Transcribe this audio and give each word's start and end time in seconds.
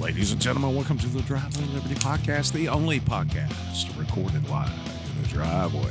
Ladies 0.00 0.30
and 0.32 0.40
gentlemen, 0.40 0.74
welcome 0.74 0.98
to 0.98 1.06
the 1.08 1.22
Driveway 1.22 1.64
Liberty 1.74 1.94
Podcast, 1.96 2.52
the 2.52 2.68
only 2.68 3.00
podcast 3.00 3.98
recorded 3.98 4.48
live 4.48 4.70
in 5.16 5.22
the 5.22 5.28
driveway. 5.28 5.90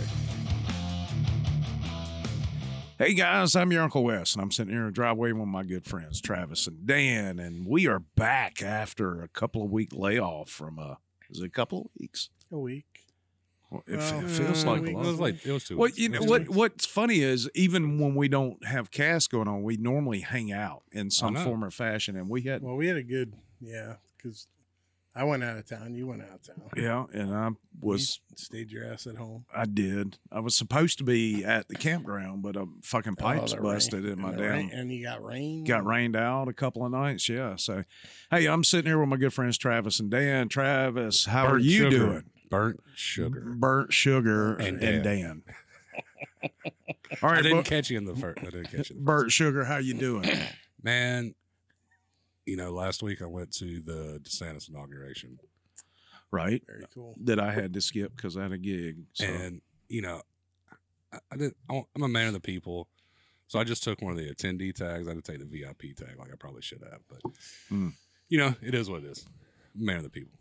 Hey 2.98 3.14
guys, 3.14 3.56
I'm 3.56 3.72
your 3.72 3.84
Uncle 3.84 4.04
Wes, 4.04 4.34
and 4.34 4.42
I'm 4.42 4.52
sitting 4.52 4.72
here 4.74 4.82
in 4.82 4.88
the 4.88 4.92
driveway 4.94 5.32
with 5.34 5.48
my 5.48 5.64
good 5.64 5.86
friends 5.86 6.22
Travis 6.22 6.66
and 6.68 6.86
Dan, 6.88 7.40
and 7.40 7.68
we 7.68 7.88
are 7.88 8.00
back 8.00 8.62
after 8.62 9.22
a 9.22 9.28
couple 9.28 9.64
of 9.64 9.72
week 9.72 9.90
layoff 9.94 10.50
from 10.50 10.80
uh 10.80 10.96
is 11.30 11.40
it 11.42 11.46
a 11.46 11.50
couple 11.50 11.82
of 11.82 11.88
weeks? 12.00 12.30
A 12.52 12.58
week. 12.58 12.86
Well, 13.72 13.84
it, 13.88 13.98
Well, 13.98 14.20
it 14.26 14.30
feels 14.30 14.64
uh, 14.64 14.70
like 14.72 14.80
a 14.80 14.84
we- 14.84 14.90
It 14.92 14.96
lot. 14.96 15.06
was 15.06 15.20
like 15.20 15.46
it 15.46 15.52
was 15.52 15.64
two. 15.66 15.78
Well, 15.78 15.86
weeks. 15.88 15.98
you 15.98 16.10
know 16.10 16.20
was 16.22 16.30
what? 16.30 16.38
two 16.44 16.48
weeks. 16.50 16.56
What's 16.58 16.86
funny 16.86 17.20
is 17.22 17.50
even 17.56 18.00
when 18.00 18.16
we 18.16 18.28
don't 18.30 18.64
have 18.66 18.92
cast 18.92 19.32
going 19.32 19.48
on, 19.48 19.64
we 19.64 19.76
normally 19.78 20.22
hang 20.22 20.52
out 20.54 20.84
in 20.92 21.10
some 21.12 21.36
form 21.36 21.64
or 21.64 21.72
fashion, 21.72 22.16
and 22.16 22.30
we 22.30 22.44
had 22.44 22.62
Well, 22.62 22.76
we 22.76 22.88
had 22.88 22.98
a 22.98 23.04
good, 23.04 23.34
yeah, 23.62 23.96
because 24.18 24.48
I 25.16 25.24
went 25.24 25.44
out 25.44 25.58
of 25.58 25.68
town. 25.68 25.94
You 25.96 26.08
went 26.08 26.22
out 26.24 26.36
of 26.36 26.42
town. 26.44 26.70
yeah, 26.76 27.06
and 27.14 27.34
I 27.34 27.50
was 27.80 28.20
You 28.32 28.36
stayed 28.38 28.70
your 28.72 28.86
ass 28.86 29.08
at 29.08 29.16
home. 29.16 29.46
I 29.56 29.66
did. 29.66 30.18
I 30.32 30.40
was 30.42 30.56
supposed 30.56 30.98
to 30.98 31.04
be 31.06 31.46
at 31.46 31.68
the 31.70 31.76
campground, 31.76 32.42
but 32.44 32.56
a 32.58 32.66
fucking 32.84 33.16
oh, 33.20 33.22
pipes 33.22 33.54
Oh, 33.58 33.62
busted 33.62 34.04
rain. 34.04 34.14
in 34.14 34.22
my 34.22 34.30
and 34.30 34.38
damn. 34.38 34.50
rain- 34.52 34.70
and 34.74 34.92
you 34.92 35.04
got 35.04 35.24
rain. 35.24 35.64
Got 35.64 35.86
rained 35.86 36.16
out 36.18 36.48
a 36.50 36.54
couple 36.54 36.86
of 36.86 36.92
nights, 36.92 37.30
yeah. 37.30 37.56
So, 37.56 37.86
hey, 38.30 38.46
I'm 38.48 38.64
sitting 38.66 38.88
here 38.90 39.00
with 39.00 39.08
my 39.10 39.18
good 39.18 39.34
friends 39.34 39.58
Travis 39.58 40.00
and 40.02 40.10
Dan. 40.12 40.50
Travis, 40.50 41.26
how 41.26 41.46
are 41.48 41.60
you 41.60 41.78
sugar. 41.84 41.90
doing? 41.98 42.24
Burnt 42.50 42.80
sugar. 42.96 43.56
Burnt 43.58 43.94
sugar 43.94 44.56
and, 44.56 44.84
And 44.84 45.04
Dan. 45.04 45.44
All 47.24 47.30
right, 47.30 47.40
I 47.40 47.42
didn't 47.42 47.60
bu- 47.60 47.70
catch 47.70 47.90
you 47.90 47.98
in 47.98 48.06
the 48.06 48.16
first. 48.16 48.40
I 48.40 48.46
didn't 48.46 48.66
catch 48.66 48.90
you. 48.90 48.96
In 48.96 48.98
the 48.98 49.06
burnt 49.06 49.32
sugar, 49.32 49.64
how 49.64 49.78
you 49.78 49.94
doing? 49.94 50.30
Man, 50.84 51.34
you 52.46 52.56
know, 52.58 52.72
last 52.72 53.02
week 53.04 53.22
I 53.22 53.26
went 53.26 53.52
to 53.54 53.82
the 53.82 54.20
DeSantis 54.24 54.70
inauguration, 54.70 55.40
right, 56.32 56.62
Very 56.68 56.86
cool. 56.94 57.16
that 57.24 57.40
I 57.40 57.52
had 57.52 57.74
to 57.74 57.82
skip 57.82 58.16
because 58.16 58.38
I 58.38 58.44
had 58.44 58.52
a 58.52 58.58
gig. 58.58 58.98
So. 59.14 59.26
and 59.26 59.62
you 59.90 60.02
know, 60.02 60.22
I, 61.14 61.18
I 61.32 61.38
didn't. 61.38 61.58
I'm 61.70 62.04
a 62.04 62.08
man 62.08 62.28
of 62.28 62.34
the 62.34 62.40
people, 62.40 62.88
so 63.48 63.60
I 63.60 63.64
just 63.64 63.84
took 63.84 64.02
one 64.02 64.12
of 64.12 64.18
the 64.18 64.34
attendee 64.34 64.74
tags. 64.74 65.08
I 65.08 65.12
didn't 65.14 65.26
take 65.26 65.40
the 65.40 65.46
VIP 65.46 65.96
tag, 65.96 66.18
like 66.20 66.32
I 66.32 66.36
probably 66.40 66.62
should 66.62 66.82
have, 66.84 67.02
but 67.10 67.20
Hmm. 67.70 67.90
you 68.30 68.38
know, 68.38 68.56
it 68.62 68.74
is 68.76 68.90
what 68.90 69.04
it 69.04 69.08
is. 69.08 69.26
Man 69.74 69.98
of 69.98 70.04
the 70.04 70.10
people. 70.10 70.32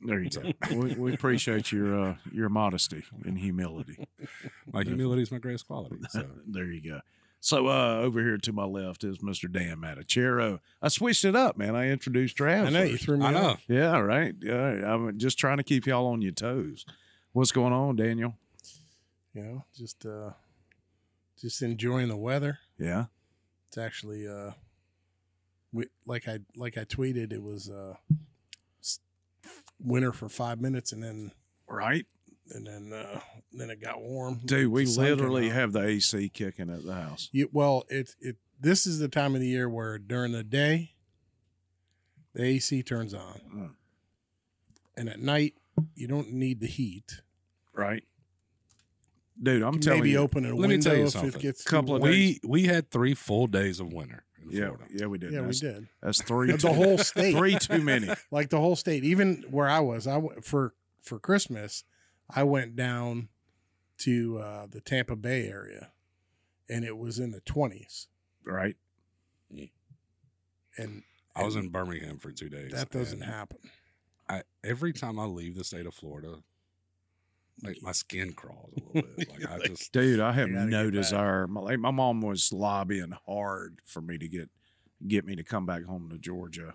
There 0.00 0.20
you 0.22 0.30
go. 0.30 0.52
we, 0.76 0.94
we 0.94 1.12
appreciate 1.14 1.72
your 1.72 1.98
uh, 2.00 2.14
your 2.32 2.48
modesty 2.48 3.02
and 3.24 3.36
humility. 3.36 4.06
My 4.72 4.84
humility 4.84 5.22
is 5.22 5.32
my 5.32 5.38
greatest 5.38 5.66
quality. 5.66 5.96
So 6.10 6.24
there 6.46 6.66
you 6.66 6.80
go. 6.92 7.00
So 7.40 7.68
uh, 7.68 7.98
over 8.02 8.20
here 8.20 8.36
to 8.38 8.52
my 8.52 8.64
left 8.64 9.04
is 9.04 9.18
Mr. 9.18 9.50
Dan 9.50 9.76
Matichero. 9.78 10.58
I 10.82 10.88
switched 10.88 11.24
it 11.24 11.36
up, 11.36 11.56
man. 11.56 11.76
I 11.76 11.88
introduced 11.88 12.36
Travis. 12.36 12.68
I 12.68 12.72
know 12.72 12.82
you 12.82 12.96
threw 12.98 13.16
me 13.16 13.26
I 13.26 13.30
know. 13.30 13.50
off. 13.50 13.62
Yeah, 13.68 13.98
right. 13.98 14.34
Yeah, 14.40 14.92
I'm 14.92 15.16
just 15.18 15.38
trying 15.38 15.58
to 15.58 15.62
keep 15.62 15.86
y'all 15.86 16.06
on 16.08 16.20
your 16.20 16.32
toes. 16.32 16.84
What's 17.32 17.52
going 17.52 17.72
on, 17.72 17.94
Daniel? 17.96 18.34
You 19.34 19.42
know, 19.42 19.64
just 19.76 20.04
uh, 20.04 20.30
just 21.40 21.62
enjoying 21.62 22.08
the 22.08 22.16
weather. 22.16 22.58
Yeah. 22.78 23.04
It's 23.68 23.78
actually 23.78 24.26
uh, 24.26 24.52
we 25.72 25.86
like 26.06 26.26
I 26.26 26.40
like 26.56 26.76
I 26.76 26.84
tweeted. 26.84 27.32
It 27.32 27.42
was 27.42 27.70
uh, 27.70 27.94
winter 29.78 30.12
for 30.12 30.28
five 30.28 30.60
minutes, 30.60 30.90
and 30.92 31.02
then 31.02 31.32
Right. 31.68 32.06
And 32.54 32.66
then 32.66 32.92
uh, 32.92 33.20
then 33.52 33.70
it 33.70 33.80
got 33.80 34.00
warm. 34.00 34.40
Dude, 34.44 34.70
we 34.72 34.84
The 34.84 34.90
sun 34.90 35.04
came 35.04 35.16
literally 35.16 35.48
have 35.50 35.72
the 35.72 35.82
AC 35.82 36.28
kicking 36.30 36.70
at 36.70 36.84
the 36.84 36.94
house. 36.94 37.28
You, 37.32 37.48
well, 37.52 37.84
it 37.88 38.14
it 38.20 38.36
this 38.60 38.86
is 38.86 38.98
the 38.98 39.08
time 39.08 39.34
of 39.34 39.40
the 39.40 39.46
year 39.48 39.68
where 39.68 39.98
during 39.98 40.32
the 40.32 40.44
day 40.44 40.94
the 42.34 42.42
AC 42.44 42.82
turns 42.82 43.14
on, 43.14 43.40
Mm. 43.54 43.70
and 44.96 45.08
at 45.08 45.20
night 45.20 45.54
you 45.94 46.06
don't 46.08 46.32
need 46.32 46.60
the 46.60 46.66
heat. 46.66 47.20
Right. 47.74 48.04
Dude, 49.40 49.62
I'm 49.62 49.74
You 49.74 49.80
telling 49.80 50.00
maybe 50.00 50.10
you. 50.10 50.18
open 50.18 50.44
a 50.44 50.54
Let 50.54 50.68
me 50.68 50.78
tell 50.78 50.96
you 50.96 51.04
if 51.04 51.10
something. 51.10 51.34
it 51.34 51.40
gets 51.40 51.62
Couple 51.62 51.94
of 51.96 52.02
days. 52.02 52.40
we 52.42 52.48
we 52.48 52.64
had 52.64 52.90
three 52.90 53.14
full 53.14 53.46
days 53.46 53.78
of 53.78 53.92
winter 53.92 54.24
yeah, 54.50 54.66
Florida. 54.68 54.84
yeah, 54.90 55.06
we 55.06 55.18
did. 55.18 55.32
Yeah, 55.32 55.40
we 55.40 55.46
that's, 55.46 55.60
did. 55.60 55.88
That's 56.02 56.22
three. 56.22 56.50
The 56.52 56.58
too- 56.58 56.68
whole 56.72 56.98
state, 56.98 57.34
Three 57.36 57.56
too 57.56 57.80
many. 57.82 58.08
like 58.32 58.50
the 58.50 58.58
whole 58.58 58.74
state. 58.74 59.04
Even 59.04 59.44
where 59.50 59.68
I 59.68 59.78
was, 59.80 60.06
I 60.08 60.16
went 60.16 60.44
for 60.44 60.74
for 61.00 61.20
Christmas. 61.20 61.84
I 62.34 62.42
went 62.42 62.76
down 62.76 63.28
to 63.98 64.38
uh, 64.38 64.66
the 64.70 64.80
Tampa 64.80 65.16
Bay 65.16 65.48
area, 65.48 65.90
and 66.68 66.84
it 66.84 66.96
was 66.96 67.18
in 67.18 67.32
the 67.32 67.40
twenties. 67.40 68.08
Right. 68.44 68.76
And 70.76 71.02
I 71.34 71.42
was 71.42 71.56
in 71.56 71.70
Birmingham 71.70 72.18
for 72.18 72.30
two 72.30 72.48
days. 72.48 72.70
that 72.70 72.90
doesn't 72.90 73.22
happen. 73.22 73.58
I 74.28 74.42
every 74.62 74.92
time 74.92 75.18
I 75.18 75.24
leave 75.24 75.56
the 75.56 75.64
state 75.64 75.86
of 75.86 75.94
Florida, 75.94 76.36
like 77.62 77.78
my 77.82 77.92
skin 77.92 78.32
crawls 78.32 78.72
a 78.76 78.96
little 78.96 79.10
bit. 79.16 79.28
Like 79.28 79.50
I 79.50 79.58
just 79.66 79.92
Dude, 79.92 80.20
I 80.20 80.32
have 80.32 80.48
no 80.48 80.90
desire. 80.90 81.46
My, 81.46 81.60
like, 81.60 81.78
my 81.80 81.90
mom 81.90 82.20
was 82.20 82.52
lobbying 82.52 83.14
hard 83.26 83.80
for 83.84 84.00
me 84.00 84.18
to 84.18 84.28
get 84.28 84.50
get 85.06 85.24
me 85.24 85.34
to 85.36 85.44
come 85.44 85.66
back 85.66 85.84
home 85.84 86.08
to 86.10 86.18
Georgia 86.18 86.74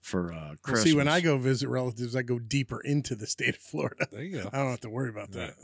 for 0.00 0.32
uh 0.32 0.54
Well, 0.66 0.76
see, 0.76 0.94
when 0.94 1.08
I 1.08 1.20
go 1.20 1.38
visit 1.38 1.68
relatives, 1.68 2.16
I 2.16 2.22
go 2.22 2.38
deeper 2.38 2.80
into 2.80 3.14
the 3.14 3.26
state 3.26 3.56
of 3.56 3.60
Florida. 3.60 4.06
there 4.10 4.22
you 4.22 4.42
go. 4.42 4.50
I 4.52 4.58
don't 4.58 4.70
have 4.70 4.80
to 4.80 4.90
worry 4.90 5.10
about 5.10 5.32
that. 5.32 5.54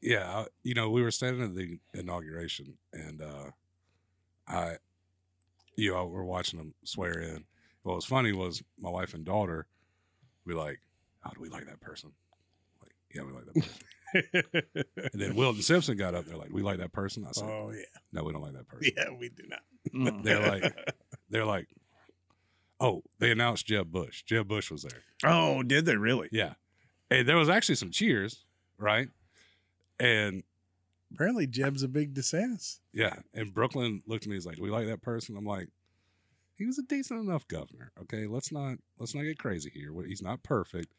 Yeah, 0.00 0.28
I, 0.30 0.46
you 0.62 0.74
know, 0.74 0.88
we 0.90 1.02
were 1.02 1.10
standing 1.10 1.42
at 1.44 1.54
the 1.54 1.78
inauguration, 1.92 2.78
and 2.92 3.20
uh 3.20 3.50
I, 4.48 4.76
you 5.76 5.92
know, 5.92 6.06
we're 6.06 6.24
watching 6.24 6.58
them 6.58 6.74
swear 6.84 7.20
in. 7.20 7.44
What 7.82 7.96
was 7.96 8.04
funny 8.04 8.32
was 8.32 8.62
my 8.78 8.90
wife 8.90 9.14
and 9.14 9.24
daughter 9.24 9.66
be 10.46 10.54
like, 10.54 10.80
"How 11.20 11.30
do 11.30 11.40
we 11.40 11.48
like 11.48 11.66
that 11.66 11.80
person?" 11.80 12.12
Like, 12.82 12.92
yeah, 13.14 13.22
we 13.22 13.32
like 13.32 13.44
that 13.46 13.54
person. 13.54 13.84
and 15.12 15.20
then 15.22 15.36
Wilton 15.36 15.62
Simpson 15.62 15.96
got 15.96 16.14
up 16.14 16.24
there 16.26 16.36
like, 16.36 16.50
"We 16.52 16.62
like 16.62 16.78
that 16.78 16.92
person." 16.92 17.24
I 17.26 17.32
said, 17.32 17.44
Oh 17.44 17.70
yeah, 17.74 17.84
"No, 18.12 18.24
we 18.24 18.32
don't 18.32 18.42
like 18.42 18.54
that 18.54 18.68
person." 18.68 18.92
yeah, 18.96 19.10
we 19.18 19.28
do 19.28 19.44
not. 19.48 20.24
They're 20.24 20.46
like, 20.46 20.94
they're 21.30 21.44
like, 21.46 21.68
"Oh, 22.80 23.02
they 23.18 23.30
announced 23.30 23.66
Jeb 23.66 23.92
Bush. 23.92 24.22
Jeb 24.22 24.48
Bush 24.48 24.70
was 24.70 24.82
there." 24.82 25.02
Oh, 25.24 25.62
did 25.62 25.84
they 25.84 25.96
really? 25.96 26.28
Yeah, 26.32 26.54
and 27.10 27.28
there 27.28 27.36
was 27.36 27.48
actually 27.48 27.76
some 27.76 27.90
cheers, 27.90 28.44
right? 28.78 29.08
And 29.98 30.42
Apparently, 31.12 31.46
Jeb's 31.46 31.82
a 31.82 31.88
big 31.88 32.14
DeSantis. 32.14 32.78
Yeah, 32.92 33.16
and 33.34 33.52
Brooklyn 33.52 34.02
looked 34.06 34.24
at 34.24 34.30
me. 34.30 34.36
He's 34.36 34.46
like, 34.46 34.56
"Do 34.56 34.62
we 34.62 34.70
like 34.70 34.86
that 34.86 35.02
person?" 35.02 35.36
I'm 35.36 35.44
like, 35.44 35.68
"He 36.56 36.66
was 36.66 36.78
a 36.78 36.82
decent 36.82 37.20
enough 37.20 37.48
governor. 37.48 37.92
Okay, 38.02 38.26
let's 38.26 38.52
not 38.52 38.78
let's 38.98 39.14
not 39.14 39.22
get 39.22 39.38
crazy 39.38 39.70
here. 39.70 39.92
He's 40.06 40.22
not 40.22 40.42
perfect, 40.42 40.94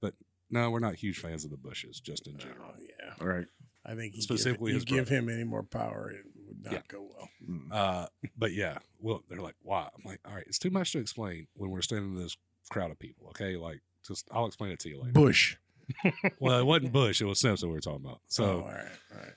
but 0.00 0.14
no, 0.50 0.70
we're 0.70 0.78
not 0.78 0.96
huge 0.96 1.18
fans 1.18 1.44
of 1.44 1.50
the 1.50 1.56
Bushes, 1.56 2.00
just 2.00 2.28
in 2.28 2.36
oh, 2.36 2.38
general. 2.38 2.74
Oh 2.74 2.78
yeah, 2.78 3.14
All 3.20 3.26
right. 3.26 3.46
I 3.84 3.94
think 3.94 4.14
he 4.14 4.20
Specifically 4.20 4.72
give, 4.72 4.82
his 4.82 4.90
you 4.90 4.96
give 4.98 5.08
brother. 5.08 5.22
him 5.22 5.28
any 5.30 5.44
more 5.44 5.62
power, 5.62 6.10
it 6.10 6.26
would 6.62 6.72
not 6.72 6.72
Yeah. 6.74 6.82
go 6.88 7.02
well. 7.02 7.28
Mm. 7.48 7.72
Uh, 7.72 8.06
but 8.36 8.52
yeah, 8.52 8.78
well, 9.00 9.22
they're 9.28 9.40
like, 9.40 9.56
"Why?" 9.62 9.88
I'm 9.94 10.02
like, 10.04 10.20
"All 10.26 10.34
right, 10.34 10.44
it's 10.46 10.58
too 10.58 10.70
much 10.70 10.92
to 10.92 10.98
explain 10.98 11.46
when 11.54 11.70
we're 11.70 11.82
standing 11.82 12.16
in 12.16 12.22
this 12.22 12.36
crowd 12.70 12.90
of 12.90 12.98
people. 12.98 13.28
Okay, 13.28 13.56
like 13.56 13.80
just 14.06 14.28
I'll 14.32 14.46
explain 14.46 14.70
it 14.72 14.78
to 14.80 14.88
you 14.88 14.98
later." 15.00 15.12
Bush. 15.12 15.56
well, 16.40 16.58
it 16.60 16.64
wasn't 16.66 16.92
Bush; 16.92 17.20
it 17.20 17.24
was 17.24 17.40
Simpson 17.40 17.68
we 17.68 17.74
were 17.74 17.80
talking 17.80 18.04
about. 18.04 18.20
So 18.28 18.44
oh, 18.44 18.48
all 18.60 18.68
right, 18.68 18.86
all 19.12 19.18
right. 19.18 19.32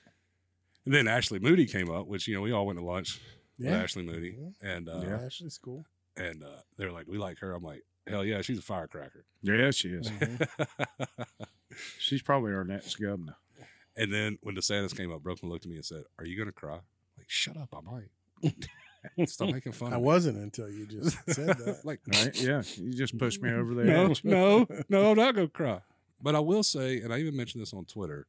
and 0.85 0.93
then 0.93 1.07
Ashley 1.07 1.39
Moody 1.39 1.65
came 1.65 1.89
up, 1.89 2.07
which 2.07 2.27
you 2.27 2.35
know 2.35 2.41
we 2.41 2.51
all 2.51 2.65
went 2.65 2.77
to 2.79 2.85
lunch 2.85 3.19
with 3.57 3.69
Ashley 3.73 4.03
Moody, 4.03 4.37
and 4.61 4.87
uh, 4.89 5.01
Yeah. 5.01 5.19
Ashley's 5.25 5.57
cool. 5.57 5.85
and 6.15 6.43
uh, 6.43 6.61
they're 6.77 6.91
like, 6.91 7.07
"We 7.07 7.17
like 7.17 7.39
her." 7.39 7.53
I'm 7.53 7.63
like, 7.63 7.83
"Hell 8.07 8.23
yeah, 8.23 8.41
she's 8.41 8.59
a 8.59 8.63
firecracker." 8.63 9.25
Yeah, 9.41 9.71
she 9.71 9.89
is. 9.89 10.09
Mhm. 10.09 10.47
She's 11.97 12.21
probably 12.21 12.53
our 12.53 12.63
next 12.63 12.97
governor. 12.97 13.35
And 13.95 14.13
then 14.13 14.37
when 14.41 14.55
DeSantis 14.55 14.95
came 14.95 15.11
up, 15.11 15.23
Brooklyn 15.23 15.51
looked 15.51 15.65
at 15.65 15.71
me 15.71 15.77
and 15.77 15.85
said, 15.85 16.03
"Are 16.19 16.25
you 16.25 16.37
gonna 16.37 16.51
cry?" 16.51 16.79
Like, 17.23 17.29
shut 17.29 17.57
up, 17.57 17.73
I 17.73 17.79
might. 17.81 19.27
Stop 19.29 19.49
making 19.49 19.71
fun. 19.71 19.93
I 19.93 19.97
of 19.97 20.01
wasn't 20.01 20.37
until 20.37 20.69
you 20.69 20.85
just 20.87 21.17
said 21.29 21.47
that. 21.57 21.81
like, 21.83 21.99
Right? 22.07 22.41
Yeah. 22.41 22.61
You 22.77 22.93
just 22.93 23.17
pushed 23.17 23.41
me 23.41 23.51
over 23.51 23.73
there. 23.73 23.85
no, 23.85 24.13
no, 24.23 24.67
no, 24.89 25.11
I'm 25.11 25.17
not 25.17 25.35
gonna 25.35 25.47
cry. 25.47 25.79
But 26.21 26.35
I 26.35 26.39
will 26.39 26.63
say, 26.63 26.99
and 27.01 27.13
I 27.13 27.17
even 27.19 27.35
mentioned 27.35 27.61
this 27.61 27.73
on 27.73 27.85
Twitter, 27.85 28.27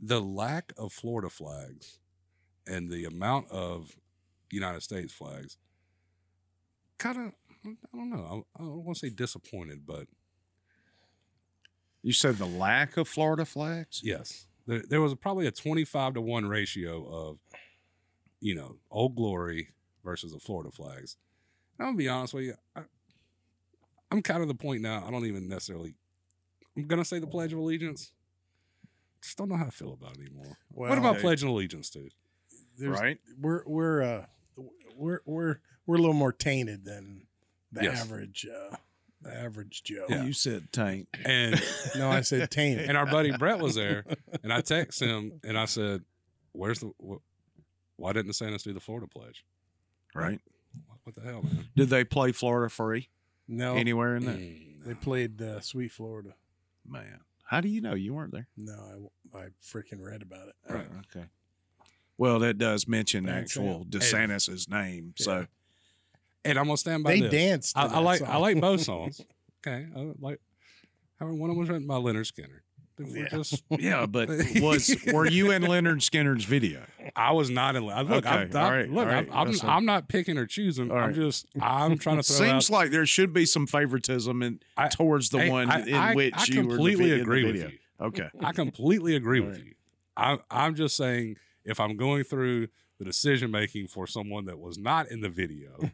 the 0.00 0.20
lack 0.20 0.72
of 0.78 0.92
Florida 0.92 1.28
flags 1.28 1.98
and 2.66 2.90
the 2.90 3.04
amount 3.04 3.50
of 3.50 3.96
United 4.50 4.82
States 4.82 5.12
flags, 5.12 5.58
kind 6.98 7.18
of, 7.18 7.32
I 7.66 7.96
don't 7.96 8.10
know. 8.10 8.44
I, 8.56 8.62
I 8.62 8.64
don't 8.64 8.84
want 8.84 8.96
to 8.98 9.06
say 9.06 9.10
disappointed, 9.14 9.86
but 9.86 10.06
You 12.02 12.12
said 12.14 12.36
the 12.36 12.46
lack 12.46 12.96
of 12.96 13.06
Florida 13.08 13.44
flags? 13.44 14.00
Yes. 14.02 14.46
There, 14.70 14.82
there 14.88 15.00
was 15.00 15.14
probably 15.16 15.48
a 15.48 15.50
25 15.50 16.14
to 16.14 16.20
1 16.20 16.46
ratio 16.46 17.04
of, 17.12 17.38
you 18.40 18.54
know, 18.54 18.76
Old 18.88 19.16
Glory 19.16 19.70
versus 20.04 20.32
the 20.32 20.38
Florida 20.38 20.70
flags. 20.70 21.16
And 21.76 21.88
I'm 21.88 21.94
going 21.94 21.98
to 21.98 22.04
be 22.04 22.08
honest 22.08 22.34
with 22.34 22.44
you. 22.44 22.54
I, 22.76 22.82
I'm 24.12 24.22
kind 24.22 24.42
of 24.42 24.48
the 24.48 24.54
point 24.54 24.80
now. 24.82 25.04
I 25.04 25.10
don't 25.10 25.26
even 25.26 25.48
necessarily, 25.48 25.94
I'm 26.76 26.86
going 26.86 27.02
to 27.02 27.04
say 27.04 27.18
the 27.18 27.26
Pledge 27.26 27.52
of 27.52 27.58
Allegiance. 27.58 28.12
Just 29.22 29.36
don't 29.38 29.48
know 29.48 29.56
how 29.56 29.66
I 29.66 29.70
feel 29.70 29.92
about 29.92 30.16
it 30.16 30.20
anymore. 30.20 30.56
what 30.68 30.96
about 30.98 31.16
hey. 31.16 31.22
pledging 31.22 31.48
allegiance 31.48 31.90
dude? 31.90 32.14
There's- 32.78 32.98
Right? 32.98 33.18
We're 33.38 33.62
we're 33.66 34.02
uh 34.02 34.26
we're 34.96 35.20
we're 35.26 35.56
we're 35.84 35.96
a 35.96 35.98
little 35.98 36.14
more 36.14 36.32
tainted 36.32 36.84
than 36.84 37.26
the 37.72 37.82
Yes. 37.84 38.00
average, 38.02 38.46
uh, 38.46 38.76
the 39.22 39.32
average 39.34 39.82
Joe. 39.82 40.06
Yeah. 40.08 40.24
You 40.24 40.32
said 40.32 40.72
taint. 40.72 41.08
And 41.24 41.60
No, 41.96 42.10
I 42.10 42.22
said 42.22 42.50
taint. 42.50 42.80
and 42.80 42.96
our 42.96 43.06
buddy 43.06 43.32
Brett 43.36 43.58
was 43.58 43.74
there, 43.74 44.04
and 44.42 44.52
I 44.52 44.60
text 44.60 45.00
him 45.00 45.40
and 45.44 45.58
I 45.58 45.66
said, 45.66 46.02
"Where's 46.52 46.80
the? 46.80 46.92
Wh- 46.98 47.22
why 48.00 48.12
didn't 48.14 48.32
DeSantis 48.32 48.62
do 48.62 48.72
the 48.72 48.80
Florida 48.80 49.06
pledge? 49.06 49.44
Right? 50.14 50.40
What, 50.86 50.98
what 51.04 51.14
the 51.14 51.20
hell, 51.20 51.42
man? 51.42 51.68
Did 51.76 51.90
they 51.90 52.02
play 52.04 52.32
Florida 52.32 52.70
free 52.70 53.08
no, 53.46 53.74
anywhere 53.76 54.16
in 54.16 54.24
there? 54.24 54.34
Mm, 54.34 54.84
they 54.86 54.94
played 54.94 55.40
uh, 55.42 55.60
Sweet 55.60 55.92
Florida. 55.92 56.34
Man, 56.86 57.20
how 57.44 57.60
do 57.60 57.68
you 57.68 57.80
know 57.80 57.94
you 57.94 58.14
weren't 58.14 58.32
there? 58.32 58.48
No, 58.56 59.10
I, 59.34 59.38
I 59.38 59.46
freaking 59.62 60.00
read 60.00 60.22
about 60.22 60.48
it. 60.48 60.54
Right. 60.68 60.86
Okay. 61.14 61.26
Well, 62.16 62.38
that 62.40 62.58
does 62.58 62.86
mention 62.88 63.24
Bad 63.24 63.38
actual 63.42 63.80
sound. 63.80 63.90
DeSantis' 63.90 64.68
name. 64.68 65.14
So 65.16 65.46
And 66.44 66.58
I'm 66.58 66.64
gonna 66.66 66.76
stand 66.76 67.04
by 67.04 67.10
They 67.12 67.20
this. 67.22 67.30
danced. 67.32 67.74
to 67.74 67.80
I, 67.80 67.84
I 67.84 67.88
that 67.88 68.00
like 68.00 68.22
I 68.22 68.36
like 68.38 68.60
both 68.60 68.80
songs. 68.92 69.20
Okay, 69.66 69.86
I 69.94 70.12
like. 70.20 70.40
However, 71.18 71.34
one 71.34 71.50
of 71.50 71.54
them 71.56 71.60
was 71.60 71.68
written 71.68 71.86
by 71.86 71.96
Lynyrd 71.96 72.30
Skynyrd. 72.32 72.60
Yeah. 73.02 73.28
just- 73.28 73.62
yeah, 73.70 74.04
but 74.06 74.28
was 74.56 74.94
were 75.12 75.26
you 75.26 75.50
in 75.52 75.62
Lynyrd 75.62 75.98
Skynyrd's 76.00 76.44
video? 76.44 76.82
I 77.16 77.32
was 77.32 77.48
not 77.50 77.74
in. 77.76 77.88
I- 77.88 78.02
Look, 78.02 78.26
I'm, 78.26 78.38
Okay, 78.48 78.58
I'm- 78.58 78.64
all 78.64 78.70
right, 78.70 78.90
look, 78.90 79.06
all 79.06 79.12
right. 79.12 79.28
I'm, 79.30 79.38
I'm, 79.38 79.46
That's 79.48 79.62
a- 79.62 79.66
I'm 79.68 79.84
not 79.86 80.08
picking 80.08 80.36
or 80.38 80.46
choosing. 80.46 80.90
All 80.90 80.96
I'm 80.98 81.06
right. 81.08 81.14
just, 81.14 81.46
I'm 81.60 81.96
trying 81.98 82.16
to 82.18 82.22
throw 82.22 82.36
Seems 82.46 82.70
out. 82.70 82.74
like 82.74 82.90
there 82.90 83.06
should 83.06 83.32
be 83.32 83.46
some 83.46 83.66
favoritism 83.66 84.42
in 84.42 84.60
I- 84.76 84.88
towards 84.88 85.30
the 85.30 85.40
Hey, 85.40 85.50
one 85.50 85.70
I- 85.70 85.80
in 85.86 85.94
I- 85.94 86.14
which 86.14 86.34
I 86.36 86.44
you 86.48 86.62
were 86.66 86.74
completely 86.76 87.06
the, 87.08 87.12
in 87.12 87.18
the 87.18 87.22
agree 87.22 87.44
with 87.44 87.54
video. 87.56 87.68
you. 87.70 87.78
Okay. 88.06 88.28
I 88.42 88.52
completely 88.52 89.14
agree 89.16 89.40
All 89.40 89.46
with 89.48 89.58
you. 89.64 89.72
I, 90.16 90.38
I'm 90.50 90.74
just 90.74 90.94
saying, 90.96 91.36
if 91.64 91.80
I'm 91.80 91.96
going 91.96 92.24
through 92.24 92.68
the 92.98 93.04
decision 93.06 93.50
making 93.50 93.86
for 93.88 94.06
someone 94.06 94.44
that 94.44 94.58
was 94.58 94.76
not 94.78 95.10
in 95.10 95.20
the 95.22 95.30
video, 95.30 95.90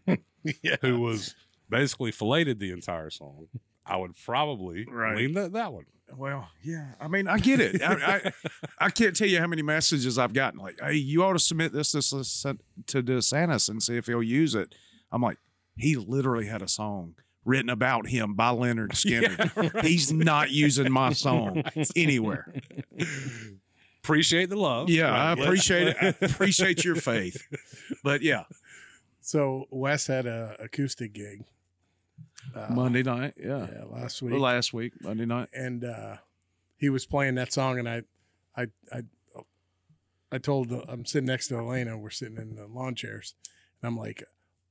yeah. 0.62 0.76
who 0.80 1.00
was 1.00 1.34
basically 1.68 2.12
filleted 2.12 2.58
the 2.60 2.70
entire 2.72 3.10
song, 3.10 3.48
I 3.84 3.96
would 3.96 4.12
probably 4.24 4.86
Right. 4.90 5.16
lean 5.16 5.34
that 5.34 5.52
that 5.52 5.72
one. 5.72 5.86
Well, 6.16 6.48
yeah. 6.62 6.92
I 7.00 7.08
mean, 7.08 7.26
I 7.26 7.38
get 7.38 7.58
it. 7.60 7.82
I, 7.82 7.94
I 7.94 8.32
I 8.86 8.90
can't 8.90 9.16
tell 9.16 9.26
you 9.28 9.40
how 9.40 9.48
many 9.48 9.62
messages 9.62 10.18
I've 10.18 10.32
gotten. 10.32 10.60
Like, 10.60 10.78
hey, 10.80 10.94
you 10.94 11.24
ought 11.24 11.32
to 11.32 11.38
submit 11.40 11.72
this 11.72 11.90
to 11.92 12.56
to 12.86 13.02
DeSantis 13.02 13.68
and 13.68 13.82
see 13.82 13.96
if 13.96 14.06
he'll 14.06 14.22
use 14.22 14.54
it. 14.54 14.74
I'm 15.10 15.20
like, 15.22 15.38
he 15.76 15.96
literally 15.96 16.46
had 16.46 16.62
a 16.62 16.68
song 16.68 17.14
written 17.44 17.70
about 17.70 18.08
him 18.08 18.34
by 18.34 18.50
Lynyrd 18.50 18.90
Skynyrd. 18.92 19.84
He's 19.84 20.12
not 20.12 20.50
using 20.50 20.92
my 20.92 21.12
song 21.12 21.62
anywhere. 21.96 22.52
Appreciate 24.02 24.50
the 24.50 24.56
love. 24.56 24.88
Yeah, 24.88 25.10
Right, 25.10 25.20
I 25.20 25.32
appreciate 25.32 25.88
it. 25.88 25.96
I 26.00 26.06
appreciate 26.26 26.84
your 26.84 26.94
faith. 26.94 27.42
But 28.04 28.22
yeah, 28.22 28.44
So 29.26 29.64
Wes 29.70 30.06
had 30.06 30.24
a 30.26 30.54
acoustic 30.60 31.12
gig 31.12 31.42
uh, 32.54 32.68
Monday 32.70 33.02
night. 33.02 33.34
Yeah. 33.36 33.66
yeah, 33.72 33.82
last 33.90 34.22
week, 34.22 34.38
Last 34.38 34.72
week, 34.72 34.92
Monday 35.02 35.26
night. 35.26 35.48
and 35.52 35.82
uh, 35.84 36.16
he 36.76 36.88
was 36.90 37.06
playing 37.06 37.34
that 37.34 37.52
song, 37.52 37.80
and 37.80 37.88
I, 37.88 38.02
I, 38.56 38.66
I, 38.92 39.02
I 40.30 40.38
told 40.38 40.70
I'm 40.88 41.04
sitting 41.04 41.26
next 41.26 41.48
to 41.48 41.56
Elena. 41.56 41.98
We're 41.98 42.10
sitting 42.10 42.36
in 42.36 42.54
the 42.54 42.66
lawn 42.68 42.94
chairs, 42.94 43.34
and 43.82 43.88
I'm 43.88 43.96
like, 43.98 44.22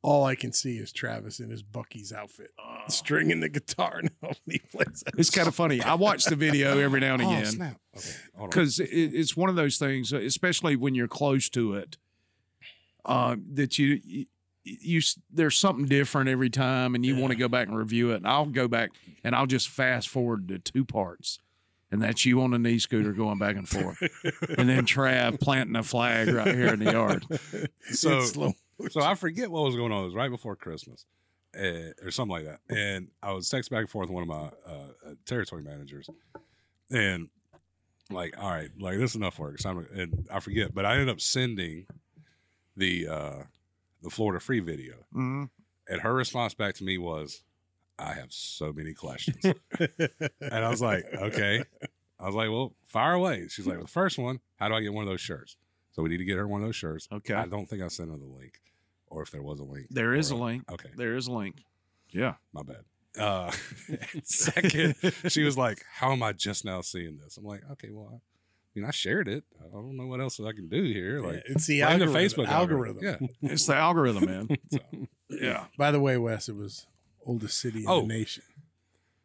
all 0.01 0.23
I 0.23 0.35
can 0.35 0.53
see 0.53 0.77
is 0.77 0.93
Travis 0.93 1.41
in 1.41 1.49
his 1.49 1.61
Bucky's 1.61 2.13
outfit, 2.13 2.51
stringing 2.87 3.41
the 3.41 3.49
guitar, 3.49 3.97
and 4.21 4.35
he 4.49 4.59
plays. 4.59 5.03
that 5.05 5.15
It's 5.17 5.31
kind 5.31 5.49
of 5.49 5.55
funny. 5.55 5.81
I 5.81 5.95
watch 5.95 6.23
the 6.23 6.37
video 6.37 6.79
every 6.79 7.01
now 7.01 7.15
and 7.15 7.23
Oh, 7.23 7.29
again. 7.29 7.45
snap. 7.47 7.81
Okay, 7.97 8.09
because 8.45 8.79
it, 8.79 8.87
it's 8.89 9.35
one 9.35 9.49
of 9.49 9.57
those 9.57 9.77
things, 9.77 10.13
especially 10.13 10.77
when 10.77 10.95
you're 10.95 11.09
close 11.09 11.49
to 11.49 11.73
it, 11.73 11.97
uh, 13.03 13.35
that 13.55 13.77
you, 13.77 14.25
you, 14.65 14.99
there's 15.31 15.57
something 15.57 15.85
different 15.85 16.29
every 16.29 16.49
time, 16.49 16.95
and 16.95 17.05
you 17.05 17.15
want 17.15 17.31
to 17.31 17.37
go 17.37 17.47
back 17.47 17.67
and 17.67 17.77
review 17.77 18.11
it. 18.11 18.17
And 18.17 18.27
I'll 18.27 18.45
go 18.47 18.67
back 18.67 18.91
and 19.23 19.35
I'll 19.35 19.45
just 19.45 19.69
fast 19.69 20.09
forward 20.09 20.47
to 20.49 20.59
two 20.59 20.83
parts, 20.83 21.39
and 21.91 22.01
that's 22.01 22.25
you 22.25 22.41
on 22.41 22.53
a 22.53 22.57
knee 22.57 22.79
scooter 22.79 23.13
going 23.13 23.37
back 23.37 23.55
and 23.55 23.69
forth, 23.69 24.01
and 24.57 24.67
then 24.67 24.85
Trav 24.85 25.39
planting 25.39 25.75
a 25.75 25.83
flag 25.83 26.27
right 26.29 26.53
here 26.53 26.73
in 26.73 26.79
the 26.79 26.91
yard. 26.91 27.25
So, 27.91 28.21
so 28.89 29.01
I 29.01 29.13
forget 29.13 29.51
what 29.51 29.63
was 29.63 29.75
going 29.75 29.91
on. 29.91 30.01
It 30.01 30.05
was 30.07 30.15
right 30.15 30.31
before 30.31 30.55
Christmas, 30.55 31.05
uh, 31.55 31.93
or 32.03 32.09
something 32.09 32.31
like 32.31 32.45
that. 32.45 32.59
And 32.67 33.09
I 33.21 33.31
was 33.31 33.47
texting 33.47 33.69
back 33.69 33.81
and 33.81 33.89
forth 33.89 34.09
with 34.09 34.15
one 34.15 34.23
of 34.23 34.27
my 34.27 34.49
uh, 34.67 35.09
uh, 35.11 35.13
territory 35.25 35.61
managers, 35.61 36.09
and 36.89 37.29
like, 38.09 38.35
all 38.41 38.49
right, 38.49 38.69
like 38.79 38.97
this 38.97 39.11
is 39.11 39.15
enough 39.15 39.37
work. 39.37 39.59
So 39.59 39.69
I'm, 39.69 39.87
and 39.95 40.27
I 40.31 40.39
forget, 40.39 40.73
but 40.73 40.85
I 40.85 40.93
ended 40.93 41.09
up 41.09 41.21
sending 41.21 41.85
the 42.75 43.07
uh, 43.07 43.43
the 44.01 44.09
Florida 44.09 44.39
Free 44.39 44.59
video, 44.59 45.05
Mhm. 45.13 45.49
and 45.87 46.01
her 46.01 46.13
response 46.13 46.53
back 46.53 46.75
to 46.75 46.83
me 46.83 46.97
was, 46.97 47.43
"I 47.97 48.13
have 48.13 48.31
so 48.33 48.71
many 48.73 48.93
questions," 48.93 49.43
and 49.79 50.53
I 50.65 50.69
was 50.69 50.81
like, 50.81 51.05
"Okay." 51.13 51.63
I 52.19 52.25
was 52.25 52.35
like, 52.35 52.49
"Well, 52.49 52.75
fire 52.83 53.13
away." 53.13 53.47
She's 53.49 53.67
like, 53.67 53.79
"The 53.79 53.87
first 53.87 54.17
one, 54.17 54.39
how 54.57 54.67
do 54.69 54.75
I 54.75 54.81
get 54.81 54.93
one 54.93 55.03
of 55.03 55.09
those 55.09 55.21
shirts?" 55.21 55.57
So 55.91 56.03
we 56.03 56.09
need 56.09 56.17
to 56.17 56.25
get 56.25 56.37
her 56.37 56.47
one 56.47 56.61
of 56.61 56.67
those 56.67 56.75
shirts. 56.75 57.07
Okay, 57.11 57.33
I 57.33 57.45
don't 57.45 57.67
think 57.67 57.81
I 57.81 57.87
sent 57.87 58.09
her 58.11 58.17
the 58.17 58.25
link, 58.25 58.61
or 59.07 59.21
if 59.21 59.31
there 59.31 59.41
was 59.43 59.59
a 59.59 59.63
link. 59.63 59.87
there 59.89 60.13
is 60.13 60.29
a 60.31 60.35
or- 60.35 60.45
link. 60.45 60.69
Okay, 60.71 60.89
There 60.95 61.15
is 61.15 61.27
a 61.27 61.31
link. 61.31 61.63
Yeah. 62.11 62.35
my 62.53 62.63
bad. 62.63 62.83
Uh, 63.17 63.49
second, 64.23 64.95
she 65.29 65.43
was 65.43 65.57
like, 65.57 65.83
"How 65.93 66.11
am 66.11 66.21
I 66.23 66.33
just 66.33 66.65
now 66.65 66.81
seeing 66.81 67.17
this?" 67.17 67.37
I'm 67.37 67.45
like, 67.45 67.61
"Okay, 67.71 67.89
well, 67.91 68.09
I 68.13 68.19
mean, 68.75 68.85
I 68.85 68.91
shared 68.91 69.27
it. 69.27 69.43
I 69.61 69.69
don't 69.71 69.95
know 69.97 70.07
what 70.07 70.19
else 70.21 70.39
I 70.39 70.51
can 70.51 70.67
do 70.69 70.83
here. 70.83 71.21
Like, 71.21 71.43
it's 71.47 71.65
the 71.67 71.79
blame 71.81 72.01
algorithm. 72.01 72.13
the 72.13 72.19
Facebook 72.19 72.47
algorithm. 72.47 72.97
algorithm. 73.05 73.29
It's 73.41 73.65
the 73.65 73.75
algorithm, 73.75 74.25
man. 74.25 74.47
Yeah. 74.71 74.79
So, 75.31 75.37
Yeah. 75.41 75.65
By 75.77 75.91
the 75.91 75.99
way, 75.99 76.17
Wes, 76.17 76.47
it 76.49 76.55
was 76.55 76.85
oldest 77.25 77.57
city 77.59 77.79
in 77.79 77.85
Oh. 77.89 78.01
the 78.01 78.07
nation. 78.07 78.43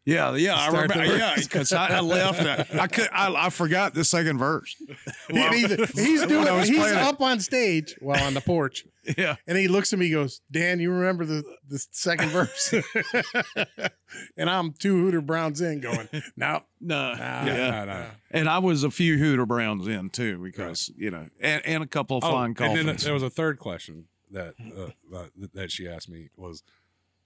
Yeah, 0.06 0.34
yeah, 0.34 0.54
I 0.56 0.66
remember. 0.68 1.04
Yeah, 1.04 1.34
because 1.36 1.72
I, 1.72 1.98
I 1.98 2.00
left. 2.00 2.40
I, 2.40 2.82
I 2.82 2.86
could. 2.86 3.08
I, 3.12 3.46
I 3.46 3.50
forgot 3.50 3.94
the 3.94 4.04
second 4.04 4.38
verse. 4.38 4.76
And 5.28 5.54
he's, 5.54 5.90
he's 5.92 6.26
doing. 6.26 6.46
He's 6.64 6.76
playing 6.76 6.98
it. 6.98 7.02
up 7.02 7.20
on 7.20 7.38
stage, 7.38 7.94
while 8.00 8.20
on 8.24 8.34
the 8.34 8.40
porch, 8.40 8.84
Yeah, 9.16 9.36
and 9.46 9.56
he 9.56 9.68
looks 9.68 9.92
at 9.92 9.98
me. 9.98 10.06
He 10.06 10.12
goes, 10.12 10.40
"Dan, 10.50 10.80
you 10.80 10.90
remember 10.90 11.24
the 11.24 11.42
the 11.68 11.84
second 11.90 12.28
verse?" 12.28 12.74
and 14.36 14.50
I'm 14.50 14.72
two 14.72 14.96
Hooter 14.96 15.20
Browns 15.20 15.60
in, 15.60 15.80
going, 15.80 16.08
"No, 16.36 16.62
no, 16.80 17.12
nah, 17.12 17.16
yeah. 17.16 17.70
no, 17.70 17.84
no. 17.84 18.06
And 18.30 18.48
I 18.48 18.58
was 18.58 18.84
a 18.84 18.90
few 18.90 19.16
Hooter 19.18 19.46
Browns 19.46 19.86
in 19.86 20.10
too, 20.10 20.38
because 20.38 20.90
you 20.96 21.10
know, 21.10 21.28
and, 21.40 21.64
and 21.64 21.82
a 21.82 21.86
couple 21.86 22.18
of 22.18 22.24
Oh, 22.24 22.30
flying 22.30 22.56
and 22.58 22.88
then 22.88 22.96
there 22.96 23.14
was 23.14 23.22
a 23.22 23.30
third 23.30 23.58
question 23.58 24.06
that 24.30 24.54
uh, 24.76 25.16
uh, 25.16 25.26
that 25.54 25.70
she 25.70 25.88
asked 25.88 26.08
me 26.08 26.28
was, 26.36 26.62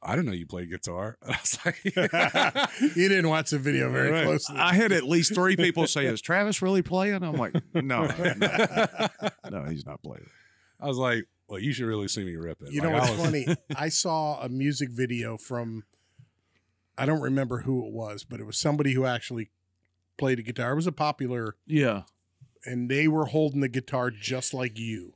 "I 0.04 0.14
didn't 0.16 0.26
know 0.26 0.32
you 0.32 0.46
played 0.46 0.70
guitar." 0.70 1.16
I 1.26 1.38
was 1.40 1.58
like, 1.64 1.84
you 2.96 3.08
didn't 3.08 3.29
watch 3.29 3.50
the 3.50 3.58
video 3.58 3.90
very 3.90 4.10
Right. 4.10 4.24
closely." 4.24 4.56
I 4.56 4.74
had 4.74 4.93
at 4.93 5.05
least 5.05 5.34
three 5.34 5.56
people 5.56 5.86
say, 5.86 6.06
"Is 6.06 6.20
Travis 6.20 6.60
really 6.62 6.82
playing?" 6.82 7.22
I'm 7.22 7.36
like, 7.36 7.55
"No, 7.74 8.06
no, 8.36 9.08
no 9.50 9.64
he's 9.64 9.86
not 9.86 10.02
playing." 10.02 10.26
I 10.81 10.86
was 10.86 10.98
like, 10.98 11.26
"Well, 11.48 11.58
you 11.60 11.72
should 11.72 11.86
really 11.86 12.08
see 12.08 12.24
me 12.24 12.36
rip 12.36 12.60
it." 12.62 12.72
You 12.72 12.81
Like, 12.82 12.90
know 12.90 12.96
I 12.96 13.00
what's 13.00 13.12
was- 13.12 13.20
funny? 13.20 13.46
I 13.76 13.88
saw 13.88 14.40
a 14.43 14.48
music 14.48 14.90
video 14.90 15.36
from 15.36 15.84
I 16.98 17.06
don't 17.06 17.20
remember 17.22 17.60
who 17.60 17.86
it 17.86 17.93
was, 17.93 18.24
but 18.24 18.40
it 18.40 18.44
was 18.46 18.58
somebody 18.58 18.93
who 18.94 19.05
actually 19.06 19.50
played 20.17 20.38
a 20.38 20.43
guitar. 20.43 20.72
It 20.72 20.76
was 20.76 20.86
a 20.86 20.93
popular 20.93 21.56
Yeah, 21.67 22.02
and 22.64 22.90
they 22.90 23.08
were 23.08 23.26
holding 23.26 23.60
the 23.60 23.69
guitar 23.69 24.10
just 24.10 24.55
like 24.55 24.79
you 24.79 25.14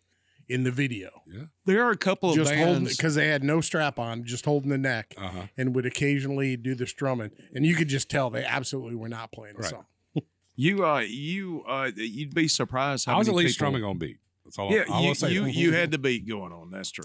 in 0.48 0.64
the 0.64 0.70
video. 0.70 1.22
there 1.66 1.84
are 1.84 1.90
a 1.90 1.96
couple 1.96 2.30
of 2.30 2.36
Just 2.36 2.52
holding 2.54 2.84
bands. 2.84 2.96
because 2.96 3.14
they 3.14 3.28
had 3.28 3.44
no 3.44 3.60
strap 3.60 3.98
on, 3.98 4.24
just 4.24 4.44
holding 4.46 4.70
the 4.70 4.78
neck 4.78 5.14
Uh-huh. 5.18 5.42
and 5.56 5.74
would 5.74 5.84
occasionally 5.86 6.56
do 6.56 6.74
the 6.74 6.86
strumming. 6.86 7.30
And 7.54 7.66
you 7.66 7.74
could 7.74 7.88
just 7.88 8.08
tell 8.10 8.30
they 8.30 8.44
absolutely 8.44 8.94
were 8.94 9.08
not 9.10 9.30
playing 9.32 9.56
the 9.56 9.62
Right. 9.62 9.70
song. 9.70 9.84
You, 10.60 10.84
uh, 10.84 11.00
you, 11.06 11.62
uh, 11.68 11.92
you'd 11.94 12.34
be 12.34 12.48
surprised 12.48 13.06
how 13.06 13.14
I 13.14 13.18
was 13.18 13.28
at 13.28 13.32
many 13.34 13.44
least 13.44 13.58
people- 13.58 13.68
strumming 13.70 13.84
on 13.84 13.98
beat. 13.98 14.18
That's 14.44 14.58
all. 14.58 14.72
Yeah, 14.72 14.84
I, 14.90 14.94
I 14.96 15.00
you, 15.02 15.06
will 15.08 15.14
say. 15.14 15.30
you, 15.32 15.44
you 15.44 15.72
had 15.72 15.92
the 15.92 15.98
beat 15.98 16.26
going 16.26 16.52
on. 16.52 16.70
That's 16.72 16.90
true. 16.90 17.04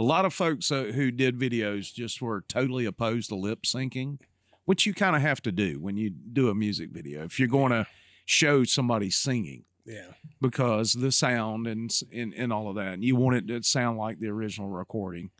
A 0.00 0.02
lot 0.02 0.24
of 0.24 0.32
folks 0.34 0.72
uh, 0.72 0.84
who 0.94 1.10
did 1.12 1.38
videos 1.38 1.92
just 1.94 2.20
were 2.22 2.40
totally 2.48 2.84
opposed 2.84 3.28
to 3.28 3.36
lip 3.36 3.62
syncing, 3.62 4.18
which 4.64 4.86
you 4.86 4.94
kind 4.94 5.14
of 5.14 5.22
have 5.22 5.40
to 5.42 5.52
do 5.52 5.78
when 5.80 5.96
you 5.96 6.10
do 6.10 6.48
a 6.48 6.54
music 6.54 6.90
video. 6.90 7.22
If 7.24 7.38
you're 7.38 7.46
going 7.48 7.70
to 7.70 7.86
show 8.24 8.64
somebody 8.64 9.10
singing, 9.10 9.64
Yeah. 9.88 10.12
because 10.40 10.92
the 10.92 11.10
sound 11.10 11.66
and, 11.66 11.90
and 12.12 12.34
and 12.34 12.52
all 12.52 12.68
of 12.68 12.76
that, 12.76 12.94
and 12.94 13.04
you 13.04 13.16
want 13.16 13.36
it 13.36 13.48
to 13.48 13.62
sound 13.62 13.98
like 13.98 14.18
the 14.20 14.28
original 14.28 14.68
recording. 14.68 15.30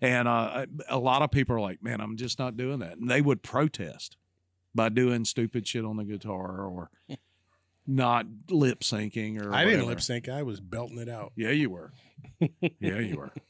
And 0.00 0.28
uh, 0.28 0.66
a 0.88 0.98
lot 0.98 1.22
of 1.22 1.30
people 1.30 1.56
are 1.56 1.60
like, 1.60 1.82
"Man, 1.82 2.00
I'm 2.00 2.16
just 2.16 2.38
not 2.38 2.56
doing 2.56 2.80
that," 2.80 2.98
and 2.98 3.10
they 3.10 3.22
would 3.22 3.42
protest 3.42 4.16
by 4.74 4.88
doing 4.90 5.24
stupid 5.24 5.66
shit 5.66 5.84
on 5.84 5.96
the 5.96 6.04
guitar 6.04 6.66
or 6.66 6.90
not 7.86 8.26
lip 8.50 8.80
syncing 8.80 9.40
or 9.40 9.54
I 9.54 9.64
didn't 9.64 9.86
lip 9.86 10.02
sync. 10.02 10.28
I 10.28 10.42
was 10.42 10.60
belting 10.60 10.98
it 10.98 11.08
out. 11.08 11.32
Yeah, 11.36 11.50
you 11.50 11.70
were. 11.70 11.92
yeah, 12.60 12.98
you 12.98 13.16
were. 13.16 13.32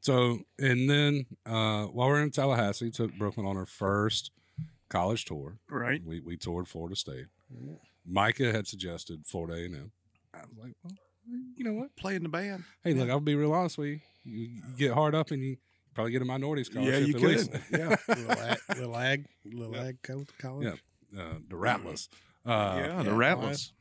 So, 0.00 0.40
and 0.58 0.90
then 0.90 1.24
uh, 1.46 1.84
while 1.86 2.08
we 2.10 2.16
are 2.16 2.20
in 2.22 2.30
Tallahassee, 2.30 2.90
took 2.90 3.14
Brooklyn 3.16 3.46
on 3.46 3.56
her 3.56 3.64
first 3.64 4.32
college 4.90 5.24
tour. 5.24 5.56
Right. 5.70 6.02
We 6.04 6.20
we 6.20 6.36
toured 6.36 6.68
Florida 6.68 6.94
State. 6.94 7.28
Micah 8.06 8.52
had 8.52 8.66
suggested 8.66 9.26
Florida 9.26 9.54
A 9.54 9.64
and 9.66 9.74
M. 9.76 9.92
I 10.34 10.38
was 10.40 10.58
like, 10.58 10.74
well, 10.82 10.92
you 11.56 11.64
know 11.64 11.72
what? 11.74 11.96
Play 11.96 12.16
in 12.16 12.22
the 12.22 12.28
band. 12.28 12.64
Hey, 12.82 12.92
look, 12.94 13.08
I'll 13.08 13.20
be 13.20 13.34
real 13.34 13.52
honest 13.52 13.78
with 13.78 13.88
you. 13.88 14.00
You, 14.24 14.40
you 14.46 14.62
get 14.76 14.92
hard 14.92 15.14
up 15.14 15.30
and 15.30 15.42
you 15.42 15.56
probably 15.94 16.12
get 16.12 16.22
a 16.22 16.24
minority 16.26 16.62
Yeah, 16.62 16.70
scholarship. 16.70 17.08
you 17.08 17.14
at 17.14 17.20
could. 17.20 17.30
least. 17.30 17.50
Yeah, 17.70 17.96
little 18.08 18.32
ag, 18.32 18.58
little 18.76 18.96
ag, 18.96 19.26
little 19.44 19.74
Yeah. 19.74 19.82
ag 19.84 20.02
co- 20.02 20.26
college. 20.38 20.66
Yeah. 21.12 21.22
Uh, 21.22 21.34
the 21.48 21.54
Ratless. 21.56 22.08
Uh, 22.44 22.50
yeah, 22.78 23.02
the 23.02 23.10
yeah. 23.10 23.16
Rattlers. 23.16 23.72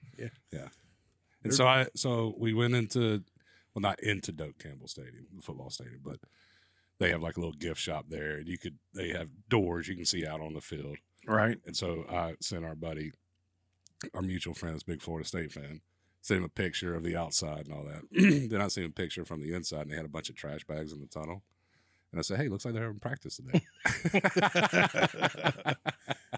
And 1.43 1.53
so 1.53 1.67
I 1.67 1.87
so 1.95 2.33
we 2.37 2.53
went 2.53 2.73
into 2.75 3.23
well 3.75 3.81
not 3.81 3.99
into 4.01 4.31
Doak 4.31 4.57
Campbell 4.59 4.87
Stadium, 4.87 5.25
the 5.35 5.41
football 5.41 5.69
stadium, 5.69 5.99
but 6.03 6.19
they 6.99 7.09
have 7.09 7.21
like 7.21 7.35
a 7.35 7.39
little 7.39 7.53
gift 7.53 7.81
shop 7.81 8.05
there 8.07 8.37
and 8.37 8.47
you 8.47 8.57
could 8.57 8.77
they 8.93 9.09
have 9.09 9.29
doors 9.49 9.87
you 9.89 9.95
can 9.95 10.05
see 10.05 10.25
out 10.25 10.39
on 10.39 10.53
the 10.53 10.61
field. 10.61 10.97
Right. 11.27 11.57
And 11.65 11.75
so 11.75 12.05
I 12.09 12.35
sent 12.39 12.63
our 12.63 12.75
buddy, 12.75 13.11
our 14.13 14.21
mutual 14.21 14.53
friend, 14.53 14.75
this 14.75 14.83
big 14.83 15.01
Florida 15.01 15.27
State 15.27 15.51
fan, 15.51 15.81
sent 16.21 16.37
him 16.39 16.43
a 16.45 16.49
picture 16.49 16.95
of 16.95 17.03
the 17.03 17.15
outside 17.15 17.65
and 17.67 17.73
all 17.73 17.83
that. 17.83 18.03
then 18.49 18.61
I 18.61 18.67
sent 18.67 18.85
him 18.85 18.91
a 18.91 18.93
picture 18.93 19.25
from 19.25 19.41
the 19.41 19.53
inside 19.53 19.81
and 19.81 19.91
they 19.91 19.95
had 19.95 20.05
a 20.05 20.09
bunch 20.09 20.29
of 20.29 20.35
trash 20.35 20.63
bags 20.65 20.91
in 20.93 20.99
the 21.01 21.07
tunnel. 21.07 21.43
And 22.11 22.19
I 22.19 22.21
said, 22.21 22.37
Hey, 22.37 22.47
looks 22.47 22.63
like 22.63 22.73
they're 22.75 22.83
having 22.83 22.99
practice 22.99 23.37
today. 23.37 23.61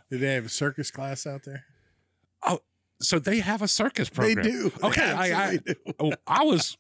Did 0.10 0.20
they 0.22 0.34
have 0.36 0.46
a 0.46 0.50
circus 0.50 0.92
class 0.92 1.26
out 1.28 1.44
there? 1.44 1.66
Oh, 2.48 2.60
so 3.02 3.20
they 3.20 3.40
have 3.40 3.62
a 3.62 3.68
circus 3.68 4.10
program. 4.10 4.36
They 4.38 4.52
do. 4.52 4.70
They 4.70 4.88
Okay, 4.88 5.12
I- 5.12 5.48
I- 5.52 5.58
do. 5.58 5.76
oh, 6.00 6.14
I 6.26 6.44
was, 6.44 6.78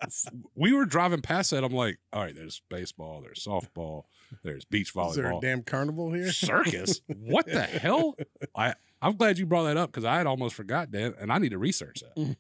we 0.56 0.72
were 0.74 0.86
driving 0.86 1.22
past 1.22 1.52
that. 1.52 1.64
I'm 1.64 1.74
like, 1.74 2.00
all 2.14 2.24
right, 2.24 2.36
there's 2.36 2.62
baseball, 2.70 3.22
there's 3.22 3.44
softball, 3.44 4.04
there's 4.44 4.64
beach 4.66 4.94
Is 4.96 5.16
there 5.16 5.26
a 5.28 5.34
volleyball, 5.34 5.42
damn 5.42 5.64
carnival 5.64 6.14
here? 6.14 6.32
circus. 6.32 7.02
what 7.08 7.46
the 7.48 7.64
hell? 7.64 8.16
I 8.56 8.76
I'm 9.02 9.16
glad 9.18 9.38
you 9.38 9.46
brought 9.46 9.64
that 9.64 9.78
up 9.78 9.92
because 9.92 10.06
I 10.06 10.18
had 10.18 10.28
almost 10.28 10.56
forgot 10.56 10.92
that, 10.92 11.16
and 11.20 11.32
I 11.32 11.38
need 11.38 11.50
to 11.50 11.58
research 11.58 12.02
that. 12.16 12.36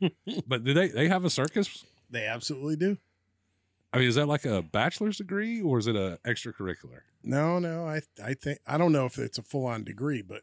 but 0.46 0.64
do 0.64 0.72
they 0.74 0.88
they 0.88 1.08
have 1.08 1.24
a 1.24 1.30
circus? 1.30 1.84
They 2.10 2.26
absolutely 2.26 2.76
do. 2.76 2.98
I 3.92 3.98
mean, 3.98 4.08
is 4.08 4.14
that 4.16 4.26
like 4.26 4.44
a 4.44 4.62
bachelor's 4.62 5.18
degree 5.18 5.62
or 5.62 5.78
is 5.78 5.86
it 5.86 5.96
a 5.96 6.18
extracurricular? 6.24 7.00
No, 7.22 7.58
no. 7.58 7.86
I 7.86 8.00
I 8.22 8.34
think 8.34 8.58
I 8.66 8.78
don't 8.78 8.92
know 8.92 9.06
if 9.06 9.18
it's 9.18 9.38
a 9.38 9.42
full 9.42 9.66
on 9.66 9.84
degree, 9.84 10.22
but 10.22 10.42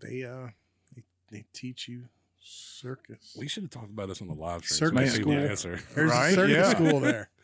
they 0.00 0.24
uh 0.24 0.48
they, 0.94 1.02
they 1.30 1.44
teach 1.52 1.88
you 1.88 2.04
circus. 2.40 3.36
We 3.38 3.48
should 3.48 3.64
have 3.64 3.70
talked 3.70 3.90
about 3.90 4.08
this 4.08 4.20
on 4.20 4.28
the 4.28 4.34
live 4.34 4.64
stream. 4.64 4.90
Circus 4.90 5.12
so 5.12 5.18
we 5.18 5.22
school. 5.22 5.32
answer. 5.34 5.80
There's 5.94 6.10
Right, 6.10 6.28
a 6.32 6.34
circus 6.34 6.56
yeah. 6.56 6.70
school 6.70 7.00
there. 7.00 7.30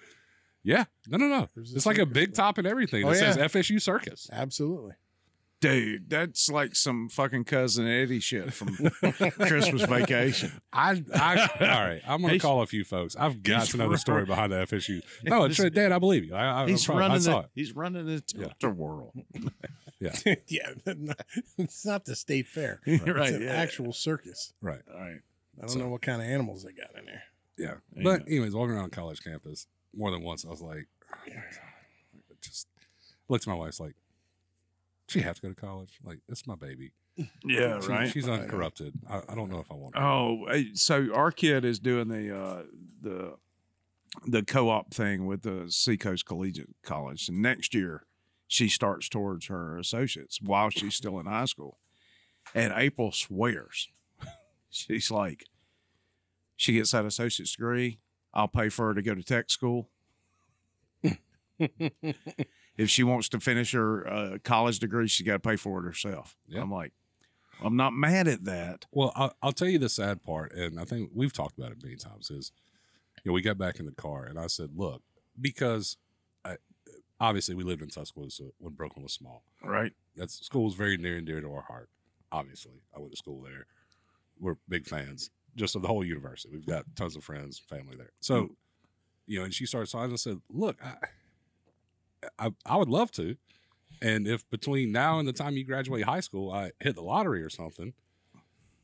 Yeah, 0.62 0.84
no, 1.08 1.16
no, 1.16 1.26
no. 1.26 1.48
There's 1.54 1.72
It's 1.72 1.86
like 1.86 1.96
a 1.96 2.04
big 2.04 2.34
school. 2.34 2.44
top 2.44 2.58
and 2.58 2.66
everything. 2.66 3.02
Oh, 3.06 3.08
It 3.08 3.14
yeah. 3.18 3.32
says 3.32 3.50
FSU 3.50 3.80
Circus. 3.80 4.28
Absolutely. 4.30 4.92
Dude, 5.60 6.08
that's 6.08 6.48
like 6.48 6.74
some 6.74 7.08
fucking 7.10 7.44
cousin 7.44 7.86
Eddie 7.86 8.20
shit 8.20 8.52
from 8.52 8.68
Christmas 9.40 9.82
vacation. 9.82 10.52
I, 10.72 11.04
I, 11.14 11.48
all 11.60 11.66
right. 11.66 12.00
I'm 12.06 12.22
gonna 12.22 12.38
call 12.38 12.62
a 12.62 12.66
few 12.66 12.82
folks. 12.82 13.14
I've 13.14 13.42
got 13.42 13.66
to 13.68 13.76
know 13.76 13.90
the 13.90 13.98
story 13.98 14.24
behind 14.24 14.52
the 14.52 14.56
FSU. 14.56 15.02
No, 15.24 15.44
it's 15.44 15.58
Dad. 15.58 15.92
I 15.92 15.98
believe 15.98 16.24
you. 16.24 16.34
I, 16.34 16.62
I, 16.62 16.66
He's 16.66 16.88
I, 16.88 16.94
I 16.94 17.18
saw 17.18 17.32
the, 17.32 17.38
it. 17.40 17.50
he's 17.54 17.76
running 17.76 18.06
the 18.06 18.22
Yeah. 18.34 18.68
world. 18.70 19.12
Yeah, 20.00 20.14
yeah, 20.48 20.70
it's 21.58 21.84
not 21.84 22.06
the 22.06 22.16
state 22.16 22.46
fair. 22.46 22.80
right. 22.86 23.02
it's 23.06 23.30
an 23.32 23.42
yeah. 23.42 23.48
actual 23.52 23.92
circus. 23.92 24.54
right. 24.62 24.80
All 24.90 24.98
right. 24.98 25.20
I 25.58 25.60
don't 25.60 25.68
So- 25.68 25.78
know 25.80 25.88
what 25.88 26.00
kind 26.00 26.22
of 26.22 26.28
animals 26.28 26.64
they 26.64 26.72
got 26.72 26.98
in 26.98 27.04
there. 27.04 27.22
Yeah. 27.58 27.74
You 27.94 28.02
But 28.04 28.22
anyways, 28.26 28.54
walking 28.54 28.74
around 28.76 28.92
college 28.92 29.22
campus 29.22 29.66
more 29.94 30.10
than 30.10 30.22
once, 30.22 30.46
I 30.46 30.48
was 30.48 30.62
like, 30.62 30.88
just 32.40 32.66
looked 33.28 33.44
at 33.46 33.50
my 33.50 33.54
wife's 33.58 33.78
like, 33.80 33.94
she 35.10 35.20
have 35.20 35.36
to 35.36 35.42
go 35.42 35.48
to 35.48 35.54
college. 35.54 35.98
Like, 36.04 36.18
it's 36.28 36.46
my 36.46 36.54
baby. 36.54 36.92
Yeah, 37.44 37.80
She- 37.80 37.88
right. 37.88 38.10
She's 38.10 38.28
uncorrupted. 38.28 38.94
I, 39.08 39.20
I 39.28 39.34
don't 39.34 39.50
know 39.50 39.60
if 39.60 39.70
I 39.70 39.74
want. 39.74 39.96
her. 39.96 40.02
Oh, 40.02 40.46
so 40.74 41.12
our 41.14 41.30
kid 41.32 41.64
is 41.64 41.78
doing 41.78 42.08
the 42.08 42.34
uh, 42.36 42.62
the 43.02 43.34
the 44.26 44.42
co-op 44.42 44.92
thing 44.94 45.26
with 45.26 45.42
the 45.42 45.66
Seacoast 45.70 46.24
Collegiate 46.26 46.70
College, 46.82 47.28
and 47.28 47.42
next 47.42 47.74
year 47.74 48.04
she 48.48 48.68
starts 48.68 49.08
towards 49.08 49.46
her 49.46 49.78
associates 49.78 50.40
while 50.40 50.70
she's 50.70 50.94
still 50.94 51.18
in 51.20 51.26
high 51.26 51.44
school. 51.44 51.78
And 52.54 52.72
April 52.76 53.12
swears, 53.12 53.88
she's 54.70 55.10
like, 55.10 55.44
she 56.56 56.72
gets 56.74 56.90
that 56.92 57.04
associate's 57.04 57.52
degree. 57.54 57.98
I'll 58.32 58.48
pay 58.48 58.68
for 58.68 58.86
her 58.88 58.94
to 58.94 59.02
go 59.02 59.14
to 59.14 59.22
tech 59.22 59.50
school. 59.50 59.88
if 62.80 62.88
she 62.88 63.02
wants 63.02 63.28
to 63.28 63.40
finish 63.40 63.72
her 63.72 64.08
uh, 64.08 64.38
college 64.42 64.78
degree, 64.78 65.06
she's 65.06 65.26
got 65.26 65.34
to 65.34 65.38
pay 65.38 65.56
for 65.56 65.80
it 65.80 65.84
herself. 65.84 66.34
Yeah. 66.48 66.62
I'm 66.62 66.72
like, 66.72 66.92
I'm 67.62 67.76
not 67.76 67.92
mad 67.92 68.26
at 68.26 68.44
that. 68.44 68.86
Well, 68.90 69.12
I'll, 69.14 69.34
I'll 69.42 69.52
tell 69.52 69.68
you 69.68 69.78
the 69.78 69.90
sad 69.90 70.22
part, 70.22 70.54
and 70.54 70.80
I 70.80 70.84
think 70.84 71.10
we've 71.14 71.32
talked 71.32 71.58
about 71.58 71.72
it 71.72 71.82
many 71.82 71.96
times. 71.96 72.30
Is 72.30 72.52
you 73.22 73.30
know 73.30 73.34
we 73.34 73.42
got 73.42 73.58
back 73.58 73.78
in 73.78 73.84
the 73.84 73.92
car, 73.92 74.24
and 74.24 74.38
I 74.38 74.46
said, 74.46 74.70
"Look, 74.74 75.02
because 75.38 75.98
I, 76.42 76.56
obviously 77.20 77.54
we 77.54 77.64
lived 77.64 77.82
in 77.82 77.90
Tuscaloosa 77.90 78.44
when 78.56 78.72
Brooklyn 78.72 79.02
was 79.02 79.12
small. 79.12 79.44
Right. 79.62 79.92
That 80.16 80.30
school 80.30 80.66
is 80.66 80.74
very 80.74 80.96
near 80.96 81.18
and 81.18 81.26
dear 81.26 81.42
to 81.42 81.52
our 81.52 81.62
heart. 81.62 81.90
Obviously, 82.32 82.80
I 82.96 82.98
went 82.98 83.10
to 83.10 83.18
school 83.18 83.42
there. 83.42 83.66
We're 84.38 84.56
big 84.70 84.86
fans, 84.86 85.28
just 85.54 85.76
of 85.76 85.82
the 85.82 85.88
whole 85.88 86.02
university. 86.02 86.48
We've 86.50 86.66
got 86.66 86.86
tons 86.96 87.14
of 87.14 87.24
friends, 87.24 87.60
and 87.60 87.78
family 87.78 87.98
there. 87.98 88.12
So, 88.20 88.56
you 89.26 89.38
know, 89.38 89.44
and 89.44 89.52
she 89.52 89.66
started 89.66 89.90
talking. 89.90 90.14
I 90.14 90.16
said, 90.16 90.38
"Look, 90.48 90.82
I, 90.82 90.94
I, 92.38 92.50
I 92.66 92.76
would 92.76 92.88
love 92.88 93.10
to." 93.12 93.36
And 94.02 94.26
if 94.26 94.48
between 94.50 94.92
now 94.92 95.18
and 95.18 95.28
the 95.28 95.32
time 95.32 95.56
you 95.56 95.64
graduate 95.64 96.04
high 96.04 96.20
school, 96.20 96.50
I 96.50 96.70
hit 96.80 96.94
the 96.94 97.02
lottery 97.02 97.42
or 97.42 97.50
something, 97.50 97.92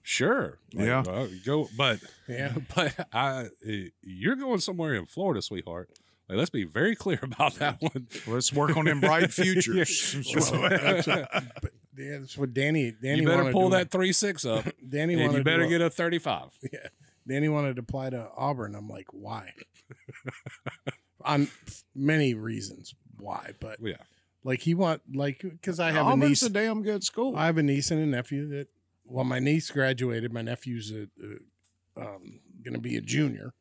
sure, 0.02 0.58
Like, 0.74 0.86
Yeah. 0.86 1.02
well, 1.06 1.28
go. 1.44 1.68
But 1.76 2.00
Yeah. 2.28 2.54
but 2.74 2.94
I, 3.12 3.46
eh, 3.66 3.88
you're 4.02 4.36
going 4.36 4.60
somewhere 4.60 4.94
in 4.94 5.06
Florida, 5.06 5.40
sweetheart. 5.40 5.88
Like, 6.28 6.38
let's 6.38 6.50
be 6.50 6.64
very 6.64 6.94
clear 6.96 7.20
about 7.22 7.54
that 7.54 7.76
one. 7.80 8.08
Let's 8.26 8.52
work 8.52 8.76
on 8.76 8.84
them 8.84 9.00
bright 9.00 9.32
futures. 9.32 10.16
Well, 10.34 10.68
that's 10.68 11.06
what- 11.06 11.28
yeah, 11.98 12.18
that's 12.18 12.36
what 12.36 12.52
Danny. 12.52 12.92
Danny 13.00 13.22
you 13.22 13.26
better 13.26 13.50
pull 13.52 13.70
that 13.70 13.90
three 13.90 14.12
six 14.12 14.44
up, 14.44 14.66
Danny 14.86 15.14
and 15.14 15.22
wanted 15.22 15.38
you 15.38 15.44
better 15.44 15.62
to, 15.62 15.68
get 15.70 15.80
a 15.80 15.88
thirty 15.88 16.18
five. 16.18 16.50
Yeah, 16.62 16.88
Danny 17.26 17.48
wanted 17.48 17.76
to 17.76 17.80
apply 17.80 18.10
to 18.10 18.28
Auburn. 18.36 18.74
I'm 18.74 18.86
like, 18.86 19.06
why? 19.12 19.54
On 21.24 21.48
many 21.94 22.34
reasons 22.34 22.94
why, 23.18 23.52
but 23.60 23.78
Yeah, 23.82 23.96
like 24.44 24.60
he 24.60 24.74
want 24.74 25.02
like 25.14 25.40
because 25.42 25.80
I 25.80 25.90
have 25.92 26.06
a 26.06 26.10
Auburn's 26.10 26.28
niece. 26.30 26.42
a 26.42 26.50
damn 26.50 26.82
good 26.82 27.04
school. 27.04 27.36
I 27.36 27.46
have 27.46 27.58
a 27.58 27.62
niece 27.62 27.90
and 27.90 28.00
a 28.00 28.06
nephew 28.06 28.48
that. 28.48 28.68
Well, 29.08 29.24
my 29.24 29.38
niece 29.38 29.70
graduated. 29.70 30.32
My 30.32 30.42
nephew's 30.42 30.90
a, 30.92 31.06
a 31.98 32.00
um, 32.00 32.40
going 32.64 32.74
to 32.74 32.80
be 32.80 32.96
a 32.96 33.00
junior, 33.00 33.54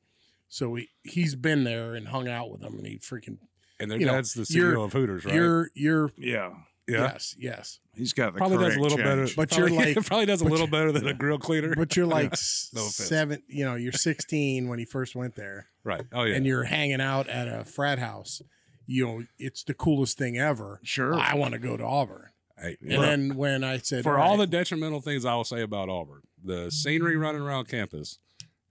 so 0.48 0.74
he 0.76 0.90
he's 1.04 1.36
been 1.36 1.64
there 1.64 1.94
and 1.96 2.08
hung 2.08 2.28
out 2.28 2.50
with 2.52 2.62
them, 2.62 2.76
and 2.78 2.86
he 2.88 2.98
freaking 2.98 3.38
and 3.80 3.92
their 3.92 4.00
You 4.00 4.08
know, 4.08 4.14
dad's 4.14 4.34
the 4.34 4.46
you're- 4.50 4.76
CEO 4.76 4.86
of 4.86 4.94
Hooters, 4.94 5.24
right? 5.26 5.36
you're 5.36 5.70
you're 5.76 6.12
yeah. 6.18 6.50
yeah, 6.88 6.98
yes 7.14 7.36
yes, 7.38 7.80
He's 7.94 8.12
got 8.14 8.34
the 8.34 8.40
probably 8.40 8.58
does 8.58 8.76
a 8.76 8.80
correct 8.80 8.82
little 8.82 8.98
better. 8.98 9.28
But 9.36 9.50
probably, 9.52 9.74
you're 9.76 9.86
like- 9.96 10.06
probably 10.06 10.26
does 10.26 10.42
a 10.42 10.46
little 10.46 10.66
better 10.68 10.92
than 10.92 11.08
a 11.08 11.14
grill 11.14 11.38
cleaner, 11.38 11.76
but 11.76 11.96
you're 11.96 12.06
like 12.20 12.32
No 12.74 12.82
offense. 12.82 12.96
seven. 12.96 13.44
You 13.48 13.66
know, 13.66 13.76
you're 13.76 13.92
16 13.92 14.68
when 14.68 14.80
he 14.80 14.86
first 14.86 15.16
went 15.16 15.36
there. 15.36 15.68
right? 15.84 16.06
Oh 16.12 16.24
yeah, 16.24 16.36
and 16.36 16.46
you're 16.48 16.64
hanging 16.64 17.02
out 17.02 17.28
at 17.30 17.48
a 17.48 17.64
frat 17.64 18.00
house, 18.00 18.42
you 18.86 19.06
know, 19.06 19.24
it's 19.40 19.64
the 19.64 19.74
coolest 19.74 20.18
thing 20.18 20.38
ever. 20.38 20.80
Sure. 20.84 21.14
I 21.16 21.34
want 21.36 21.54
to 21.54 21.60
go 21.60 21.76
to 21.78 21.84
Auburn. 21.84 22.30
Hey, 22.58 22.78
And 22.82 22.90
look, 22.92 23.02
then 23.02 23.36
when 23.36 23.64
I 23.64 23.78
said, 23.80 24.04
for 24.04 24.18
all 24.18 24.38
the 24.38 24.48
detrimental 24.48 25.02
things 25.02 25.26
I 25.26 25.36
will 25.36 25.44
say 25.44 25.62
about 25.62 25.90
Auburn, 25.90 26.22
the 26.44 26.72
scenery 26.72 27.18
running 27.18 27.42
around 27.42 27.68
campus 27.68 28.20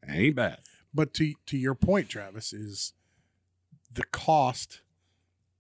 ain't 0.09 0.37
bad. 0.37 0.59
but 0.95 1.13
to 1.15 1.35
to 1.47 1.59
your 1.59 1.75
point, 1.75 2.09
Travis, 2.09 2.53
is 2.53 2.93
the 3.93 4.05
cost 4.05 4.81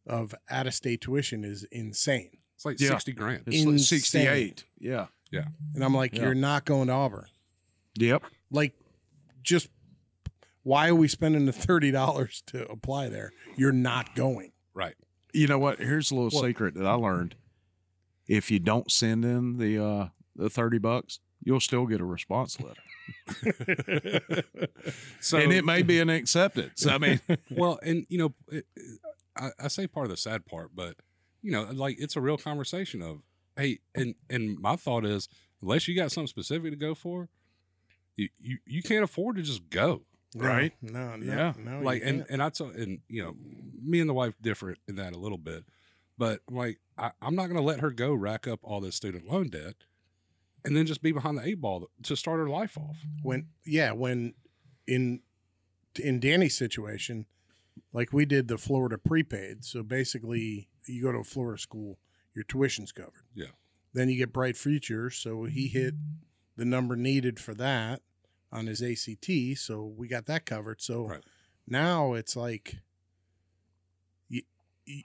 of 0.06 0.34
out 0.50 0.66
of 0.66 0.74
state 0.74 1.00
tuition 1.00 1.44
is 1.44 1.64
insane. 1.72 2.30
It's 2.56 2.64
like 2.64 2.80
Yeah. 2.80 2.90
sixty 2.90 3.12
grand. 3.12 3.42
It's 3.46 3.64
like 3.66 3.78
68. 3.78 4.64
Yeah. 4.78 5.06
Yeah. 5.30 5.46
And 5.74 5.82
I'm 5.84 5.94
like, 5.94 6.14
Yeah. 6.14 6.22
you're 6.24 6.34
not 6.34 6.64
going 6.64 6.86
to 6.88 6.92
Auburn. 6.94 7.26
Yep. 7.96 8.22
Like, 8.50 8.74
just 9.42 9.68
why 10.64 10.88
are 10.88 10.94
we 10.94 11.06
spending 11.08 11.46
the 11.46 11.52
thirty 11.52 11.90
dollars 11.92 12.42
to 12.48 12.66
apply 12.68 13.08
there? 13.08 13.30
You're 13.56 13.70
not 13.72 14.14
going. 14.16 14.50
Right. 14.74 14.94
You 15.32 15.46
know 15.46 15.58
what? 15.58 15.78
Here's 15.78 16.10
a 16.10 16.14
little 16.16 16.30
What? 16.30 16.44
secret 16.46 16.74
that 16.74 16.86
I 16.86 16.94
learned. 16.94 17.36
If 18.26 18.50
you 18.50 18.58
don't 18.58 18.90
send 18.90 19.24
in 19.24 19.58
the 19.58 19.82
uh 19.82 20.08
the 20.36 20.50
30 20.50 20.78
bucks, 20.78 21.20
you'll 21.44 21.60
still 21.60 21.86
get 21.86 22.00
a 22.00 22.04
response 22.04 22.58
letter. 22.60 22.80
So 25.20 25.38
and 25.38 25.52
it 25.52 25.64
may 25.64 25.82
be 25.82 26.00
an 26.00 26.10
acceptance. 26.10 26.86
I 26.86 26.98
mean, 26.98 27.20
well, 27.50 27.78
and 27.82 28.04
you 28.08 28.18
know, 28.18 28.34
it, 28.48 28.66
I, 29.36 29.50
I 29.58 29.68
say 29.68 29.86
part 29.86 30.06
of 30.06 30.10
the 30.10 30.16
sad 30.16 30.44
part, 30.46 30.70
but 30.74 30.96
you 31.42 31.50
know, 31.52 31.62
like 31.72 31.96
it's 31.98 32.16
a 32.16 32.20
real 32.20 32.36
conversation 32.36 33.00
of, 33.02 33.20
hey, 33.56 33.78
and 33.94 34.14
and 34.28 34.58
my 34.58 34.76
thought 34.76 35.04
is, 35.04 35.28
unless 35.62 35.88
you 35.88 35.96
got 35.96 36.12
something 36.12 36.26
specific 36.26 36.72
to 36.72 36.76
go 36.76 36.94
for, 36.94 37.28
you 38.16 38.28
you, 38.38 38.58
you 38.66 38.82
can't 38.82 39.04
afford 39.04 39.36
to 39.36 39.42
just 39.42 39.70
go, 39.70 40.02
Right. 40.34 40.72
No, 40.82 41.16
no, 41.16 41.24
Yeah. 41.24 41.52
no. 41.58 41.80
like, 41.80 42.02
and 42.04 42.18
can't. 42.20 42.30
and 42.30 42.42
I 42.42 42.48
told, 42.50 42.74
and 42.74 43.00
you 43.08 43.22
know, 43.22 43.34
me 43.82 44.00
and 44.00 44.08
the 44.08 44.14
wife 44.14 44.34
different 44.42 44.78
in 44.88 44.96
that 44.96 45.12
a 45.12 45.18
little 45.18 45.38
bit, 45.38 45.64
but 46.18 46.40
like, 46.50 46.80
I, 46.98 47.12
I'm 47.22 47.34
not 47.34 47.44
going 47.46 47.56
to 47.56 47.62
let 47.62 47.80
her 47.80 47.90
go 47.90 48.12
rack 48.14 48.46
up 48.48 48.60
all 48.62 48.80
this 48.80 48.96
student 48.96 49.28
loan 49.28 49.48
debt. 49.48 49.74
And 50.66 50.74
then 50.74 50.86
just 50.86 51.02
be 51.02 51.12
behind 51.12 51.36
the 51.36 51.46
eight 51.46 51.60
ball 51.60 51.90
to 52.04 52.16
start 52.16 52.38
her 52.38 52.48
life 52.48 52.78
off. 52.78 52.96
when 53.22 53.48
yeah 53.66 53.92
when 53.92 54.32
in 54.86 55.20
in 56.02 56.20
danny's 56.20 56.56
situation 56.56 57.26
like 57.92 58.14
we 58.14 58.24
did 58.24 58.48
the 58.48 58.56
Florida 58.56 58.96
prepaid. 58.96 59.64
So 59.66 59.82
basically, 59.82 60.68
you 60.86 61.02
go 61.02 61.12
to 61.12 61.18
a 61.18 61.24
Florida 61.24 61.60
school, 61.60 61.98
your 62.34 62.44
tuition's 62.44 62.92
covered. 62.92 63.24
Yeah. 63.34 63.48
Then 63.92 64.08
you 64.08 64.16
get 64.16 64.32
Bright 64.32 64.56
Futures. 64.56 65.16
So 65.18 65.44
he 65.44 65.68
hit 65.68 65.94
the 66.56 66.64
number 66.64 66.96
needed 66.96 67.38
for 67.38 67.52
that 67.54 68.00
on 68.54 68.66
his 68.68 68.80
ACT. 68.82 69.58
So 69.58 69.84
we 69.84 70.08
got 70.08 70.26
that 70.26 70.46
covered. 70.46 70.80
So 70.80 71.06
Right. 71.08 71.24
now 71.66 72.14
it's 72.14 72.36
like 72.36 72.76
you, 74.28 74.42
you, 74.86 75.02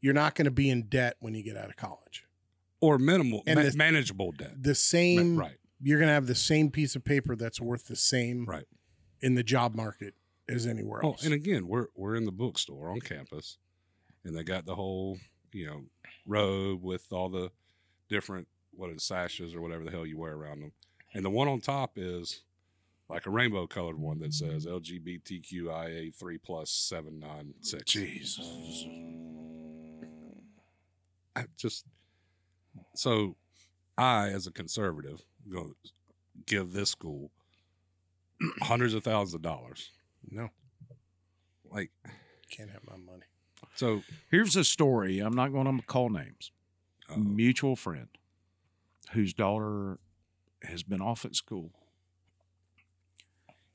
you're 0.00 0.14
not 0.14 0.34
going 0.34 0.44
to 0.46 0.50
be 0.50 0.70
in 0.70 0.82
debt 0.82 1.16
when 1.20 1.34
you 1.34 1.42
get 1.42 1.56
out 1.56 1.68
of 1.68 1.76
college. 1.76 2.24
or 2.80 2.98
minimal, 2.98 3.42
And 3.46 3.58
ma- 3.58 3.64
the- 3.68 3.76
manageable 3.76 4.32
debt. 4.32 4.62
The 4.62 4.74
same, 4.74 5.36
right, 5.38 5.56
you're 5.82 5.98
going 5.98 6.08
to 6.08 6.14
have 6.14 6.26
the 6.26 6.34
same 6.34 6.70
piece 6.70 6.94
of 6.96 7.04
paper 7.04 7.34
that's 7.34 7.60
worth 7.60 7.86
the 7.86 7.96
same 7.96 8.44
right. 8.46 8.66
in 9.20 9.34
the 9.34 9.42
job 9.42 9.74
market 9.74 10.14
as 10.48 10.66
anywhere 10.66 11.00
Oh, 11.04 11.12
else. 11.12 11.24
and 11.24 11.32
again, 11.32 11.66
we're 11.66 11.86
we're 11.96 12.14
in 12.14 12.26
the 12.26 12.32
bookstore 12.32 12.90
on 12.90 13.00
campus, 13.00 13.56
and 14.24 14.36
they 14.36 14.42
got 14.44 14.66
the 14.66 14.74
whole 14.74 15.18
you 15.52 15.66
know 15.66 15.84
robe 16.26 16.82
with 16.82 17.10
all 17.10 17.30
the 17.30 17.50
different 18.10 18.46
what 18.72 18.90
is 18.90 19.02
sashes 19.02 19.54
or 19.54 19.62
whatever 19.62 19.82
the 19.84 19.90
hell 19.90 20.04
you 20.04 20.18
wear 20.18 20.34
around 20.34 20.60
them, 20.60 20.72
and 21.14 21.24
the 21.24 21.30
one 21.30 21.48
on 21.48 21.60
top 21.62 21.92
is 21.96 22.42
like 23.08 23.26
a 23.26 23.30
rainbow 23.30 23.66
colored 23.66 23.98
one 23.98 24.18
that 24.20 24.32
says 24.34 24.66
LGBTQIA 24.66 26.14
three 26.14 26.38
plus 26.38 26.70
seven 26.70 27.18
nine 27.20 27.54
six. 27.60 27.90
Jesus. 27.92 28.86
I 31.36 31.44
just 31.56 31.84
so 32.94 33.36
I, 33.96 34.28
as 34.28 34.46
a 34.46 34.50
conservative, 34.52 35.22
go 35.48 35.72
give 36.46 36.72
this 36.72 36.90
school 36.90 37.30
hundreds 38.62 38.94
of 38.94 39.04
thousands 39.04 39.34
of 39.34 39.42
dollars. 39.42 39.90
no, 40.30 40.48
Like 41.70 41.90
can't 42.50 42.70
have 42.70 42.82
my 42.88 42.96
money. 42.96 43.24
so, 43.74 44.02
Here's 44.30 44.56
a 44.56 44.64
story. 44.64 45.18
I'm 45.20 45.34
not 45.34 45.52
going 45.52 45.76
to 45.78 45.84
call 45.86 46.08
names. 46.10 46.50
uh, 47.12 47.16
Mutual 47.16 47.76
friend 47.76 48.08
whose 49.12 49.32
daughter 49.34 49.98
has 50.62 50.82
been 50.82 51.00
off 51.00 51.24
at 51.24 51.34
school 51.36 51.70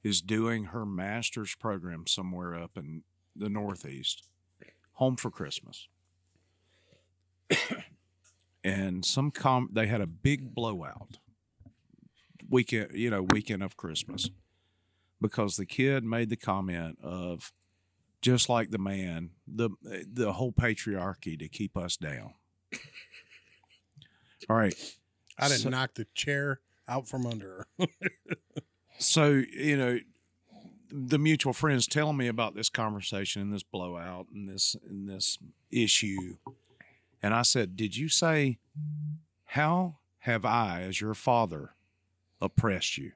is 0.09 0.21
doing 0.21 0.65
her 0.65 0.85
master's 0.85 1.55
program 1.55 2.05
somewhere 2.07 2.55
up 2.55 2.71
in 2.77 3.03
the 3.35 3.49
Northeast, 3.49 4.23
home 4.93 5.15
for 5.15 5.29
Christmas. 5.31 5.87
and 8.63 9.05
some 9.05 9.31
com 9.31 9.69
they 9.71 9.87
had 9.87 10.01
a 10.01 10.07
big 10.07 10.53
blowout 10.53 11.17
weekend, 12.49 12.91
you 12.93 13.09
know, 13.09 13.21
weekend 13.23 13.63
of 13.63 13.77
Christmas 13.77 14.29
because 15.21 15.55
the 15.55 15.65
kid 15.65 16.03
made 16.03 16.29
the 16.29 16.35
comment 16.37 16.97
of 17.01 17.51
just 18.21 18.49
like 18.49 18.71
the 18.71 18.77
man, 18.77 19.31
the 19.47 19.69
the 19.81 20.33
whole 20.33 20.51
patriarchy 20.51 21.37
to 21.39 21.47
keep 21.47 21.77
us 21.77 21.95
down. 21.97 22.33
All 24.49 24.55
right. 24.55 24.73
I 25.37 25.47
didn't 25.47 25.61
So- 25.61 25.69
knock 25.69 25.93
the 25.95 26.05
chair 26.13 26.59
out 26.87 27.07
from 27.07 27.25
under 27.25 27.67
her. 27.79 27.87
So, 28.99 29.43
you 29.53 29.77
know, 29.77 29.99
the 30.91 31.17
mutual 31.17 31.53
friends 31.53 31.87
telling 31.87 32.17
me 32.17 32.27
about 32.27 32.55
this 32.55 32.69
conversation 32.69 33.41
and 33.41 33.53
this 33.53 33.63
blowout 33.63 34.27
and 34.33 34.47
this 34.47 34.75
and 34.87 35.07
this 35.07 35.37
issue. 35.71 36.37
And 37.21 37.33
I 37.33 37.43
said, 37.43 37.75
Did 37.75 37.95
you 37.95 38.09
say, 38.09 38.59
How 39.45 39.97
have 40.19 40.45
I, 40.45 40.81
as 40.81 40.99
your 40.99 41.13
father, 41.13 41.75
oppressed 42.41 42.97
you? 42.97 43.13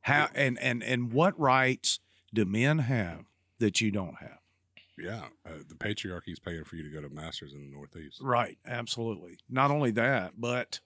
How 0.00 0.28
and 0.34 0.58
and 0.60 0.82
and 0.84 1.12
what 1.12 1.38
rights 1.38 1.98
do 2.32 2.44
men 2.44 2.78
have 2.78 3.24
that 3.58 3.80
you 3.80 3.90
don't 3.90 4.16
have? 4.20 4.38
yeah, 4.98 5.24
uh, 5.44 5.58
the 5.68 5.74
patriarchy 5.74 6.28
is 6.28 6.38
paying 6.38 6.64
for 6.64 6.76
you 6.76 6.82
to 6.82 6.88
go 6.88 7.06
to 7.06 7.12
masters 7.12 7.52
in 7.52 7.60
the 7.60 7.76
Northeast. 7.76 8.20
Right, 8.22 8.56
absolutely. 8.66 9.38
Not 9.48 9.70
only 9.70 9.90
that, 9.92 10.32
but 10.38 10.80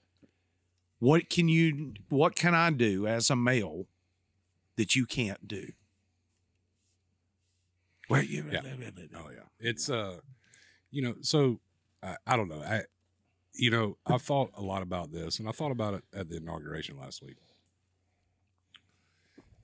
what 1.01 1.29
can 1.29 1.49
you 1.49 1.95
what 2.09 2.37
can 2.37 2.55
I 2.55 2.71
do 2.71 3.07
as 3.07 3.31
a 3.31 3.37
male 3.37 3.87
that 4.77 4.95
you 4.95 5.07
can't 5.07 5.49
do? 5.49 5.73
Well, 8.09 8.23
you, 8.23 8.45
Yeah. 8.51 8.63
Oh 9.17 9.31
yeah, 9.31 9.45
it's 9.59 9.89
uh, 9.91 10.19
you 10.91 11.03
know, 11.03 11.15
so 11.23 11.61
I, 12.03 12.17
I 12.27 12.37
don't 12.37 12.49
know. 12.49 12.63
I, 12.63 12.83
you 13.55 13.71
know, 13.71 13.97
I 14.07 14.19
thought 14.19 14.51
a 14.57 14.63
lot 14.63 14.83
about 14.83 15.11
this, 15.13 15.39
and 15.39 15.49
I 15.49 15.53
thought 15.53 15.73
about 15.73 15.95
it 15.95 16.05
at 16.15 16.29
the 16.29 16.37
inauguration 16.37 16.99
last 16.99 17.23
week, 17.23 17.37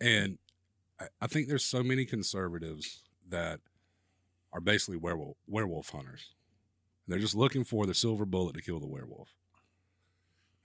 and 0.01 0.38
I, 1.01 1.07
I 1.20 1.27
think 1.27 1.49
there's 1.49 1.64
so 1.64 1.83
many 1.83 2.05
conservatives 2.05 3.03
that 3.29 3.61
are 4.53 4.61
basically 4.61 4.96
werewolf 4.96 5.37
werewolf 5.46 5.90
hunters. 5.90 6.31
They're 7.09 7.18
just 7.18 7.35
looking 7.37 7.64
for 7.64 7.87
the 7.87 7.94
silver 7.94 8.25
bullet 8.25 8.55
to 8.55 8.62
kill 8.62 8.81
the 8.81 8.87
werewolf. 8.87 9.29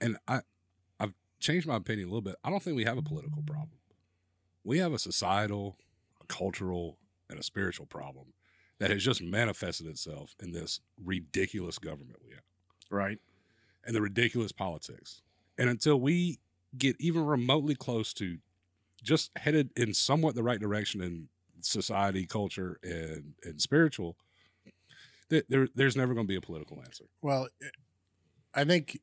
And 0.00 0.16
I, 0.26 0.40
I've 1.42 1.46
changed 1.46 1.66
my 1.66 1.74
opinion 1.74 2.06
a 2.06 2.10
little 2.10 2.22
bit. 2.22 2.36
I 2.44 2.50
don't 2.50 2.62
think 2.62 2.76
we 2.76 2.84
have 2.84 2.98
a 2.98 3.02
political 3.02 3.42
problem. 3.42 3.78
We 4.62 4.78
have 4.78 4.92
a 4.92 4.98
societal, 4.98 5.76
a 6.20 6.26
cultural, 6.26 6.98
and 7.28 7.36
a 7.36 7.42
spiritual 7.42 7.86
problem 7.86 8.26
that 8.78 8.90
has 8.90 9.02
just 9.02 9.20
manifested 9.20 9.88
itself 9.88 10.36
in 10.40 10.52
this 10.52 10.80
ridiculous 11.04 11.78
government 11.78 12.20
we 12.24 12.30
have 12.30 12.44
right. 12.90 13.18
and 13.84 13.92
the 13.92 14.00
ridiculous 14.00 14.52
politics. 14.52 15.22
And 15.58 15.68
until 15.68 15.98
we 15.98 16.38
get 16.78 16.94
even 17.00 17.26
remotely 17.26 17.74
close 17.74 18.12
to 18.14 18.38
just 19.02 19.32
headed 19.36 19.70
in 19.74 19.94
somewhat 19.94 20.36
the 20.36 20.44
right 20.44 20.60
direction 20.60 21.00
in 21.00 21.28
society, 21.60 22.24
culture, 22.24 22.78
and 22.84 23.34
and 23.42 23.60
spiritual, 23.60 24.16
th- 25.28 25.46
there 25.48 25.66
there's 25.74 25.96
never 25.96 26.14
going 26.14 26.26
to 26.26 26.32
be 26.32 26.36
a 26.36 26.40
political 26.40 26.80
answer. 26.84 27.06
Well, 27.20 27.48
I 28.54 28.62
think 28.62 29.00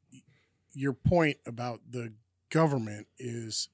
your 0.74 0.94
point 0.94 1.38
about 1.46 1.82
the 1.90 2.14
government 2.50 3.08
is 3.18 3.70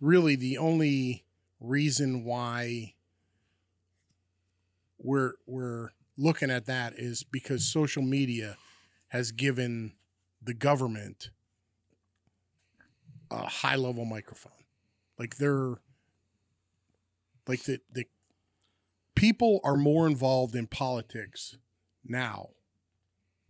really 0.00 0.36
the 0.36 0.58
only 0.58 1.24
reason 1.60 2.24
why 2.24 2.94
we're 4.98 5.34
we're 5.46 5.90
looking 6.18 6.50
at 6.50 6.66
that 6.66 6.94
is 6.96 7.22
because 7.22 7.70
social 7.70 8.02
media 8.02 8.56
has 9.08 9.32
given 9.32 9.92
the 10.42 10.54
government 10.54 11.30
a 13.30 13.46
high 13.46 13.76
level 13.76 14.04
microphone. 14.04 14.52
Like 15.18 15.36
they're 15.36 15.76
like 17.46 17.64
the 17.64 17.80
the 17.92 18.06
people 19.14 19.60
are 19.64 19.76
more 19.76 20.06
involved 20.06 20.54
in 20.54 20.66
politics 20.66 21.56
now 22.04 22.50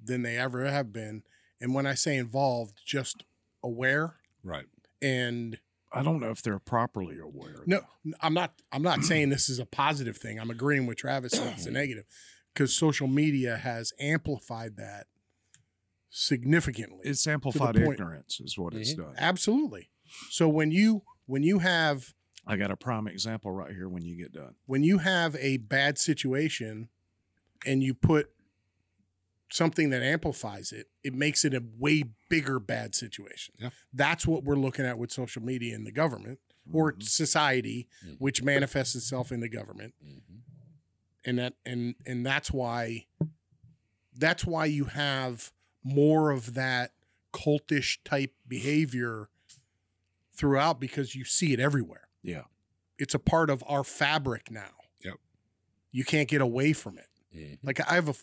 than 0.03 0.23
they 0.23 0.37
ever 0.37 0.65
have 0.65 0.93
been. 0.93 1.23
And 1.61 1.75
when 1.75 1.87
I 1.87 1.95
say 1.95 2.17
involved, 2.17 2.81
just 2.85 3.25
aware 3.63 4.17
Right. 4.47 4.67
and 5.03 5.59
I 5.93 6.03
don't 6.03 6.21
know 6.21 6.31
if 6.31 6.43
they're 6.43 6.59
properly 6.59 7.19
aware. 7.19 7.63
no, 7.67 7.81
I'm 8.21 8.35
not. 8.35 8.53
I'm 8.73 8.83
not 8.83 9.03
saying 9.11 9.31
this 9.31 9.49
is 9.49 9.59
a 9.59 9.67
positive 9.67 10.17
thing. 10.19 10.39
I'm 10.39 10.51
agreeing 10.51 10.87
with 10.87 10.99
Travis 10.99 11.33
that 11.33 11.55
it's 11.55 11.67
a 11.67 11.71
negative 11.83 12.05
because 12.53 12.75
social 12.75 13.07
media 13.07 13.57
has 13.57 13.93
amplified 13.99 14.77
that 14.77 15.07
significantly. 16.11 17.01
It's 17.05 17.27
amplified 17.27 17.77
ignorance 17.77 18.41
is 18.41 18.57
what 18.59 18.75
it's 18.75 18.95
Mhm. 18.95 18.99
done. 18.99 19.15
Absolutely. 19.19 19.91
So 20.31 20.49
when 20.49 20.71
you 20.71 21.03
when 21.27 21.43
you 21.43 21.59
have 21.61 22.15
I 22.47 22.57
got 22.57 22.71
a 22.71 22.77
prime 22.77 23.09
example 23.09 23.51
right 23.51 23.73
here 23.73 23.89
when 23.89 24.05
you 24.05 24.17
get 24.17 24.33
done. 24.33 24.55
when 24.67 24.83
you 24.85 24.99
have 24.99 25.35
a 25.37 25.57
bad 25.59 25.99
situation 25.99 26.89
and 27.67 27.83
you 27.83 27.93
put 27.95 28.31
something 29.51 29.91
that 29.91 30.03
amplifies 30.03 30.73
it, 30.73 30.89
it 31.05 31.15
makes 31.15 31.45
it 31.45 31.55
a 31.55 31.63
way 31.79 32.05
bigger 32.29 32.59
bad 32.59 32.95
situation. 32.95 33.55
Yeah. 33.59 33.71
That's 33.93 34.27
what 34.27 34.45
we're 34.45 34.57
looking 34.57 34.85
at 34.85 34.99
with 34.99 35.13
social 35.13 35.43
media 35.43 35.75
and 35.75 35.87
the 35.87 35.93
government 35.93 36.41
or 36.73 36.93
Mhm. 36.93 37.03
society, 37.05 37.89
Mhm. 38.05 38.17
which 38.19 38.43
manifests 38.43 38.95
itself 38.97 39.31
in 39.31 39.41
the 39.41 39.49
government. 39.49 39.95
And 41.25 41.39
that 41.39 41.55
and 41.65 41.95
and 42.05 42.25
that's 42.27 42.51
why 42.51 43.07
that's 44.15 44.45
why 44.45 44.65
you 44.67 44.87
have 44.87 45.53
more 45.85 46.31
of 46.31 46.55
that 46.55 46.93
cultish 47.33 47.99
type 48.05 48.35
behavior 48.49 49.29
throughout 50.33 50.81
because 50.81 51.15
you 51.15 51.25
see 51.25 51.53
it 51.53 51.61
everywhere. 51.61 52.09
Yeah. 52.23 52.45
It's 52.99 53.15
a 53.15 53.19
part 53.19 53.51
of 53.51 53.63
our 53.67 53.85
fabric 53.85 54.51
now. 54.51 54.75
Yep. 55.05 55.17
You 55.93 56.05
can't 56.05 56.29
get 56.29 56.41
away 56.41 56.73
from 56.73 56.99
it. 56.99 57.09
Like 57.63 57.81
I 57.89 57.95
have 57.95 58.09
a 58.09 58.15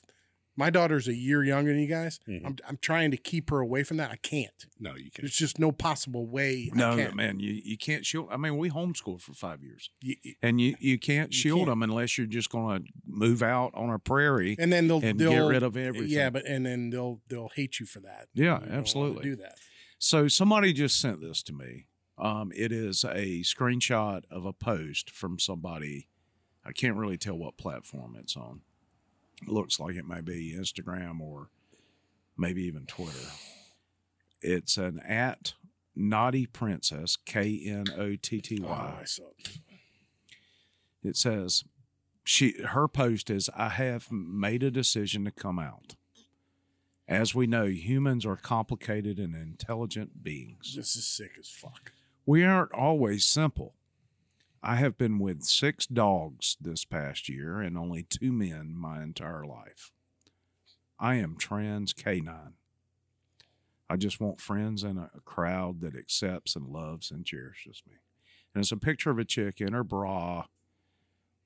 my 0.55 0.69
daughter's 0.69 1.07
a 1.07 1.15
year 1.15 1.43
younger 1.43 1.71
than 1.71 1.81
you 1.81 1.87
guys. 1.87 2.19
Mhm. 2.27 2.45
I'm 2.45 2.55
I'm 2.67 2.77
trying 2.77 3.11
to 3.11 3.17
keep 3.17 3.49
her 3.49 3.59
away 3.59 3.83
from 3.83 3.97
that. 3.97 4.11
I 4.11 4.17
can't. 4.17 4.65
No, 4.79 4.91
you 4.95 5.05
can't. 5.11 5.21
There's 5.21 5.35
just 5.35 5.57
no 5.59 5.71
possible 5.71 6.27
way. 6.27 6.69
I 6.73 6.75
No, 6.77 6.95
can. 6.95 7.15
man, 7.15 7.39
you, 7.39 7.59
you 7.63 7.77
can't 7.77 8.05
shield. 8.05 8.27
I 8.31 8.37
mean, 8.37 8.57
we 8.57 8.69
homeschooled 8.69 9.21
for 9.21 9.33
five 9.33 9.63
years, 9.63 9.89
You- 10.01 10.17
you- 10.23 10.35
and 10.41 10.61
you, 10.61 10.75
you 10.79 10.99
can't 10.99 11.31
You 11.31 11.37
shield 11.37 11.59
can't. 11.59 11.69
them 11.69 11.83
unless 11.83 12.17
you're 12.17 12.27
just 12.27 12.49
going 12.49 12.83
to 12.83 12.89
move 13.05 13.41
out 13.41 13.71
on 13.73 13.89
a 13.89 13.97
prairie 13.99 14.55
and 14.59 14.71
then 14.71 14.87
they'll 14.87 15.03
and 15.03 15.19
they'll 15.19 15.31
get 15.31 15.39
rid 15.39 15.63
of 15.63 15.75
everything. 15.75 16.09
Yeah, 16.09 16.29
but 16.29 16.45
and 16.45 16.65
then 16.65 16.89
they'll 16.91 17.21
they'll 17.29 17.49
hate 17.55 17.79
you 17.79 17.85
for 17.85 17.99
that. 18.01 18.27
Yeah, 18.33 18.59
You 18.59 18.65
don't 18.67 18.75
absolutely. 18.77 19.23
Do 19.23 19.35
that. 19.37 19.57
So 19.99 20.27
somebody 20.27 20.73
just 20.73 20.99
sent 20.99 21.21
this 21.21 21.41
to 21.43 21.53
me, 21.53 21.87
Um, 22.17 22.51
it 22.55 22.71
is 22.71 23.03
a 23.03 23.41
screenshot 23.41 24.21
of 24.29 24.45
a 24.45 24.53
post 24.53 25.09
from 25.09 25.39
somebody. 25.39 26.09
I 26.63 26.71
can't 26.71 26.95
really 26.95 27.17
tell 27.17 27.37
what 27.37 27.57
platform 27.57 28.15
it's 28.19 28.37
on. 28.37 28.61
Looks 29.47 29.79
like 29.79 29.95
it 29.95 30.07
may 30.07 30.21
be 30.21 30.55
Instagram 30.57 31.19
or 31.19 31.49
maybe 32.37 32.63
even 32.63 32.85
Twitter. 32.85 33.29
It's 34.41 34.77
an 34.77 34.99
at 34.99 35.53
naughty 35.95 36.45
princess 36.45 37.17
K 37.25 37.61
N 37.65 37.85
O 37.97 38.15
T 38.15 38.41
T 38.41 38.59
Oh, 38.63 38.67
Y. 38.67 39.03
It. 39.03 39.57
It 41.03 41.17
says 41.17 41.63
she 42.23 42.61
her 42.67 42.87
post 42.87 43.29
is 43.29 43.49
I 43.55 43.69
have 43.69 44.11
made 44.11 44.63
a 44.63 44.71
decision 44.71 45.25
to 45.25 45.31
come 45.31 45.59
out. 45.59 45.95
As 47.07 47.35
we 47.35 47.47
know, 47.47 47.65
humans 47.65 48.25
are 48.25 48.37
complicated 48.37 49.19
and 49.19 49.35
intelligent 49.35 50.23
beings. 50.23 50.73
This 50.75 50.95
is 50.95 51.05
sick 51.05 51.31
as 51.37 51.49
fuck. 51.49 51.91
We 52.25 52.45
aren't 52.45 52.71
always 52.71 53.25
simple. 53.25 53.75
I 54.65 54.75
have 54.77 54.97
been 54.97 55.19
with 55.19 55.43
six 55.43 55.85
dogs 55.85 56.55
this 56.61 56.85
past 56.85 57.27
year 57.27 57.59
and 57.59 57.77
only 57.77 58.03
two 58.03 58.31
men 58.31 58.73
my 58.77 59.03
entire 59.03 59.45
life. 59.45 59.91
I 60.99 61.15
am 61.15 61.35
trans 61.37 61.91
canine. 61.91 62.53
I 63.89 63.97
just 63.97 64.21
want 64.21 64.39
friends 64.39 64.83
and 64.83 64.97
a 64.97 65.09
crowd 65.25 65.81
that 65.81 65.95
accepts 65.97 66.55
and 66.55 66.67
loves 66.69 67.11
and 67.11 67.25
cherishes 67.25 67.83
me. 67.87 67.95
And 68.55 68.61
it's 68.63 68.71
a 68.71 68.77
picture 68.77 69.09
of 69.11 69.19
a 69.19 69.25
chick 69.25 69.59
in 69.59 69.73
her 69.73 69.83
bra, 69.83 70.45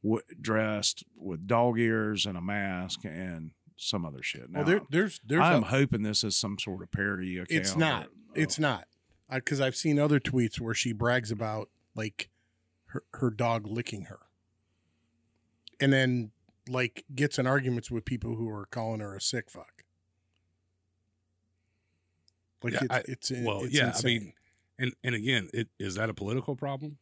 w- 0.04 0.22
dressed 0.40 1.04
with 1.16 1.48
dog 1.48 1.80
ears 1.80 2.26
and 2.26 2.38
a 2.38 2.42
mask 2.42 3.00
and 3.04 3.52
some 3.76 4.06
other 4.06 4.22
shit. 4.22 4.50
Now, 4.52 4.60
Well, 4.60 4.68
there, 4.68 4.82
there's 4.92 5.20
there's 5.26 5.42
I'm 5.44 5.64
a- 5.64 5.68
hoping 5.68 6.04
this 6.04 6.24
is 6.24 6.36
some 6.36 6.60
sort 6.60 6.84
of 6.84 6.92
parody 6.92 7.38
account. 7.38 7.52
Uh, 7.52 7.56
it's 7.60 7.76
not. 7.76 8.06
or- 8.06 8.10
It's 8.36 8.60
not. 8.60 8.88
Because 9.30 9.60
I've 9.60 9.76
seen 9.76 9.98
other 10.00 10.20
tweets 10.20 10.60
where 10.60 10.74
she 10.76 10.94
brags 10.94 11.32
about 11.32 11.70
like 11.96 12.30
her 12.88 13.04
her 13.16 13.30
dog 13.30 13.68
licking 13.68 14.04
her, 14.06 14.20
and 15.80 15.92
then 15.94 16.32
like 16.70 17.06
gets 17.16 17.40
in 17.40 17.48
arguments 17.48 17.90
with 17.92 18.06
people 18.06 18.36
who 18.36 18.50
are 18.50 18.66
calling 18.66 19.00
her 19.00 19.16
a 19.16 19.22
sick 19.22 19.50
fuck. 19.50 19.84
Like 22.64 22.74
Yeah, 22.74 22.80
it's, 22.84 22.92
I- 22.92 23.04
it's 23.08 23.32
well, 23.46 23.64
it's 23.64 23.74
yeah, 23.74 23.88
insane. 23.88 24.06
I 24.06 24.20
mean, 24.24 24.34
and 24.80 24.94
and 25.04 25.16
again, 25.16 25.50
it, 25.54 25.70
is 25.80 25.96
that 25.96 26.10
a 26.10 26.14
political 26.14 26.56
problem? 26.56 26.98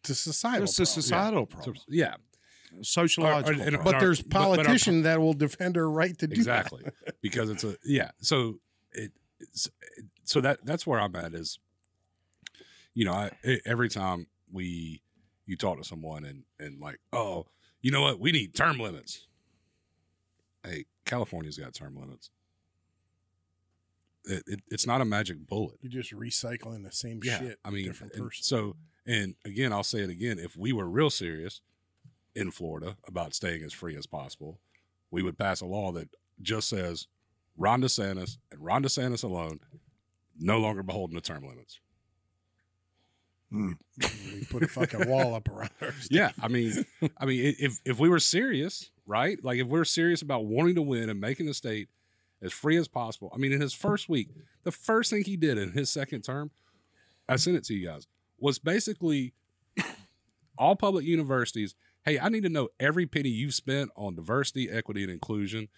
it's 0.00 0.10
a 0.10 0.14
societal. 0.14 0.64
It's 0.64 0.74
a 0.78 0.82
problem. 0.84 1.02
societal 1.02 1.40
So- 1.40 1.46
problem. 1.46 1.76
yeah, 1.88 2.14
sociological. 2.82 3.60
Or- 3.60 3.64
or- 3.64 3.66
and- 3.66 3.74
problem. 3.74 3.84
But 3.84 3.94
our- 3.94 4.00
there's 4.00 4.22
but- 4.22 4.30
but 4.30 4.56
politician 4.56 5.02
that 5.02 5.20
will 5.20 5.34
defend 5.34 5.76
her 5.76 5.90
right 5.90 6.16
to 6.18 6.26
do 6.26 6.34
exactly 6.34 6.84
because 7.22 7.50
it's 7.50 7.64
a 7.64 7.76
yeah 7.84 8.10
so 8.20 8.60
it 8.92 9.12
it's, 9.40 9.68
so 10.24 10.40
that 10.40 10.64
that's 10.64 10.86
where 10.86 10.98
i'm 11.00 11.14
at 11.16 11.34
is 11.34 11.58
you 12.94 13.04
know 13.04 13.12
I, 13.12 13.30
every 13.66 13.88
time 13.88 14.26
we 14.50 15.02
you 15.46 15.56
talk 15.56 15.78
to 15.78 15.84
someone 15.84 16.24
and 16.24 16.44
and 16.58 16.80
like 16.80 16.98
oh 17.12 17.46
you 17.80 17.90
know 17.90 18.02
what 18.02 18.18
we 18.20 18.32
need 18.32 18.54
term 18.54 18.78
limits 18.78 19.26
hey 20.64 20.84
california's 21.04 21.56
got 21.58 21.74
term 21.74 21.96
limits 21.96 22.30
it, 24.28 24.42
it, 24.48 24.60
it's 24.70 24.88
not 24.88 25.00
a 25.00 25.04
magic 25.04 25.46
bullet. 25.46 25.76
You're 25.80 26.02
just 26.02 26.12
recycling 26.12 26.82
the 26.84 26.90
same 26.92 27.20
yeah 27.22 27.38
shit. 27.38 27.58
i 27.64 27.70
mean 27.70 27.86
different 27.86 28.12
person. 28.14 28.42
so 28.42 28.76
and 29.06 29.34
again 29.44 29.72
i'll 29.72 29.84
say 29.84 30.00
it 30.00 30.10
again 30.10 30.38
if 30.38 30.56
we 30.56 30.72
were 30.72 30.88
real 30.88 31.10
serious 31.10 31.60
in 32.34 32.50
florida 32.50 32.96
about 33.06 33.34
staying 33.34 33.62
as 33.62 33.72
free 33.72 33.96
as 33.96 34.06
possible 34.06 34.58
we 35.10 35.22
would 35.22 35.38
pass 35.38 35.60
a 35.60 35.66
law 35.66 35.92
that 35.92 36.08
just 36.42 36.68
says 36.68 37.06
ron 37.56 37.80
desantis 37.80 38.38
and 38.50 38.60
ron 38.64 38.82
desantis 38.82 39.22
alone 39.24 39.60
no 40.38 40.58
longer 40.58 40.82
beholden 40.82 41.14
to 41.14 41.20
term 41.20 41.46
limits 41.46 41.80
Hmm. 43.50 43.72
we 43.98 44.44
put 44.50 44.64
a 44.64 44.68
fucking 44.68 45.08
wall 45.08 45.34
up 45.34 45.48
around 45.48 45.70
her. 45.78 45.94
yeah 46.10 46.32
i 46.42 46.48
mean 46.48 46.84
i 47.16 47.24
mean 47.24 47.54
if 47.60 47.78
if 47.84 47.98
we 47.98 48.08
were 48.08 48.18
serious 48.18 48.90
right 49.06 49.38
like 49.44 49.58
if 49.58 49.68
we're 49.68 49.84
serious 49.84 50.20
about 50.20 50.46
wanting 50.46 50.74
to 50.74 50.82
win 50.82 51.08
and 51.08 51.20
making 51.20 51.46
the 51.46 51.54
state 51.54 51.88
as 52.42 52.52
free 52.52 52.76
as 52.76 52.88
possible 52.88 53.30
i 53.32 53.38
mean 53.38 53.52
in 53.52 53.60
his 53.60 53.72
first 53.72 54.08
week 54.08 54.30
the 54.64 54.72
first 54.72 55.10
thing 55.10 55.22
he 55.22 55.36
did 55.36 55.58
in 55.58 55.72
his 55.72 55.88
second 55.88 56.22
term 56.22 56.50
i 57.28 57.36
sent 57.36 57.56
it 57.56 57.62
to 57.64 57.74
you 57.74 57.86
guys 57.86 58.08
was 58.40 58.58
basically 58.58 59.32
all 60.58 60.74
public 60.74 61.04
universities 61.04 61.76
hey 62.04 62.18
i 62.18 62.28
need 62.28 62.42
to 62.42 62.48
know 62.48 62.68
every 62.80 63.06
penny 63.06 63.28
you've 63.28 63.54
spent 63.54 63.90
on 63.96 64.16
diversity 64.16 64.68
equity 64.68 65.04
and 65.04 65.12
inclusion 65.12 65.68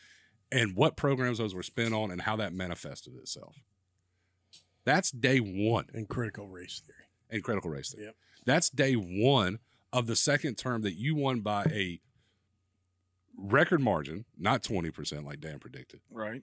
and 0.51 0.75
what 0.75 0.97
programs 0.97 1.37
those 1.37 1.55
were 1.55 1.63
spent 1.63 1.93
on 1.93 2.11
and 2.11 2.23
how 2.23 2.35
that 2.35 2.55
manifested 2.55 3.15
itself 3.17 3.57
that's 4.87 5.11
day 5.11 5.39
one 5.39 5.85
in 5.93 6.07
critical 6.07 6.49
race 6.49 6.81
theory. 6.87 7.08
And 7.31 7.43
critical 7.43 7.71
race 7.71 7.91
theory. 7.93 8.07
Yep. 8.07 8.17
That's 8.47 8.71
day 8.71 8.95
one 8.95 9.59
of 9.93 10.07
the 10.07 10.17
second 10.17 10.57
term 10.57 10.83
that 10.83 10.95
you 10.95 11.15
won 11.15 11.41
by 11.41 11.65
a 11.65 12.01
record 13.37 13.81
margin, 13.81 14.25
not 14.39 14.63
20% 14.63 15.25
like 15.25 15.41
Dan 15.41 15.59
predicted. 15.59 16.01
right. 16.11 16.43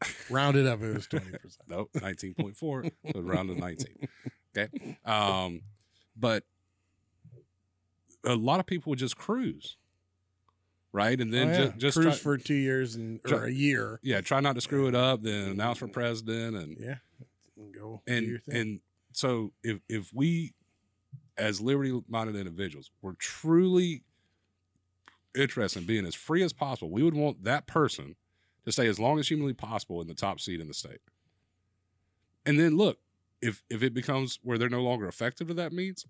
Rounded 0.30 0.64
up, 0.64 0.80
it 0.80 0.94
was 0.94 1.08
twenty 1.08 1.26
percent. 1.32 1.56
Nope, 1.68 1.90
19.4. 1.96 2.92
so 3.12 3.20
round 3.20 3.48
to 3.48 3.56
19. 3.56 4.08
Okay. 4.56 4.96
Um, 5.04 5.62
but 6.16 6.44
a 8.24 8.36
lot 8.36 8.60
of 8.60 8.66
people 8.66 8.90
would 8.90 8.98
just 9.00 9.16
cruise. 9.16 9.76
Right. 10.92 11.20
And 11.20 11.34
then 11.34 11.48
oh, 11.48 11.50
yeah. 11.52 11.64
ju- 11.66 11.72
just, 11.78 11.96
cruise 11.96 12.14
try, 12.14 12.22
for 12.22 12.38
two 12.38 12.54
years 12.54 12.94
and 12.94 13.18
or 13.24 13.28
try- 13.28 13.46
a 13.46 13.50
year. 13.50 13.98
yeah, 14.04 14.20
try 14.20 14.38
not 14.38 14.54
to 14.54 14.60
screw 14.60 14.86
it 14.86 14.94
up, 14.94 15.22
then 15.22 15.48
announce 15.50 15.78
for 15.78 15.88
president 15.88 16.56
and 16.56 16.76
Yeah, 16.78 16.94
and 17.56 17.74
go 17.74 18.02
do 18.06 18.12
your 18.14 18.36
and 18.36 18.44
thing. 18.44 18.56
and 18.60 18.80
so 19.18 19.52
if 19.64 19.80
if 19.88 20.12
we 20.14 20.52
as 21.36 21.60
liberty 21.60 22.00
minded 22.08 22.36
individuals 22.36 22.90
were 23.02 23.14
truly 23.14 24.04
interested 25.36 25.80
in 25.80 25.86
being 25.86 26.06
as 26.06 26.14
free 26.14 26.42
as 26.42 26.52
possible 26.52 26.88
we 26.90 27.02
would 27.02 27.14
want 27.14 27.42
that 27.44 27.66
person 27.66 28.14
to 28.64 28.70
stay 28.72 28.86
as 28.86 28.98
long 29.00 29.18
as 29.18 29.28
humanly 29.28 29.52
possible 29.54 30.00
in 30.00 30.06
the 30.06 30.14
top 30.14 30.38
seat 30.40 30.60
in 30.60 30.68
the 30.68 30.74
state 30.74 31.00
and 32.46 32.58
then 32.60 32.76
look 32.76 32.98
if 33.42 33.62
if 33.68 33.82
it 33.82 33.92
becomes 33.92 34.38
where 34.42 34.56
they're 34.58 34.68
no 34.68 34.82
longer 34.82 35.06
effective 35.08 35.48
to 35.48 35.54
that 35.54 35.72
means 35.72 36.06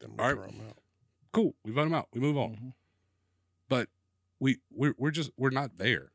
Then 0.00 0.10
we'll 0.16 0.20
all 0.26 0.34
right. 0.34 0.50
throw 0.50 0.60
'em 0.60 0.66
out. 0.68 0.78
cool 1.32 1.54
we 1.64 1.72
vote 1.72 1.84
them 1.84 1.94
out 1.94 2.08
we 2.12 2.20
move 2.20 2.36
on 2.36 2.50
Mhm. 2.50 2.72
but 3.68 3.88
we 4.40 4.58
we're, 4.70 4.94
we're 4.98 5.10
just 5.10 5.30
we're 5.38 5.50
not 5.50 5.76
there 5.78 6.12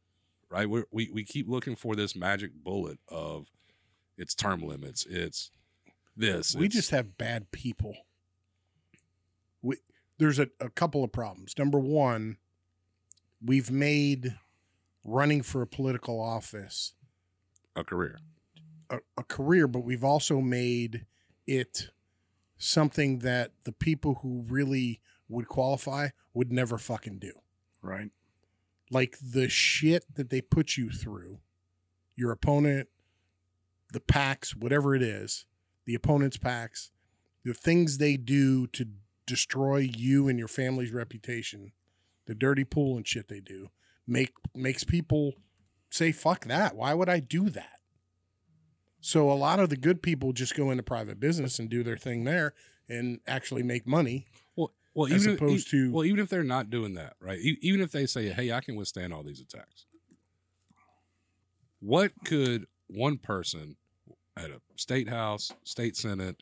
right 0.49 0.69
we're, 0.69 0.86
we 0.91 1.10
we 1.12 1.23
keep 1.23 1.47
looking 1.49 1.75
for 1.75 1.95
this 1.95 2.15
magic 2.15 2.51
bullet 2.63 2.99
of 3.07 3.47
it's 4.17 4.34
term 4.36 4.62
limits 4.62 5.05
it's 5.07 5.51
this 6.15 6.56
We 6.56 6.65
it's- 6.65 6.76
just 6.76 6.91
have 6.91 7.17
bad 7.17 7.52
people. 7.52 7.95
We 9.62 9.78
there's 10.17 10.39
a, 10.39 10.50
a 10.60 10.69
couple 10.69 11.04
of 11.04 11.12
problems. 11.12 11.54
Number 11.58 11.80
one, 11.80 12.38
we've 13.43 13.71
made 13.71 14.36
running 15.04 15.41
for 15.41 15.62
a 15.62 15.67
political 15.67 16.19
office 16.21 16.93
a 17.76 17.84
career 17.84 18.19
a, 18.89 19.00
a 19.17 19.24
career, 19.24 19.67
but 19.67 19.80
we've 19.80 20.04
also 20.04 20.41
made 20.41 21.06
it 21.47 21.89
something 22.58 23.19
that 23.19 23.52
the 23.63 23.71
people 23.71 24.15
who 24.21 24.45
really 24.47 25.02
would 25.28 25.47
qualify 25.47 26.10
would 26.34 26.52
never 26.52 26.78
fucking 26.78 27.17
do. 27.17 27.32
Right. 27.82 28.10
Like 28.91 29.17
the 29.19 29.47
shit 29.50 30.06
that 30.15 30.30
they 30.30 30.41
put 30.41 30.76
you 30.78 30.91
through, 30.91 31.39
your 32.15 32.32
opponent, 32.32 32.89
the 33.91 34.02
PACs, 34.02 34.56
whatever 34.56 34.93
it 34.93 35.02
is, 35.02 35.45
the 35.86 35.96
opponent's 35.96 36.38
PACs, 36.38 36.89
the 37.44 37.54
things 37.54 37.98
they 37.98 38.17
do 38.17 38.67
to 38.67 38.86
destroy 39.26 39.78
you 39.78 40.28
and 40.28 40.38
your 40.38 40.48
family's 40.48 40.91
reputation, 40.91 41.72
the 42.28 42.36
dirty 42.36 42.63
pool 42.63 42.98
and 42.98 43.08
shit 43.08 43.28
they 43.28 43.39
do, 43.39 43.70
make 44.08 44.32
makes 44.56 44.84
people 44.84 45.34
say 45.89 46.12
fuck 46.12 46.46
that. 46.46 46.76
Why 46.76 46.94
would 46.94 47.10
I 47.10 47.20
do 47.20 47.50
that? 47.50 47.80
So 49.00 49.32
a 49.32 49.34
lot 49.34 49.60
of 49.60 49.70
the 49.70 49.78
good 49.78 50.04
people 50.04 50.32
just 50.34 50.56
go 50.56 50.70
into 50.70 50.84
private 50.84 51.20
business 51.20 51.58
and 51.60 51.70
do 51.70 51.84
their 51.84 51.98
thing 51.98 52.24
there 52.24 52.54
and 52.88 53.20
actually 53.26 53.63
make 53.63 53.88
money. 53.88 54.28
well 54.56 54.74
well 54.94 55.12
As 55.12 55.24
even 55.24 55.36
opposed 55.38 55.67
if, 55.67 55.72
to- 55.72 55.91
well 55.91 56.06
even 56.06 56.20
if 56.20 56.30
they're 56.30 56.44
not 56.44 56.70
doing 56.70 56.94
that 56.96 57.13
right 57.20 57.39
even 57.39 57.82
if 57.82 57.91
they 57.91 58.06
say 58.06 58.30
hey 58.30 58.52
i 58.52 58.60
can 58.60 58.76
withstand 58.76 59.13
all 59.13 59.24
these 59.24 59.39
attacks 59.39 59.86
what 61.80 62.12
could 62.26 62.67
one 62.88 63.17
person 63.17 63.78
at 64.43 64.49
a 64.51 64.62
state 64.75 65.08
house 65.10 65.51
state 65.63 65.95
senate 65.95 66.38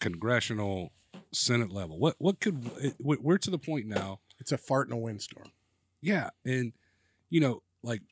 congressional 0.00 0.92
senate 1.32 1.70
level 1.72 1.98
what 1.98 2.14
what 2.18 2.40
could 2.40 2.70
it- 2.80 2.96
we- 2.98 3.16
we're 3.18 3.38
to 3.38 3.50
the 3.50 3.58
point 3.58 3.86
now 3.86 4.20
It's 4.40 4.52
a 4.52 4.58
fart 4.58 4.86
in 4.86 4.92
a 4.92 4.96
windstorm. 4.96 5.50
Yeah, 6.00 6.30
and 6.44 6.72
you 7.28 7.40
know, 7.40 7.62
like 7.82 8.02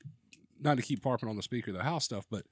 not 0.61 0.77
to 0.77 0.83
keep 0.83 1.05
harping 1.05 1.29
on 1.29 1.37
the 1.37 1.42
Speaker 1.42 1.70
of 1.70 1.77
the 1.77 1.85
House 1.85 2.05
stuff, 2.05 2.27
but 2.29 2.44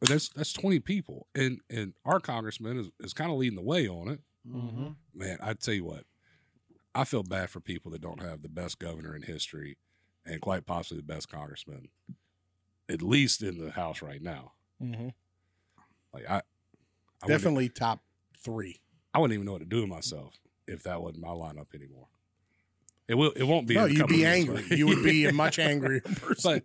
but 0.00 0.08
that's 0.08 0.30
that's 0.30 0.52
twenty 0.54 0.80
people, 0.80 1.26
and 1.34 1.60
and 1.68 1.92
our 2.06 2.20
congressman 2.20 2.78
is, 2.78 2.88
is 3.00 3.12
kind 3.12 3.30
of 3.30 3.36
leading 3.36 3.56
the 3.56 3.62
way 3.62 3.86
on 3.86 4.08
it. 4.08 4.20
Mm-hmm. 4.48 4.88
Man, 5.14 5.38
I 5.42 5.52
tell 5.52 5.74
you 5.74 5.84
what, 5.84 6.04
I 6.94 7.04
feel 7.04 7.22
bad 7.22 7.50
for 7.50 7.60
people 7.60 7.90
that 7.92 8.00
don't 8.00 8.22
have 8.22 8.40
the 8.40 8.48
best 8.48 8.78
governor 8.78 9.14
in 9.14 9.22
history, 9.22 9.76
and 10.24 10.40
quite 10.40 10.64
possibly 10.64 10.96
the 11.02 11.06
best 11.14 11.28
congressman, 11.28 11.88
at 12.88 13.02
least 13.02 13.42
in 13.42 13.58
the 13.58 13.72
House 13.72 14.00
right 14.00 14.22
now. 14.22 14.52
Mm-hmm. 14.82 15.08
Like 16.12 16.28
I, 16.30 16.42
I 17.22 17.26
Definitely 17.26 17.68
top 17.68 18.00
three. 18.42 18.80
I 19.12 19.18
wouldn't 19.18 19.34
even 19.34 19.46
know 19.46 19.52
what 19.52 19.60
to 19.60 19.64
do 19.66 19.80
with 19.80 19.88
myself 19.90 20.34
if 20.66 20.82
that 20.84 21.00
wasn't 21.02 21.22
my 21.22 21.28
lineup 21.30 21.74
anymore. 21.74 22.08
It 23.08 23.14
will. 23.14 23.32
It 23.32 23.42
won't 23.44 23.66
be. 23.66 23.74
No, 23.74 23.84
you'd 23.84 24.06
be 24.08 24.18
years, 24.18 24.34
angry. 24.34 24.64
but- 24.68 24.78
You 24.78 24.86
would 24.86 25.02
be 25.02 25.26
a 25.26 25.32
much 25.32 25.58
angrier 25.58 26.00
person. 26.00 26.62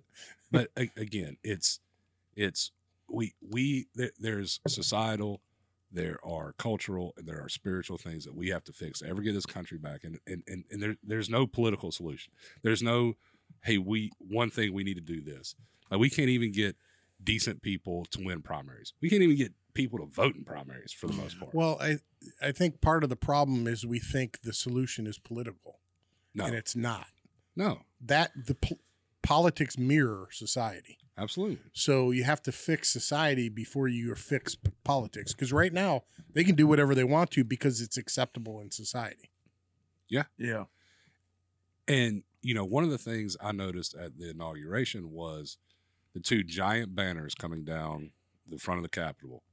but 0.52 0.70
but 0.76 0.88
again, 0.98 1.38
it's 1.44 1.80
it's 2.36 2.72
we 3.10 3.34
we 3.42 3.88
there, 3.96 4.12
there's 4.20 4.60
societal, 4.68 5.42
there 5.92 6.18
are 6.24 6.54
cultural, 6.54 7.14
and 7.18 7.28
there 7.28 7.42
are 7.44 7.50
spiritual 7.50 7.98
things 7.98 8.24
that 8.26 8.36
we 8.36 8.50
have 8.50 8.64
to 8.66 8.74
fix 8.74 9.00
to 9.00 9.08
ever 9.08 9.22
get 9.22 9.34
this 9.34 9.46
country 9.46 9.78
back. 9.78 10.04
And 10.04 10.20
and 10.26 10.44
and, 10.48 10.64
and 10.72 10.82
there, 10.82 10.96
there's 11.04 11.30
no 11.30 11.46
political 11.46 11.92
solution. 11.92 12.32
There's 12.64 12.82
no 12.82 13.16
hey 13.64 13.78
we 13.78 14.12
one 14.18 14.50
thing 14.50 14.74
we 14.74 14.84
need 14.86 14.96
to 14.96 15.02
do 15.02 15.22
this. 15.22 15.56
Like 15.92 16.00
we 16.00 16.10
can't 16.10 16.30
even 16.30 16.52
get 16.54 16.78
decent 17.24 17.62
people 17.62 18.06
to 18.12 18.24
win 18.24 18.42
primaries. 18.42 18.94
We 19.02 19.10
can't 19.10 19.22
even 19.22 19.36
get 19.38 19.54
people 19.74 20.00
to 20.00 20.06
vote 20.06 20.36
in 20.36 20.44
primaries 20.44 20.92
for 20.94 21.08
the 21.08 21.14
most 21.14 21.40
part. 21.40 21.54
well, 21.54 21.78
I 21.82 21.98
I 22.42 22.52
think 22.52 22.82
part 22.82 23.04
of 23.04 23.10
the 23.10 23.16
problem 23.16 23.68
is 23.68 23.86
we 23.86 24.00
think 24.00 24.42
the 24.42 24.54
solution 24.54 25.06
is 25.08 25.18
political, 25.20 25.80
no, 26.34 26.46
and 26.46 26.56
it's 26.56 26.76
not. 26.76 27.08
no, 27.56 27.82
That 28.02 28.32
the 28.48 28.56
po- 28.56 28.80
politics 29.22 29.78
mirror 29.78 30.30
society. 30.32 30.98
absolutely. 31.18 31.60
So 31.74 32.12
you 32.12 32.24
have 32.24 32.42
to 32.44 32.52
fix 32.52 32.90
society 32.90 33.50
before 33.50 33.88
you 33.88 34.16
fix 34.16 34.56
p- 34.56 34.72
politics. 34.84 35.34
Because 35.34 35.52
right 35.54 35.74
now 35.74 36.04
they 36.34 36.44
can 36.44 36.56
do 36.56 36.66
whatever 36.68 36.96
they 36.96 37.04
want 37.04 37.32
to 37.32 37.44
because 37.44 37.82
it's 37.82 37.98
acceptable 37.98 38.60
in 38.62 38.72
society. 38.72 39.30
Yeah. 40.10 40.24
Yeah. 40.38 40.66
And 41.88 42.24
you 42.42 42.54
know, 42.54 42.64
one 42.64 42.84
of 42.86 42.90
the 42.90 42.98
things 42.98 43.36
I 43.42 43.52
noticed 43.52 43.94
at 43.96 44.18
the 44.18 44.30
inauguration 44.30 45.12
was 45.12 45.58
the 46.14 46.20
two 46.20 46.44
giant 46.44 46.96
banners 46.96 47.36
coming 47.36 47.64
down 47.64 48.12
the 48.48 48.58
front 48.58 48.80
of 48.80 48.84
the 48.84 48.90
Capitol. 48.90 49.44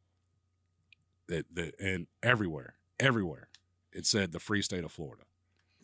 That 1.28 1.46
that 1.54 1.74
and 1.80 2.06
everywhere, 2.22 2.74
everywhere, 3.00 3.48
it 3.92 4.06
said 4.06 4.32
the 4.32 4.38
free 4.38 4.62
state 4.62 4.84
of 4.84 4.92
Florida. 4.92 5.24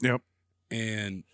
Yep. 0.00 0.22
And 0.70 1.24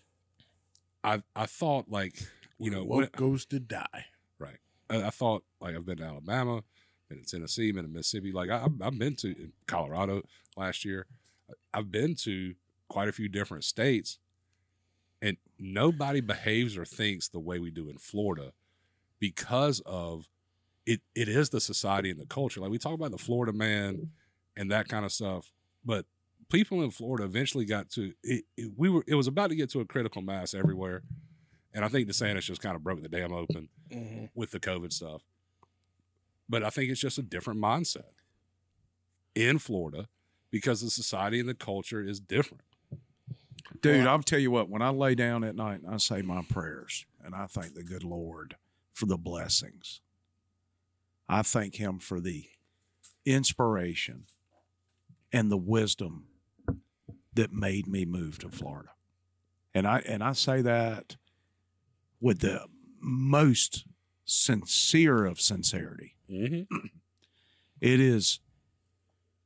I 1.03 1.21
I 1.35 1.45
thought 1.45 1.89
like 1.89 2.19
you 2.57 2.71
know 2.71 2.83
what 2.83 3.11
goes 3.11 3.45
to 3.47 3.59
die. 3.59 4.05
right. 4.39 4.57
I, 4.89 5.03
I 5.03 5.09
thought 5.09 5.43
like 5.61 5.75
I've 5.75 5.85
been 5.85 5.97
to 5.97 6.05
Alabama, 6.05 6.63
been 7.07 7.23
to 7.23 7.25
Tennessee, 7.25 7.71
been 7.71 7.83
to 7.83 7.89
Mississippi. 7.89 8.31
Like 8.31 8.49
I, 8.49 8.67
I've 8.81 8.97
been 8.97 9.15
to 9.17 9.51
Colorado 9.67 10.23
last 10.57 10.83
year. 10.83 11.05
I've 11.73 11.91
been 11.91 12.15
to 12.15 12.55
quite 12.87 13.09
a 13.09 13.11
few 13.13 13.29
different 13.29 13.63
states, 13.63 14.17
and 15.21 15.37
nobody 15.59 16.19
behaves 16.19 16.75
or 16.75 16.85
thinks 16.85 17.27
the 17.27 17.39
way 17.39 17.59
we 17.59 17.69
do 17.69 17.89
in 17.89 17.99
Florida 17.99 18.53
because 19.19 19.81
of 19.85 20.27
it. 20.85 21.01
It 21.15 21.29
is 21.29 21.49
the 21.49 21.61
society 21.61 22.09
and 22.09 22.19
the 22.19 22.25
culture. 22.25 22.59
Like 22.61 22.71
we 22.71 22.77
talk 22.77 22.93
about 22.93 23.11
the 23.11 23.17
Florida 23.17 23.53
man 23.53 23.93
mm-hmm. 23.95 24.03
and 24.57 24.71
that 24.71 24.87
kind 24.87 25.05
of 25.05 25.11
stuff, 25.11 25.51
but 25.85 26.05
people 26.49 26.81
in 26.81 26.91
Florida 26.91 27.25
eventually 27.25 27.65
got 27.65 27.89
to 27.91 28.13
it, 28.23 28.43
it- 28.57 28.71
we 28.75 28.89
were 28.89 29.03
it 29.07 29.15
was 29.15 29.27
about 29.27 29.49
to 29.49 29.55
get 29.55 29.69
to 29.71 29.79
a 29.79 29.85
critical 29.85 30.21
mass 30.21 30.53
everywhere, 30.53 31.03
and 31.73 31.85
I 31.85 31.87
think 31.87 32.07
the 32.07 32.13
DeSantis 32.13 32.43
just 32.43 32.61
kind 32.61 32.75
of 32.75 32.83
broke 32.83 33.01
the 33.01 33.09
dam 33.09 33.31
open 33.33 33.69
mm-hmm. 33.91 34.25
with 34.35 34.51
the 34.51 34.59
COVID 34.59 34.91
stuff. 34.91 35.21
But 36.47 36.63
I 36.63 36.69
think 36.69 36.89
it's 36.89 36.99
just 36.99 37.19
a 37.19 37.23
different 37.23 37.59
mindset 37.59 38.13
in 39.35 39.59
Florida 39.59 40.09
because 40.51 40.81
the 40.81 40.89
society 40.89 41.39
and 41.39 41.47
the 41.47 41.53
culture 41.53 42.01
is 42.01 42.19
different. 42.19 42.63
Dude, 43.81 44.07
I'll 44.07 44.23
tell 44.23 44.39
you 44.39 44.51
what, 44.51 44.67
when 44.67 44.81
I 44.81 44.89
lay 44.89 45.15
down 45.15 45.43
at 45.43 45.55
night 45.55 45.81
and 45.81 45.93
I 45.93 45.97
say 45.97 46.21
my 46.21 46.41
prayers 46.41 47.05
and 47.23 47.35
I 47.35 47.45
thank 47.45 47.75
the 47.75 47.83
good 47.83 48.03
Lord 48.03 48.55
for 48.99 49.05
the 49.05 49.17
blessings, 49.17 50.01
I 51.29 51.41
thank 51.41 51.75
Him 51.75 51.99
for 51.99 52.19
the 52.19 52.45
inspiration 53.25 54.25
and 55.31 55.49
the 55.49 55.57
wisdom 55.57 56.25
that 57.33 57.53
made 57.53 57.87
me 57.87 58.03
move 58.03 58.39
to 58.39 58.49
Florida. 58.49 58.89
And 59.73 59.87
I 59.87 59.99
and 59.99 60.21
I 60.21 60.33
say 60.33 60.61
that 60.61 61.15
with 62.19 62.39
the 62.39 62.65
most 62.99 63.85
sincere 64.25 65.25
of 65.25 65.39
sincerity. 65.39 66.15
Mm-hmm. 66.29 66.87
It 67.79 67.99
is. 68.01 68.39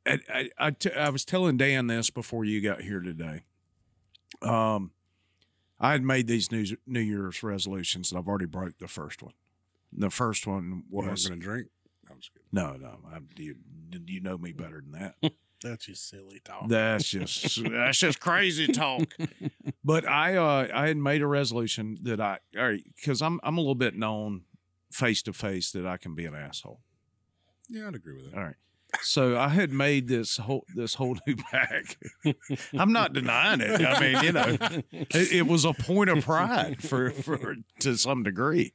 I, 0.05 0.19
I, 0.33 0.49
I, 0.57 0.71
t- 0.71 0.91
I 0.91 1.09
was 1.09 1.23
telling 1.23 1.57
Dan 1.57 1.87
this 1.87 2.09
before 2.09 2.43
you 2.43 2.59
got 2.59 2.81
here 2.81 2.99
today. 2.99 3.43
Um, 4.41 4.91
I 5.79 5.91
had 5.91 6.03
made 6.03 6.27
these 6.27 6.51
New, 6.51 6.65
New 6.85 6.99
Year's 6.99 7.43
resolutions, 7.43 8.11
and 8.11 8.19
I've 8.19 8.27
already 8.27 8.45
broke 8.45 8.79
the 8.79 8.87
first 8.87 9.21
one. 9.21 9.33
The 9.95 10.09
first 10.09 10.47
one 10.47 10.83
was 10.89 11.27
going 11.27 11.39
to 11.39 11.45
drink. 11.45 11.67
I'm 12.09 12.19
just 12.19 12.31
kidding. 12.33 12.47
no, 12.51 12.73
no. 12.73 12.99
I, 13.11 13.19
you, 13.37 13.55
you 14.05 14.21
know 14.21 14.37
me 14.37 14.51
better 14.51 14.81
than 14.81 14.91
that. 15.21 15.31
That's 15.63 15.85
just 15.85 16.09
silly 16.09 16.41
talk. 16.43 16.67
That's 16.67 17.07
just 17.07 17.63
that's 17.63 17.97
just 17.97 18.19
crazy 18.19 18.67
talk. 18.67 19.03
But 19.85 20.05
I 20.07 20.35
uh 20.35 20.67
I 20.73 20.87
had 20.87 20.97
made 20.97 21.21
a 21.21 21.27
resolution 21.27 21.97
that 22.03 22.19
I 22.19 22.39
all 22.57 22.63
right 22.65 22.83
because 22.97 23.21
I'm 23.21 23.39
I'm 23.43 23.57
a 23.57 23.61
little 23.61 23.75
bit 23.75 23.95
known 23.95 24.41
face 24.91 25.21
to 25.23 25.31
face 25.33 25.71
that 25.71 25.85
I 25.85 25.95
can 25.95 26.15
be 26.15 26.25
an 26.25 26.35
asshole. 26.35 26.81
Yeah, 27.69 27.87
I'd 27.87 27.95
agree 27.95 28.15
with 28.15 28.31
that. 28.31 28.37
All 28.37 28.43
right. 28.43 28.55
So 29.01 29.37
I 29.37 29.47
had 29.49 29.71
made 29.71 30.07
this 30.09 30.37
whole 30.37 30.65
this 30.75 30.95
whole 30.95 31.17
new 31.25 31.35
bag. 31.51 31.95
I'm 32.77 32.91
not 32.91 33.13
denying 33.13 33.61
it. 33.61 33.81
I 33.81 33.99
mean, 33.99 34.23
you 34.23 34.31
know, 34.33 34.57
it, 34.91 35.31
it 35.31 35.47
was 35.47 35.63
a 35.65 35.73
point 35.73 36.09
of 36.09 36.23
pride 36.25 36.83
for 36.83 37.09
for 37.11 37.55
to 37.79 37.97
some 37.97 38.23
degree. 38.23 38.73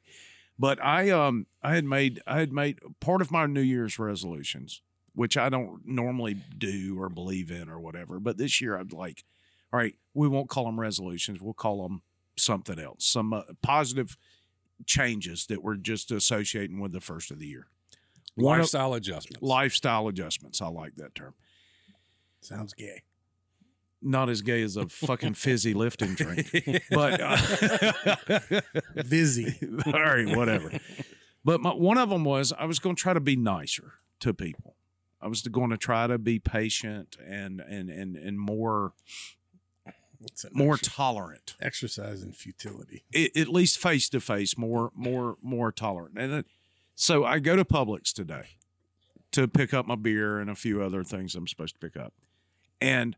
But 0.59 0.83
I 0.85 1.11
um 1.11 1.47
I 1.63 1.75
had 1.75 1.85
made 1.85 2.21
I 2.27 2.39
had 2.41 2.53
made 2.53 2.79
part 3.01 3.21
of 3.23 3.31
my 3.31 3.47
New 3.47 3.61
Year's 3.61 3.99
resolutions, 3.99 4.83
which 5.15 5.37
I 5.37 5.49
don't 5.49 5.81
normally 5.87 6.37
do 6.57 6.97
or 7.01 7.09
believe 7.09 7.51
in 7.51 7.69
or 7.69 7.79
whatever. 7.81 8.19
But 8.19 8.39
this 8.39 8.61
year 8.61 8.77
I'd 8.79 8.93
like, 8.93 9.25
all 9.73 9.79
right, 9.79 9.95
we 10.15 10.27
won't 10.29 10.49
call 10.49 10.65
them 10.65 10.81
resolutions. 10.81 11.41
We'll 11.41 11.55
call 11.55 11.83
them 11.87 12.03
something 12.37 12.79
else, 12.79 13.05
some 13.07 13.33
uh, 13.33 13.43
positive 13.63 14.17
changes 14.87 15.47
that 15.47 15.63
we're 15.63 15.77
just 15.77 16.11
associating 16.11 16.81
with 16.81 16.93
the 16.93 17.01
first 17.01 17.31
of 17.31 17.39
the 17.39 17.47
year. 17.47 17.67
One 18.37 18.55
of- 18.59 18.61
Lifestyle 18.63 18.95
adjustments. 18.95 19.43
lifestyle 19.43 20.09
adjustments. 20.09 20.61
I 20.63 20.69
like 20.69 20.95
that 20.97 21.15
term. 21.15 21.35
Sounds 22.41 22.73
gay. 22.75 23.03
Not 24.01 24.29
as 24.31 24.43
gay 24.43 24.63
as 24.63 24.77
a 24.77 24.89
fucking 24.89 25.35
fizzy 25.45 25.75
lifting 25.75 26.15
drink, 26.15 26.51
but 26.91 27.21
uh, 27.21 28.61
Vizzy. 28.95 29.59
all 29.87 29.93
right, 29.93 30.37
whatever. 30.37 30.71
But 31.45 31.61
my, 31.61 31.71
one 31.71 31.99
of 31.99 32.09
them 32.11 32.25
was 32.25 32.53
I 32.57 32.65
was 32.67 32.79
going 32.79 32.95
to 32.97 33.01
try 33.03 33.13
to 33.13 33.21
be 33.21 33.35
nicer 33.37 33.95
to 34.21 34.33
people. 34.35 34.77
I 35.21 35.27
was 35.27 35.43
going 35.43 35.71
to 35.71 35.77
try 35.77 36.07
to 36.07 36.17
be 36.19 36.39
patient 36.39 37.17
and 37.27 37.61
and 37.61 37.91
and 37.91 38.17
and 38.17 38.39
more 38.39 38.93
more 40.53 40.77
tolerant. 40.77 41.55
exercise 41.61 42.23
in 42.23 42.33
futility. 42.33 43.05
I- 43.15 43.31
at 43.37 43.49
least 43.49 43.79
face 43.79 44.09
to 44.11 44.21
face, 44.21 44.57
more 44.57 44.93
more 44.95 45.37
more 45.43 45.73
tolerant. 45.73 46.17
And 46.19 46.33
then, 46.33 46.45
so 46.95 47.25
I 47.25 47.39
go 47.41 47.57
to 47.57 47.65
Publix 47.65 48.13
today 48.13 48.51
to 49.33 49.47
pick 49.49 49.75
up 49.75 49.87
my 49.87 49.95
beer 49.97 50.39
and 50.39 50.49
a 50.51 50.55
few 50.55 50.83
other 50.83 51.03
things 51.05 51.35
I'm 51.35 51.47
supposed 51.49 51.75
to 51.75 51.81
pick 51.81 51.97
up, 52.01 52.15
and 52.81 53.17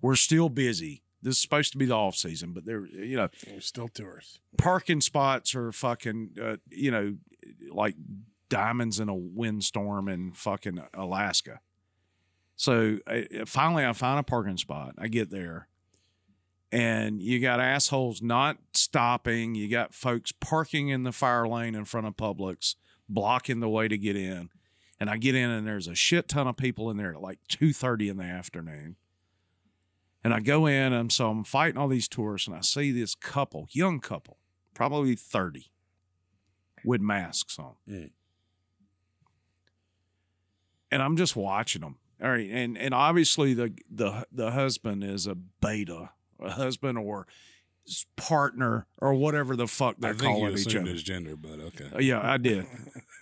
we're 0.00 0.16
still 0.16 0.48
busy. 0.48 1.02
This 1.22 1.36
is 1.36 1.42
supposed 1.42 1.72
to 1.72 1.78
be 1.78 1.84
the 1.86 1.94
off 1.94 2.16
season, 2.16 2.52
but 2.52 2.64
they're 2.64 2.86
you 2.86 3.16
know, 3.16 3.28
There's 3.46 3.66
still 3.66 3.88
tours. 3.88 4.40
parking 4.56 5.00
spots 5.00 5.54
are 5.54 5.70
fucking, 5.72 6.30
uh, 6.42 6.56
you 6.70 6.90
know, 6.90 7.16
like 7.70 7.94
diamonds 8.48 8.98
in 8.98 9.08
a 9.08 9.14
windstorm 9.14 10.08
in 10.08 10.32
fucking 10.32 10.82
Alaska. 10.94 11.60
So 12.56 12.98
I, 13.06 13.26
finally, 13.46 13.84
I 13.84 13.92
find 13.92 14.18
a 14.18 14.22
parking 14.22 14.56
spot. 14.56 14.94
I 14.98 15.08
get 15.08 15.30
there, 15.30 15.68
and 16.72 17.20
you 17.20 17.40
got 17.40 17.60
assholes 17.60 18.22
not 18.22 18.58
stopping. 18.74 19.54
You 19.54 19.68
got 19.68 19.94
folks 19.94 20.32
parking 20.32 20.88
in 20.88 21.02
the 21.02 21.12
fire 21.12 21.46
lane 21.48 21.74
in 21.74 21.84
front 21.84 22.06
of 22.06 22.16
Publix, 22.16 22.76
blocking 23.08 23.60
the 23.60 23.68
way 23.68 23.88
to 23.88 23.98
get 23.98 24.16
in. 24.16 24.50
And 24.98 25.08
I 25.08 25.16
get 25.16 25.34
in, 25.34 25.48
and 25.48 25.66
there's 25.66 25.88
a 25.88 25.94
shit 25.94 26.28
ton 26.28 26.46
of 26.46 26.56
people 26.58 26.90
in 26.90 26.96
there 26.98 27.12
at 27.14 27.20
like 27.22 27.38
two 27.48 27.72
thirty 27.72 28.08
in 28.08 28.16
the 28.18 28.24
afternoon. 28.24 28.96
And 30.22 30.34
I 30.34 30.40
go 30.40 30.66
in, 30.66 30.92
and 30.92 31.10
so 31.10 31.30
I'm 31.30 31.44
fighting 31.44 31.78
all 31.78 31.88
these 31.88 32.08
tourists, 32.08 32.46
and 32.46 32.56
I 32.56 32.60
see 32.60 32.92
this 32.92 33.14
couple, 33.14 33.66
young 33.70 34.00
couple, 34.00 34.36
probably 34.74 35.14
30, 35.14 35.70
with 36.84 37.00
masks 37.00 37.58
on. 37.58 37.74
Mm. 37.88 38.10
And 40.90 41.02
I'm 41.02 41.16
just 41.16 41.36
watching 41.36 41.80
them. 41.80 41.96
All 42.22 42.30
right. 42.30 42.50
And 42.50 42.76
and 42.76 42.92
obviously 42.92 43.54
the 43.54 43.72
the 43.90 44.26
the 44.30 44.50
husband 44.50 45.04
is 45.04 45.26
a 45.26 45.34
beta, 45.34 46.10
a 46.40 46.50
husband 46.50 46.98
or 46.98 47.26
partner 48.16 48.86
or 48.98 49.14
whatever 49.14 49.56
the 49.56 49.66
fuck 49.66 49.96
they're 49.98 50.12
think 50.12 50.22
you 50.22 50.28
calling 50.28 50.58
each 50.58 50.76
other. 50.76 50.90
his 50.90 51.02
gender, 51.02 51.36
but 51.36 51.60
okay. 51.60 51.88
Uh, 51.94 51.98
Yeah, 51.98 52.20
I 52.22 52.36
did. 52.36 52.66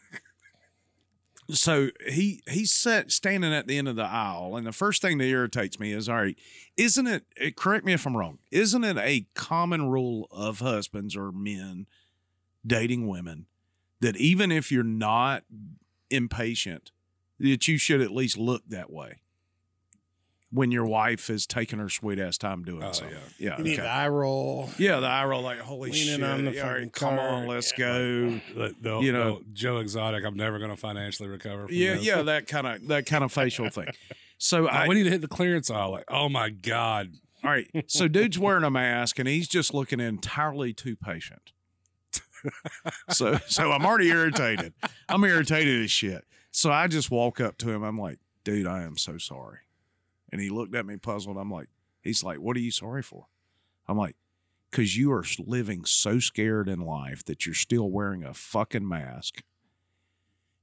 so 1.51 1.89
he 2.07 2.43
he's 2.49 2.73
set 2.73 3.11
standing 3.11 3.53
at 3.53 3.67
the 3.67 3.79
end 3.79 3.89
of 3.89 3.97
the 3.97 4.05
aisle, 4.05 4.57
and 4.57 4.67
the 4.67 4.73
first 4.73 5.01
thing 5.03 5.19
that 5.19 5.25
irritates 5.25 5.81
me 5.81 5.93
is, 5.93 6.09
all 6.09 6.17
right, 6.17 6.39
isn't 6.77 7.07
it? 7.07 7.25
eh, 7.39 7.51
Correct 7.57 7.85
me 7.85 7.93
if 7.93 8.07
I'm 8.07 8.17
wrong. 8.17 8.39
Isn't 8.51 8.85
it 8.85 8.99
a 8.99 9.27
common 9.35 9.89
rule 9.89 10.29
of 10.31 10.61
husbands 10.61 11.17
or 11.17 11.33
men 11.33 11.87
dating 12.67 13.09
women 13.09 13.47
that 14.01 14.17
even 14.17 14.53
if 14.53 14.71
you're 14.71 14.83
not 14.83 15.45
impatient, 16.11 16.91
that 17.41 17.67
you 17.67 17.79
should 17.79 18.01
at 18.01 18.11
least 18.13 18.37
look 18.37 18.63
that 18.69 18.91
way 18.91 19.21
when 20.51 20.71
your 20.71 20.87
wife 20.87 21.29
is 21.29 21.47
taking 21.47 21.79
her 21.79 21.89
sweet 21.91 22.19
ass 22.19 22.39
time 22.39 22.63
doing 22.65 22.83
Oh, 22.83 22.93
something. 22.93 23.15
yeah. 23.39 23.51
Yeah. 23.51 23.59
You 23.59 23.65
need 23.65 23.73
okay. 23.75 23.83
the 23.83 23.89
eye 23.89 24.09
roll. 24.09 24.71
Yeah, 24.79 24.99
the 25.01 25.07
eye 25.07 25.25
roll 25.27 25.43
like 25.43 25.59
holy 25.59 25.91
Leaning 25.91 26.07
shit. 26.21 26.23
on 26.23 26.45
the 26.47 26.53
yeah, 26.53 26.63
fucking 26.63 26.83
right, 26.85 26.93
come 26.93 27.19
on, 27.19 27.47
let's 27.47 27.73
Yeah. 27.73 27.79
go. 27.87 28.41
The, 28.55 28.75
the, 28.81 28.99
You 29.01 29.13
know- 29.13 29.39
the 29.41 29.45
Joe 29.53 29.77
Exotic. 29.79 30.25
I'm 30.25 30.37
never 30.37 30.59
going 30.59 30.71
to 30.71 30.77
financially 30.77 31.29
recover. 31.29 31.67
From 31.67 31.75
Yeah, 31.75 31.95
this. 31.97 32.05
yeah, 32.07 32.23
that 32.23 32.47
kind 32.47 32.67
of 32.67 32.89
that 32.89 33.05
kind 33.05 33.25
of 33.25 33.31
facial 33.33 33.69
thing. 33.69 33.89
So 34.39 34.65
Oh, 34.71 34.73
I 34.73 34.89
we 34.89 34.95
need 34.95 35.05
to 35.05 35.11
hit 35.11 35.21
the 35.21 35.29
clearance 35.29 35.71
aisle. 35.71 35.91
Like, 35.93 36.05
oh 36.09 36.29
my 36.31 36.49
god, 36.49 37.13
all 37.45 37.51
right. 37.51 37.69
So 37.87 38.09
dude's 38.09 38.39
wearing 38.39 38.65
a 38.65 38.71
mask 38.71 39.19
and 39.19 39.29
he's 39.29 39.49
just 39.49 39.75
looking 39.75 40.01
entirely 40.01 40.73
too 40.73 40.97
patient. 40.97 41.53
so 43.11 43.39
so 43.49 43.73
I'm 43.73 43.85
already 43.85 44.09
irritated. 44.09 44.73
I'm 45.09 45.25
irritated 45.25 45.83
as 45.85 45.91
shit. 45.91 46.25
So 46.51 46.71
I 46.73 46.87
just 46.87 47.11
walk 47.11 47.41
up 47.41 47.59
to 47.59 47.71
him. 47.71 47.83
I'm 47.83 47.99
like, 47.99 48.19
dude, 48.45 48.67
I 48.67 48.83
am 48.83 48.97
so 48.97 49.19
sorry. 49.19 49.59
And 50.31 50.41
he 50.41 50.51
looked 50.51 50.75
at 50.75 50.87
me 50.87 50.97
puzzled. 50.97 51.37
I'm 51.37 51.51
like, 51.51 51.69
he's 52.03 52.23
like, 52.23 52.39
what 52.39 52.57
are 52.57 52.61
you 52.61 52.71
sorry 52.71 53.03
for? 53.03 53.27
I'm 53.87 53.97
like, 53.97 54.17
because 54.71 54.97
you 54.97 55.13
are 55.13 55.25
living 55.39 55.85
so 55.85 56.19
scared 56.19 56.69
in 56.69 56.81
life 56.81 57.25
that 57.25 57.47
you're 57.47 57.55
still 57.55 57.91
wearing 57.91 58.23
a 58.23 58.35
fucking 58.35 58.87
mask 58.87 59.43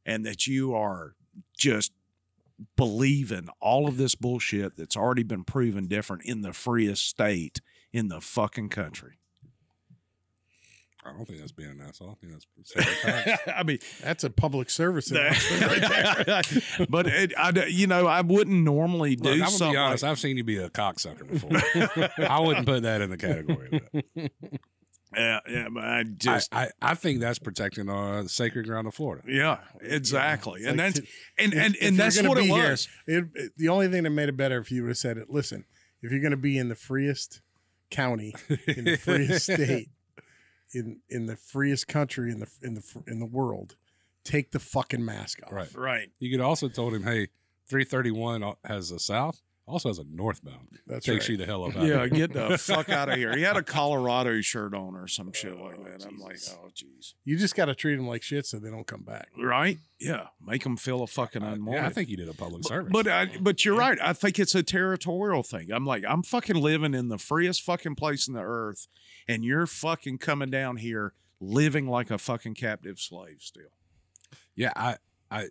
and 0.06 0.26
that 0.26 0.46
you 0.46 0.76
are 0.76 1.16
just 1.58 1.92
believing 2.76 3.50
all 3.60 3.88
of 3.88 3.98
this 3.98 4.16
bullshit 4.16 4.78
that's 4.78 4.96
already 4.96 5.24
been 5.24 5.44
proven 5.44 5.88
different 5.88 6.24
in 6.24 6.42
the 6.42 6.54
freest 6.54 7.08
state 7.08 7.60
in 7.92 8.08
the 8.08 8.22
fucking 8.22 8.70
country. 8.70 9.20
I 11.06 11.14
don't 11.14 11.26
think 11.26 11.40
that's 11.40 11.52
being 11.52 11.70
an 11.70 11.82
asshole. 11.88 12.10
I 12.12 12.26
think 12.26 12.34
that's. 12.34 13.40
I 13.56 13.62
mean, 13.64 13.78
That's 14.02 14.24
a 14.24 14.30
public 14.32 14.70
service 14.72 15.12
announcement 15.12 15.62
right 15.62 16.26
there. 16.26 16.88
but 16.90 17.06
it, 17.08 17.32
I, 17.38 17.52
d- 17.52 17.68
you 17.70 17.86
know, 17.88 18.08
I 18.08 18.22
wouldn't 18.22 18.64
normally 18.64 19.16
do 19.16 19.24
Look, 19.30 19.34
I'm 19.34 19.40
gonna 19.40 19.52
something. 19.52 19.72
be 19.74 19.78
honest. 19.78 20.04
like- 20.04 20.12
I've 20.12 20.20
seen 20.20 20.38
you 20.38 20.44
be 20.44 20.58
a 20.58 20.70
cocksucker 20.70 21.30
before. 21.30 21.52
I 22.28 22.40
wouldn't 22.40 22.66
put 22.66 22.82
that 22.84 23.02
in 23.02 23.10
the 23.12 23.18
category. 23.18 23.70
Of 23.94 24.04
that. 24.16 24.32
yeah, 25.16 25.40
yeah, 25.48 25.68
but 25.72 25.84
I 25.84 26.04
just, 26.04 26.54
I, 26.54 26.64
I, 26.66 26.70
I 26.82 26.96
think 26.96 27.20
that's 27.20 27.40
protecting 27.40 27.88
uh, 27.90 28.24
the 28.24 28.30
sacred 28.30 28.66
ground 28.66 28.88
of 28.88 28.96
Florida. 28.96 29.24
yeah, 29.28 29.60
exactly, 29.82 30.62
It's 30.62 30.70
and 30.70 30.78
like 30.80 30.94
that's 30.96 31.06
to- 31.06 31.14
and 31.44 31.54
if- 31.54 31.60
and 31.64 31.76
if 31.76 31.82
and 31.84 31.96
you're 31.98 32.04
that's 32.06 32.24
what 32.24 32.38
it 32.38 32.42
be 32.42 32.48
here, 32.50 32.72
was. 32.72 32.88
It, 33.08 33.26
it- 33.36 33.52
the 33.58 33.70
only 33.70 33.88
thing 33.90 34.04
that 34.04 34.10
made 34.10 34.30
it 34.30 34.38
better 34.38 34.58
if 34.58 34.72
you 34.72 34.82
would 34.84 34.90
have 34.90 34.98
said 34.98 35.18
it. 35.18 35.30
Listen, 35.30 35.66
if 36.02 36.12
you're 36.12 36.22
going 36.22 36.32
to 36.32 36.38
be 36.38 36.58
in 36.58 36.68
the 36.70 36.76
freest 36.76 37.42
county, 37.92 38.34
in 38.68 38.86
the 38.86 38.98
freest 38.98 39.44
state, 39.44 39.90
in 40.76 41.00
in 41.10 41.26
the 41.26 41.36
freest 41.36 41.88
country 41.88 42.32
in 42.32 42.40
the 42.40 42.48
in 42.62 42.76
the 42.76 42.84
in 43.08 43.20
the 43.20 43.26
world, 43.26 43.76
take 44.24 44.52
the 44.52 44.60
fucking 44.60 45.04
mask 45.04 45.40
off. 45.44 45.52
Right. 45.52 45.74
Right. 45.76 46.12
You 46.20 46.30
could 46.30 46.44
also 46.44 46.68
told 46.68 46.94
him, 46.94 47.04
hey, 47.04 47.30
331 47.68 48.44
has 48.66 48.92
a 48.92 49.00
south, 49.00 49.42
also 49.68 49.90
has 49.90 49.98
a 50.00 50.04
northbound. 50.04 50.68
That's 50.86 51.06
Takes 51.06 51.26
right. 51.26 51.30
you 51.32 51.38
the 51.38 51.46
hell 51.46 51.64
up 51.66 51.76
out 51.76 51.86
Yeah, 51.88 52.04
of 52.04 52.12
get 52.12 52.34
the 52.34 52.58
fuck 52.60 52.90
out 52.90 53.10
of 53.10 53.16
here. 53.16 53.36
He 53.36 53.42
had 53.42 53.58
a 53.58 53.64
Colorado 53.64 54.40
shirt 54.42 54.74
on 54.74 54.96
or 54.96 55.08
some 55.08 55.32
shit 55.34 55.60
like 55.60 55.84
that. 55.84 56.06
I'm 56.06 56.20
like, 56.20 56.38
oh, 56.52 56.68
jeez. 56.76 57.14
You 57.24 57.38
just 57.38 57.56
got 57.56 57.66
to 57.66 57.76
treat 57.76 57.96
them 57.96 58.08
like 58.08 58.22
shit 58.22 58.46
so 58.46 58.60
they 58.60 58.70
don't 58.70 58.86
come 58.86 59.02
back. 59.02 59.30
Right? 59.38 59.80
Yeah. 60.00 60.28
Make 60.46 60.64
them 60.64 60.78
feel 60.78 61.02
a 61.02 61.08
fucking 61.08 61.42
Uh, 61.44 61.54
unwanted. 61.54 61.82
yeah, 61.84 61.88
I 61.88 61.92
think 61.92 62.10
you 62.10 62.18
did 62.18 62.30
a 62.30 62.34
public 62.34 62.62
But- 62.62 62.68
service. 62.70 62.92
But 62.94 63.08
I, 63.08 63.26
but 63.40 63.66
you're 63.66 63.76
right. 63.78 63.98
I 64.02 64.14
think 64.14 64.38
it's 64.38 64.54
a 64.54 64.62
territorial 64.64 65.42
thing. 65.42 65.72
I'm 65.72 65.86
like, 65.86 66.04
I'm 66.08 66.22
fucking 66.22 66.58
living 66.58 66.94
in 66.94 67.08
the 67.10 67.18
freest 67.18 67.64
fucking 67.64 67.96
place 67.96 68.28
in 68.28 68.34
the 68.36 68.42
earth, 68.44 68.88
and 69.28 69.44
you're 69.44 69.66
fucking 69.66 70.20
coming 70.20 70.52
down 70.52 70.78
here 70.78 71.14
living 71.42 71.88
like 71.88 72.12
a 72.12 72.18
fucking 72.18 72.54
captive 72.54 73.00
slave 73.00 73.38
still. 73.40 73.64
yeah, 74.56 74.72
I, 74.76 74.98
I, 75.32 75.48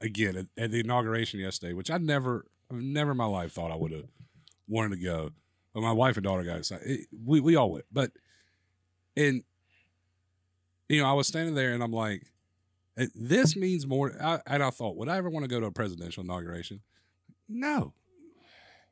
again 0.00 0.36
at, 0.36 0.46
at 0.62 0.70
the 0.70 0.80
inauguration 0.80 1.40
yesterday, 1.40 1.72
which 1.72 1.90
I 1.90 1.96
never, 1.98 2.44
I've 2.70 2.78
never 2.80 3.12
in 3.12 3.16
my 3.16 3.26
life 3.26 3.52
thought 3.52 3.70
I 3.70 3.76
would 3.76 3.92
have 3.92 4.08
wanted 4.68 4.96
to 4.96 5.02
go, 5.04 5.30
but 5.72 5.82
my 5.82 5.92
wife 5.92 6.16
and 6.16 6.24
daughter 6.24 6.42
got 6.44 6.58
excited. 6.58 6.86
It- 6.88 7.08
we 7.24 7.40
we 7.40 7.56
all 7.56 7.70
went, 7.72 7.84
but 7.92 8.12
and 9.16 9.42
you 10.88 11.00
know 11.00 11.08
I 11.08 11.12
was 11.12 11.26
standing 11.26 11.54
there 11.54 11.72
and 11.72 11.82
I'm 11.82 11.92
like, 11.92 12.26
this 13.14 13.56
means 13.56 13.86
more. 13.86 14.12
I, 14.22 14.40
and 14.46 14.62
I 14.62 14.70
thought, 14.70 14.96
would 14.96 15.08
I 15.08 15.16
ever 15.16 15.30
want 15.30 15.44
to 15.44 15.48
go 15.48 15.60
to 15.60 15.66
a 15.66 15.72
presidential 15.72 16.22
inauguration? 16.22 16.80
No. 17.48 17.92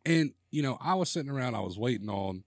And 0.04 0.32
you 0.50 0.62
know, 0.62 0.76
I 0.80 0.94
was 0.94 1.08
sitting 1.10 1.30
around, 1.30 1.54
I 1.54 1.60
was 1.60 1.78
waiting 1.78 2.08
on. 2.08 2.44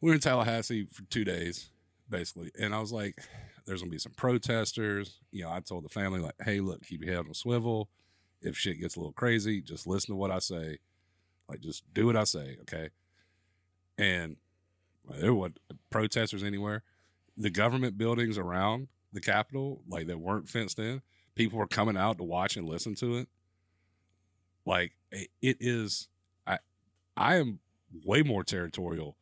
We 0.00 0.10
were 0.10 0.14
in 0.14 0.20
Tallahassee 0.20 0.86
for 0.92 1.02
two 1.04 1.24
days, 1.24 1.70
basically, 2.10 2.50
and 2.60 2.74
I 2.74 2.80
was 2.80 2.92
like, 2.92 3.18
"There's 3.64 3.80
gonna 3.80 3.90
be 3.90 3.98
some 3.98 4.12
protesters." 4.12 5.20
You 5.30 5.44
know, 5.44 5.50
I 5.50 5.60
told 5.60 5.84
the 5.84 5.88
family 5.88 6.20
like, 6.20 6.34
"Hey, 6.44 6.60
look, 6.60 6.84
keep 6.84 7.02
your 7.02 7.14
head 7.14 7.24
on 7.24 7.30
a 7.30 7.34
swivel. 7.34 7.88
If 8.44 8.56
shit 8.56 8.80
gets 8.80 8.94
a 8.96 9.00
little 9.00 9.12
crazy, 9.12 9.60
just 9.60 9.86
listen 9.86 10.12
to 10.12 10.16
what 10.16 10.30
I 10.30 10.38
say. 10.38 10.78
Like, 11.48 11.60
just 11.60 11.82
do 11.92 12.06
what 12.06 12.16
I 12.16 12.24
say, 12.24 12.56
okay?" 12.62 12.90
And 13.98 14.36
there 15.08 15.34
weren't 15.34 15.58
protesters 15.90 16.42
anywhere. 16.42 16.82
The 17.36 17.50
government 17.50 17.98
buildings 17.98 18.38
around 18.38 18.88
the 19.12 19.20
Capitol, 19.20 19.82
like 19.88 20.06
that 20.06 20.20
weren't 20.20 20.48
fenced 20.48 20.78
in, 20.78 21.02
people 21.34 21.58
were 21.58 21.66
coming 21.66 21.96
out 21.96 22.18
to 22.18 22.24
watch 22.24 22.56
and 22.56 22.68
listen 22.68 22.94
to 22.96 23.16
it. 23.16 23.28
Like 24.66 24.92
it 25.10 25.28
it 25.42 25.56
is, 25.60 26.08
I, 26.46 26.58
I 27.16 27.36
am 27.36 27.60
way 28.04 28.22
more 28.22 28.44
territorial 28.44 29.16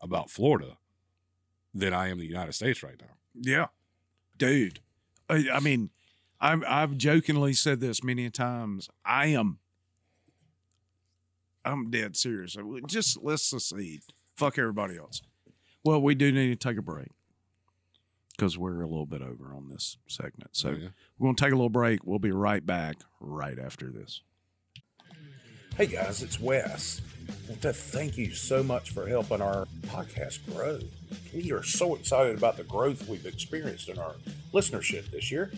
about 0.00 0.30
Florida 0.30 0.78
than 1.74 1.94
I 1.94 2.08
am 2.08 2.18
the 2.18 2.26
United 2.26 2.52
States 2.52 2.82
right 2.82 3.00
now. 3.00 3.14
Yeah, 3.34 3.66
dude. 4.36 4.80
I, 5.28 5.46
I 5.52 5.60
mean, 5.60 5.90
I've 6.40 6.64
I've 6.66 6.96
jokingly 6.96 7.52
said 7.52 7.80
this 7.80 8.02
many 8.02 8.30
times. 8.30 8.88
I 9.04 9.26
am. 9.26 9.58
I'm 11.64 11.90
dead 11.90 12.16
serious. 12.16 12.56
Just 12.86 13.22
let's 13.22 13.42
secede. 13.42 14.00
Fuck 14.36 14.58
everybody 14.58 14.96
else. 14.96 15.20
Well, 15.84 16.00
we 16.00 16.14
do 16.14 16.32
need 16.32 16.48
to 16.48 16.68
take 16.68 16.78
a 16.78 16.82
break 16.82 17.08
because 18.36 18.56
we're 18.56 18.80
a 18.80 18.86
little 18.86 19.06
bit 19.06 19.20
over 19.20 19.52
on 19.54 19.68
this 19.68 19.98
segment. 20.06 20.56
So 20.56 20.70
yeah. 20.70 20.88
we're 21.18 21.26
going 21.26 21.36
to 21.36 21.44
take 21.44 21.52
a 21.52 21.56
little 21.56 21.68
break. 21.68 22.06
We'll 22.06 22.18
be 22.18 22.32
right 22.32 22.64
back 22.64 22.96
right 23.20 23.58
after 23.58 23.90
this. 23.90 24.22
Hey 25.76 25.86
guys, 25.86 26.22
it's 26.22 26.40
Wes. 26.40 27.00
I 27.28 27.50
want 27.50 27.62
to 27.62 27.72
thank 27.72 28.18
you 28.18 28.32
so 28.34 28.62
much 28.62 28.90
for 28.90 29.06
helping 29.06 29.40
our 29.40 29.66
podcast 29.86 30.40
grow. 30.54 30.78
We 31.34 31.52
are 31.52 31.62
so 31.62 31.94
excited 31.94 32.36
about 32.36 32.56
the 32.56 32.64
growth 32.64 33.08
we've 33.08 33.24
experienced 33.24 33.88
in 33.88 33.98
our 33.98 34.14
listenership 34.52 35.10
this 35.10 35.30
year, 35.30 35.52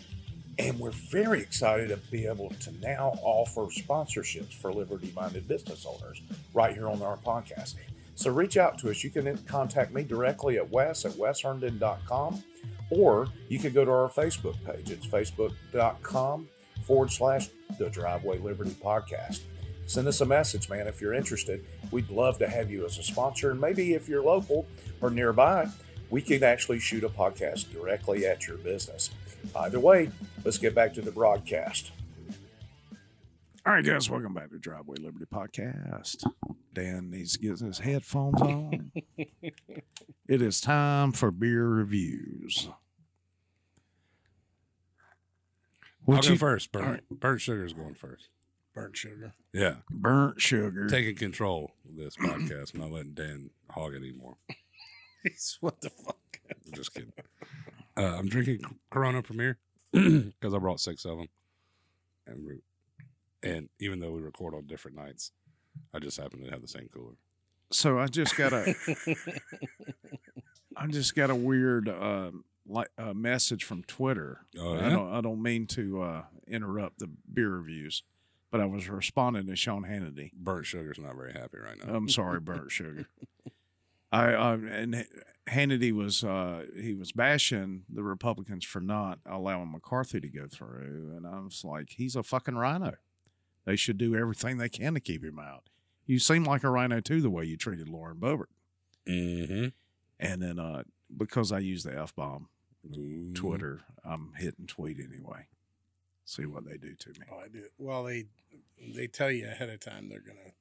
and 0.59 0.79
we're 0.79 0.91
very 0.91 1.41
excited 1.41 1.89
to 1.89 1.97
be 2.11 2.27
able 2.27 2.51
to 2.51 2.73
now 2.81 3.19
offer 3.23 3.63
sponsorships 3.63 4.53
for 4.53 4.73
liberty 4.73 5.13
minded 5.15 5.49
business 5.49 5.87
owners 5.87 6.21
right 6.53 6.75
here 6.75 6.89
on 6.89 7.03
our 7.03 7.17
podcast. 7.19 7.75
So 8.15 8.31
reach 8.31 8.57
out 8.57 8.79
to 8.81 8.91
us. 8.91 9.03
You 9.03 9.11
can 9.11 9.37
contact 9.47 9.93
me 9.93 10.05
directly 10.05 10.59
at 10.59 10.71
wes 10.71 11.05
at 11.05 11.13
wesherndon.com, 11.13 12.43
or 12.91 13.29
you 13.49 13.59
can 13.59 13.73
go 13.73 13.85
to 13.85 13.91
our 13.91 14.09
Facebook 14.09 14.57
page. 14.65 14.91
It's 14.91 15.07
facebook.com 15.07 16.49
forward 16.87 17.11
slash 17.11 17.49
the 17.79 17.89
Driveway 17.89 18.39
Liberty 18.39 18.73
Podcast 18.73 19.41
send 19.87 20.09
us 20.09 20.21
a 20.21 20.27
message, 20.27 20.69
man, 20.69 20.87
if 20.87 21.01
you're 21.01 21.15
interested. 21.15 21.65
We'd 21.91 22.11
love 22.11 22.39
to 22.39 22.49
have 22.49 22.71
you 22.71 22.85
as 22.87 22.99
a 22.99 23.03
sponsor. 23.03 23.51
And 23.51 23.61
maybe 23.61 23.95
if 23.95 24.09
you're 24.09 24.23
local 24.23 24.67
or 25.01 25.11
nearby, 25.11 25.69
we 26.11 26.23
can 26.23 26.43
actually 26.43 26.79
shoot 26.79 27.05
a 27.05 27.09
podcast 27.09 27.73
directly 27.73 28.27
at 28.27 28.47
your 28.47 28.57
business. 28.59 29.11
Either 29.55 29.81
way, 29.81 30.11
let's 30.45 30.59
get 30.59 30.75
back 30.75 30.95
to 30.95 31.03
the 31.03 31.13
broadcast. 31.13 31.91
All 33.65 33.73
right, 33.73 33.85
guys, 33.85 34.11
welcome 34.11 34.35
back 34.35 34.51
to 34.51 34.59
Driveway 34.59 34.97
Liberty 34.99 35.27
Podcast. 35.33 36.25
Dan 36.75 37.11
needs 37.11 37.35
to 37.35 37.39
get 37.39 37.61
his 37.61 37.79
headphones 37.79 38.43
on. 38.43 38.91
it 39.17 40.43
is 40.43 40.61
time 40.61 41.13
for 41.13 41.31
beer 41.31 41.67
reviews. 41.67 42.69
I'll 46.09 46.17
What 46.17 46.27
go 46.27 46.35
first. 46.35 46.73
Burnt, 46.73 47.05
burnt 47.09 47.41
sugar's 47.41 47.73
going 47.73 47.95
first. 47.95 48.31
Burnt 48.75 48.97
sugar. 48.97 49.35
Yeah, 49.53 49.77
burnt 49.91 50.41
sugar? 50.41 50.89
taking 50.89 51.15
control 51.15 51.73
of 51.89 51.97
this 51.97 52.17
podcast, 52.17 52.75
not 52.75 52.91
letting 52.91 53.13
Dan 53.15 53.51
hog 53.71 53.93
it 53.95 53.99
anymore. 53.99 54.39
what 55.61 55.81
the 55.81 55.91
fuck? 55.91 56.41
I'm 56.51 56.73
just 56.73 56.95
kidding. 56.95 57.13
Uh, 57.97 58.17
I'm 58.19 58.29
drinking 58.29 58.61
Corona 58.91 59.23
Premier 59.23 59.59
because 59.93 60.55
I 60.55 60.59
brought 60.59 60.81
six 60.81 61.05
of 61.05 61.19
them, 61.19 61.29
and 62.27 62.45
we, 62.47 62.61
and 63.49 63.69
even 63.79 64.01
though 64.01 64.13
we 64.13 64.21
record 64.21 64.55
on 64.55 64.67
different 64.67 64.97
nights, 64.97 65.33
I 65.95 65.99
just 65.99 66.19
happen 66.19 66.43
to 66.43 66.51
have 66.51 66.63
the 66.63 66.69
same 66.69 66.89
cooler. 66.93 67.15
so 67.71 67.99
I 67.99 68.07
just 68.07 68.37
got 68.37 68.53
a, 68.53 68.75
I 70.77 70.87
just 70.87 71.15
got 71.15 71.31
a 71.31 71.35
weird 71.35 71.89
um, 71.89 72.45
like 72.67 72.89
uh, 72.99 73.13
message 73.13 73.65
from 73.65 73.83
Twitter. 73.85 74.47
Oh, 74.59 74.75
I 74.79 74.89
don't, 74.91 75.13
I 75.13 75.21
don't 75.21 75.43
mean 75.43 75.67
to 75.69 76.03
uh, 76.03 76.23
interrupt 76.47 76.99
the 76.99 77.09
beer 77.33 77.51
reviews, 77.51 78.03
but 78.51 78.61
I 78.61 78.67
was 78.67 78.89
responding 78.89 79.47
to 79.47 79.57
Sean 79.57 79.83
Hannity. 79.85 80.33
Burnt 80.33 80.67
sugar's 80.67 80.99
not 80.99 81.17
very 81.17 81.33
happy 81.33 81.59
right 81.59 81.77
now. 81.85 81.95
I'm 81.95 82.09
sorry, 82.09 82.41
burnt 82.41 82.71
sugar. 82.71 83.07
I, 84.13 84.33
I 84.33 84.53
and 84.55 85.07
Hannity 85.49 85.93
was 85.93 86.23
uh, 86.23 86.67
he 86.81 86.95
was 86.95 87.13
bashing 87.13 87.85
the 87.89 88.03
Republicans 88.03 88.65
for 88.65 88.81
not 88.81 89.19
allowing 89.27 89.73
McCarthy 89.73 90.21
to 90.21 90.29
go 90.29 90.47
through, 90.47 91.15
and 91.17 91.27
I 91.27 91.41
was 91.41 91.65
like, 91.65 91.91
he's 91.97 92.15
a 92.15 92.23
fucking 92.23 92.57
RINO. 92.57 92.95
They 93.65 93.77
should 93.77 93.99
do 93.99 94.15
everything 94.15 94.59
they 94.59 94.69
can 94.69 94.95
to 94.95 95.01
keep 95.01 95.25
him 95.25 95.39
out. 95.39 95.69
You 96.05 96.19
seem 96.19 96.45
like 96.45 96.65
a 96.65 96.71
RINO 96.71 97.01
too, 97.01 97.21
the 97.21 97.31
way 97.31 97.45
you 97.45 97.57
treated 97.57 97.89
Lauren 97.89 98.19
Boebert. 98.19 98.47
Mm-hmm. 99.09 99.69
And 100.21 100.43
then 100.43 100.59
uh, 100.59 100.83
because 101.17 101.51
I 101.51 101.59
use 101.59 101.83
the 101.83 101.99
f 101.99 102.15
bomb, 102.15 102.49
Twitter, 103.35 103.81
I'm 104.05 104.33
hitting 104.37 104.67
tweet 104.67 104.99
anyway. 104.99 105.47
See 106.25 106.47
what 106.47 106.65
they 106.65 106.77
do 106.77 106.95
to 106.95 107.09
me. 107.11 107.27
Oh, 107.33 107.39
I 107.45 107.49
do. 107.49 107.65
Well, 107.79 108.05
they 108.05 108.27
they 108.95 109.07
tell 109.07 109.31
you 109.31 109.47
ahead 109.49 109.71
of 109.71 109.81
time 109.81 110.09
they're 110.09 110.21
gonna 110.21 110.53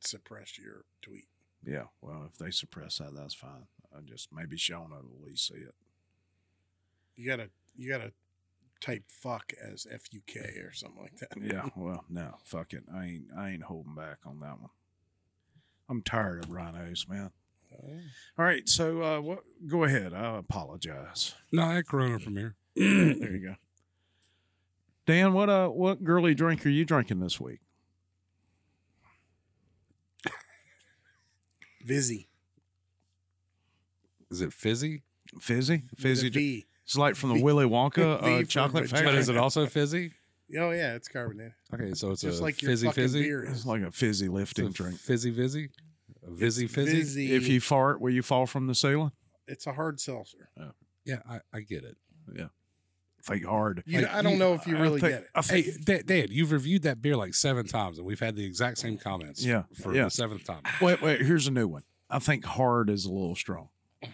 suppress 0.00 0.58
your 0.58 0.84
tweet. 1.02 1.26
Yeah, 1.68 1.84
well, 2.00 2.24
if 2.32 2.38
they 2.38 2.50
suppress 2.50 2.96
that, 2.98 3.14
that's 3.14 3.34
fine. 3.34 3.66
I 3.94 4.00
just 4.00 4.28
maybe 4.32 4.56
Sean 4.56 4.90
will 4.90 4.98
at 4.98 5.26
least 5.28 5.48
see 5.48 5.54
it. 5.54 5.74
You 7.14 7.28
gotta 7.28 7.50
you 7.76 7.90
gotta 7.90 8.12
type 8.80 9.04
fuck 9.08 9.52
as 9.62 9.86
F 9.90 10.02
U 10.12 10.22
K 10.26 10.40
or 10.40 10.72
something 10.72 11.02
like 11.02 11.16
that. 11.16 11.30
Yeah, 11.40 11.68
well, 11.76 12.04
no, 12.08 12.36
fuck 12.42 12.72
it. 12.72 12.84
I 12.94 13.04
ain't 13.04 13.24
I 13.36 13.50
ain't 13.50 13.64
holding 13.64 13.94
back 13.94 14.18
on 14.24 14.40
that 14.40 14.60
one. 14.60 14.70
I'm 15.90 16.02
tired 16.02 16.44
of 16.44 16.50
RINOs, 16.50 17.08
man. 17.08 17.30
All 18.38 18.44
right, 18.44 18.66
so 18.66 19.02
uh, 19.02 19.20
what? 19.20 19.40
Go 19.66 19.84
ahead. 19.84 20.14
I 20.14 20.38
apologize. 20.38 21.34
No, 21.52 21.64
I 21.64 21.74
had 21.74 21.86
Corona 21.86 22.18
from 22.18 22.36
here. 22.36 22.54
there 22.76 23.30
you 23.30 23.40
go. 23.40 23.54
Dan, 25.06 25.34
what 25.34 25.50
uh, 25.50 25.68
what 25.68 26.02
girly 26.02 26.34
drink 26.34 26.64
are 26.64 26.70
you 26.70 26.86
drinking 26.86 27.20
this 27.20 27.38
week? 27.38 27.60
Vizzy. 31.88 32.28
Is 34.30 34.40
it 34.42 34.52
fizzy? 34.52 35.02
Fizzy, 35.40 35.84
fizzy. 35.96 36.26
With 36.28 36.36
a 36.36 36.38
V. 36.38 36.66
It's 36.84 36.96
like 36.96 37.16
from 37.16 37.30
the 37.30 37.34
V- 37.36 37.42
Willy 37.42 37.64
Wonka 37.66 37.94
V 38.22 38.34
uh, 38.34 38.38
for 38.40 38.44
chocolate 38.44 38.84
vagina. 38.84 39.04
But 39.10 39.14
is 39.14 39.28
it 39.28 39.36
also 39.36 39.66
fizzy? 39.66 40.12
Oh 40.58 40.70
yeah, 40.70 40.94
it's 40.94 41.08
carbonated. 41.08 41.52
Okay, 41.74 41.92
so 41.94 42.10
it's 42.10 42.22
Just 42.22 42.40
a 42.40 42.42
like 42.42 42.60
your 42.62 42.70
fizzy 42.72 42.86
fucking 42.86 43.02
fizzy. 43.04 43.22
beer 43.22 43.42
It's 43.44 43.60
is. 43.60 43.66
like 43.66 43.82
a 43.82 43.90
fizzy 43.90 44.26
It's 44.26 44.32
lifting 44.34 44.66
a 44.66 44.70
drink. 44.70 44.98
fizzy 44.98 45.30
fizzy. 45.32 45.70
A 46.26 46.30
vizzy 46.30 46.66
fizzy. 46.66 46.96
Vizzy. 46.98 47.34
If 47.34 47.48
you 47.48 47.60
fart, 47.60 48.00
will 48.00 48.10
you 48.10 48.22
fall 48.22 48.46
from 48.46 48.66
the 48.66 48.74
ceiling? 48.74 49.12
it's 49.46 49.66
a 49.66 49.72
hard 49.72 49.98
seltzer. 49.98 50.50
Yeah, 51.06 51.20
I, 51.28 51.40
I 51.54 51.60
get 51.60 51.84
it. 51.84 51.96
Think 53.22 53.44
hard. 53.44 53.82
You, 53.86 54.02
Like, 54.02 54.10
I 54.14 54.22
don't 54.22 54.32
you- 54.34 54.38
know 54.38 54.54
if 54.54 54.66
you 54.66 54.76
really 54.78 55.00
think- 55.00 55.12
get 55.12 55.22
it. 55.34 55.44
Think- 55.44 55.66
Hey, 55.66 55.72
Dad, 55.84 56.06
Dan, 56.06 56.26
you've 56.30 56.52
reviewed 56.52 56.82
that 56.82 57.02
beer 57.02 57.16
like 57.16 57.34
seven 57.34 57.66
times, 57.66 57.98
and 57.98 58.06
we've 58.06 58.20
had 58.20 58.36
the 58.36 58.44
exact 58.44 58.78
same 58.78 58.96
comments. 58.96 59.44
Yeah, 59.44 59.64
for 59.82 59.94
yeah. 59.94 60.04
the 60.04 60.10
seventh 60.10 60.44
time. 60.44 60.62
Wait, 60.80 61.02
wait. 61.02 61.20
Here's 61.22 61.46
a 61.46 61.50
new 61.50 61.66
one. 61.68 61.82
I 62.08 62.20
think 62.20 62.44
hard 62.44 62.88
is 62.90 63.04
a 63.04 63.10
little 63.12 63.34
strong. 63.36 63.68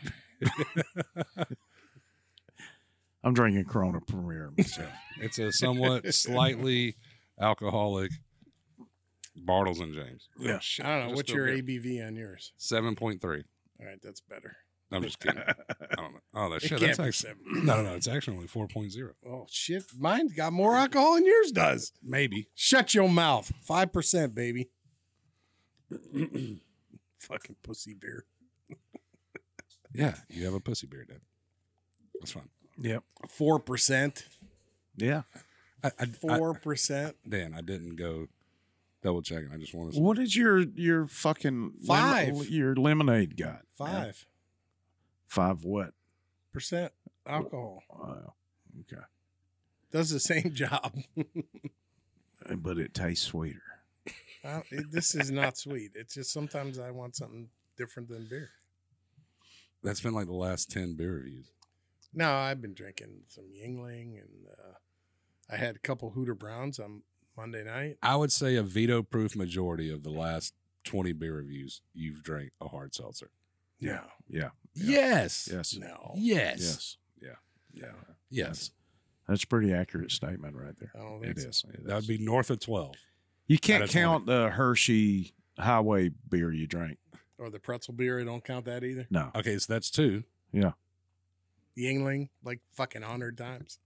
I'm 3.23 3.33
drinking 3.35 3.65
Corona 3.65 4.01
Premier 4.01 4.51
myself. 4.57 4.91
It's 5.21 5.39
a 5.39 5.51
somewhat 5.53 6.13
slightly 6.15 6.97
alcoholic 7.41 8.11
Bartles 9.39 9.81
and 9.81 9.95
Jaymes. 9.95 10.29
Yeah. 10.39 10.59
I 10.87 10.99
don't 10.99 11.09
know. 11.11 11.15
What's 11.17 11.33
your 11.33 11.47
beer. 11.47 11.63
ABV 11.63 12.07
on 12.07 12.17
yours? 12.17 12.53
Seven 12.57 12.95
point 12.95 13.21
three. 13.23 13.45
All 13.81 13.87
right, 13.87 13.99
that's 14.03 14.21
better. 14.21 14.57
I'm 14.95 15.03
just 15.03 15.19
kidding. 15.21 15.41
I 15.41 15.95
don't 15.97 16.13
know. 16.15 16.19
Oh, 16.37 16.51
that 16.51 16.57
It 16.57 16.63
shit. 16.63 16.71
can't 16.81 16.81
That's 16.81 16.99
be 16.99 17.05
actually 17.05 17.13
seven. 17.13 17.39
no, 17.67 17.77
no, 17.77 17.83
no. 17.91 17.95
It's 17.95 18.09
actually 18.09 18.35
only 18.37 18.49
four 18.49 18.67
point 18.67 18.91
zero. 18.91 19.13
Oh 19.25 19.47
shit, 19.49 19.85
mine's 19.97 20.33
got 20.33 20.53
more 20.53 20.75
alcohol 20.77 21.15
than 21.15 21.25
yours 21.27 21.53
does. 21.53 21.93
Maybe. 22.03 22.49
Shut 22.57 22.93
your 22.93 23.09
mouth. 23.09 23.53
Five 23.63 23.93
percent, 23.93 24.35
baby. 24.35 24.69
Fucking 27.21 27.57
pussy 27.63 27.95
beer. 27.95 28.25
Yeah, 29.95 30.15
you 30.29 30.45
have 30.45 30.55
a 30.55 30.61
pussy 30.61 30.87
beer, 30.89 31.05
Dan. 31.05 31.21
That's 32.19 32.33
fine. 32.33 32.49
Yep. 32.79 33.05
Four 33.29 33.61
percent. 33.61 34.27
Yeah. 34.97 35.23
I, 35.85 35.89
I, 35.89 35.93
I, 36.01 36.07
Four 36.07 36.55
percent. 36.55 37.17
Dan, 37.29 37.55
I 37.57 37.61
didn't 37.61 37.95
go 37.97 38.27
double 39.05 39.23
checking. 39.23 39.51
I 39.53 39.57
just 39.59 39.73
wanted. 39.73 39.95
To, 39.95 40.01
What 40.01 40.19
is 40.19 40.35
your 40.35 40.59
your 40.75 41.07
fucking 41.07 41.75
lim- 41.79 41.87
Five. 41.87 42.49
your 42.49 42.75
lemonade 42.75 43.37
got? 43.37 43.61
Five 43.73 44.27
Five 45.35 45.65
what? 45.65 45.91
percent 46.53 46.93
alcohol. 47.27 47.83
Wow. 47.91 48.35
Okay. 48.83 49.03
Does 49.91 50.11
the 50.11 50.21
same 50.21 50.53
job. 50.55 50.97
But 52.57 52.79
it 52.79 52.93
tastes 52.93 53.25
sweeter. 53.27 53.63
Uh, 54.45 54.61
it- 54.71 54.91
this 54.93 55.15
is 55.15 55.31
not 55.31 55.57
sweet. 55.57 55.93
It's 55.95 56.15
just 56.15 56.31
sometimes 56.33 56.79
I 56.79 56.91
want 56.91 57.17
something 57.17 57.49
different 57.79 58.09
than 58.11 58.27
beer. 58.29 58.51
That's 59.83 60.01
been 60.03 60.13
like 60.15 60.27
the 60.27 60.35
last 60.35 60.71
ten 60.71 60.95
beer 60.95 61.15
reviews. 61.15 61.51
No, 62.13 62.31
I've 62.33 62.61
been 62.61 62.75
drinking 62.75 63.23
some 63.29 63.45
Yuengling, 63.45 64.21
and 64.21 64.47
uh, 64.59 64.75
I 65.51 65.57
had 65.57 65.75
a 65.77 65.79
couple 65.79 66.11
Hooter 66.11 66.35
Browns 66.35 66.79
on 66.79 67.03
Monday 67.37 67.65
night. 67.65 67.97
I 68.03 68.17
would 68.17 68.31
say 68.33 68.57
a 68.57 68.63
veto-proof 68.63 69.35
majority 69.35 69.91
of 69.91 70.03
the 70.03 70.11
last 70.11 70.55
twenty 70.85 71.13
beer 71.13 71.37
reviews 71.37 71.81
you've 71.95 72.23
drank 72.23 72.51
a 72.61 72.69
hard 72.69 72.95
seltzer. 72.95 73.31
Yeah. 73.81 74.01
Yeah. 74.29 74.51
Yes. 74.75 75.49
Yes. 75.53 75.77
No, 75.77 76.13
Yes. 76.17 76.59
Yes. 76.61 76.97
Yeah. 77.21 77.29
Yeah. 77.73 77.93
Yes. 78.31 78.71
That's 79.29 79.45
a 79.45 79.47
pretty 79.47 79.73
accurate 79.73 80.11
statement 80.11 80.55
right 80.57 80.75
there. 80.79 80.93
I 80.95 80.99
don't 80.99 81.21
think 81.23 81.39
It 81.39 81.41
so. 81.43 81.49
is. 81.49 81.65
It 81.75 81.87
That 81.87 81.95
would 81.97 82.07
be 82.07 82.19
north 82.19 82.51
of 82.51 82.61
twelve. 82.61 82.97
You 83.47 83.59
can't 83.59 83.83
out 83.83 83.89
of 83.89 83.93
count 83.93 84.27
the 84.27 84.51
Hershey 84.51 85.35
Highway 85.59 86.11
beer 86.29 86.53
you 86.53 86.67
drank. 86.67 86.99
Or 87.39 87.51
the 87.51 87.59
pretzel 87.59 87.95
beer. 87.95 88.21
I 88.21 88.25
don't 88.25 88.45
count 88.45 88.65
that 88.67 88.85
either. 88.85 89.07
No. 89.11 89.31
Okay, 89.35 89.59
so 89.59 89.73
that's 89.73 89.91
two. 89.91 90.25
Yeah. 90.53 90.73
Yuengling, 91.77 92.29
like 92.45 92.61
fucking 92.73 93.03
hundred 93.03 93.37
times. 93.37 93.79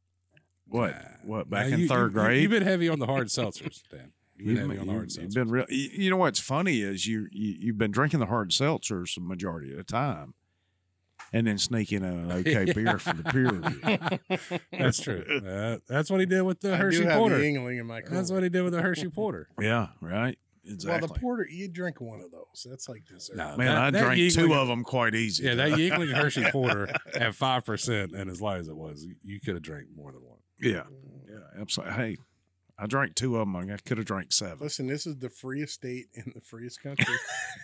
What? 0.67 0.91
Nah. 0.91 0.99
What? 1.25 1.51
Back 1.51 1.69
Nah, 1.69 1.75
in 1.75 1.81
you- 1.81 1.89
third 1.89 2.13
you- 2.13 2.21
grade. 2.21 2.43
You've 2.43 2.51
been 2.51 2.63
heavy 2.63 2.89
on 2.89 2.99
the 2.99 3.07
hard 3.07 3.29
seltzers, 3.29 3.83
Dan. 3.91 4.13
You've 4.37 4.47
been 4.57 4.57
heavy 4.69 4.79
on 4.81 4.87
the 4.87 4.93
hard 4.93 5.11
you've 5.17 5.31
seltzers. 5.31 5.35
been 5.35 5.49
real. 5.51 5.67
You, 5.69 5.89
you 5.93 6.11
know 6.11 6.17
what's 6.19 6.41
funny 6.41 6.83
is 6.83 7.07
you, 7.07 7.29
you 7.33 7.55
you've 7.59 7.79
been 7.79 7.91
drinking 7.91 8.21
the 8.21 8.27
hard 8.27 8.51
seltzers 8.51 9.15
the 9.15 9.21
majority 9.23 9.71
of 9.73 9.79
the 9.79 9.85
time, 9.85 10.35
and 11.33 11.47
then 11.47 11.59
sneaking 11.59 11.99
in 11.99 12.05
an 12.05 12.33
okay 12.47 12.73
beer 12.73 12.99
for 12.99 13.13
the 13.15 13.25
peer 13.25 13.51
review. 13.51 14.59
That's 14.73 15.01
true. 15.01 15.25
Uh, 15.49 15.79
that's 15.89 16.11
what 16.11 16.21
he 16.21 16.27
did 16.27 16.43
with 16.43 16.61
the 16.61 16.75
I 16.75 16.77
Hershey 16.77 16.99
do 17.01 17.05
have 17.07 17.19
Porter. 17.19 17.39
Yuengling 17.39 17.81
in 17.81 17.87
my 17.87 18.01
car. 18.01 18.11
That's 18.17 18.31
what 18.31 18.43
he 18.43 18.49
did 18.49 18.63
with 18.63 18.73
the 18.73 18.83
Hershey 18.83 19.09
Porter. 19.09 19.49
Yeah. 19.61 19.89
Right. 20.01 20.39
Exactly. 20.65 21.01
Well, 21.01 21.09
the 21.15 21.21
porter, 21.21 21.47
you 21.51 21.69
drink 21.69 22.01
one 22.01 22.21
of 22.21 22.31
those. 22.31 22.67
That's 22.69 22.89
like 22.89 23.05
dessert. 23.07 23.37
No, 23.37 23.57
Man, 23.57 23.67
that- 23.69 23.77
I 23.79 23.91
that 23.91 24.01
drank 24.03 24.33
two 24.35 24.53
of 24.55 24.69
them 24.69 24.85
quite 24.85 25.15
easy. 25.15 25.45
Yeah, 25.45 25.55
that 25.55 25.71
Yuengling 25.71 26.13
Hershey 26.13 26.45
Porter 26.51 26.89
at 27.15 27.35
five 27.35 27.65
percent, 27.65 28.13
and 28.13 28.31
as 28.31 28.43
light 28.43 28.59
as 28.61 28.69
it 28.69 28.77
was, 28.77 29.03
you- 29.05 29.17
you 29.23 29.41
could 29.41 29.55
have 29.55 29.63
drank 29.63 29.87
more 29.97 30.13
than 30.13 30.21
one. 30.23 30.39
yeah, 30.61 30.83
yeah, 31.29 31.61
absolutely. 31.61 31.95
Hey, 31.95 32.17
I 32.79 32.87
drank 32.87 33.17
two 33.17 33.37
of 33.37 33.41
them. 33.41 33.57
I 33.57 33.77
could 33.85 33.99
have 33.99 34.07
drank 34.07 34.33
seven. 34.33 34.59
Listen, 34.61 34.87
this 34.87 35.05
is 35.07 35.17
the 35.19 35.29
freest 35.29 35.75
state 35.75 36.07
in 36.15 36.33
the 36.35 36.41
freest 36.41 36.81
country 36.83 37.13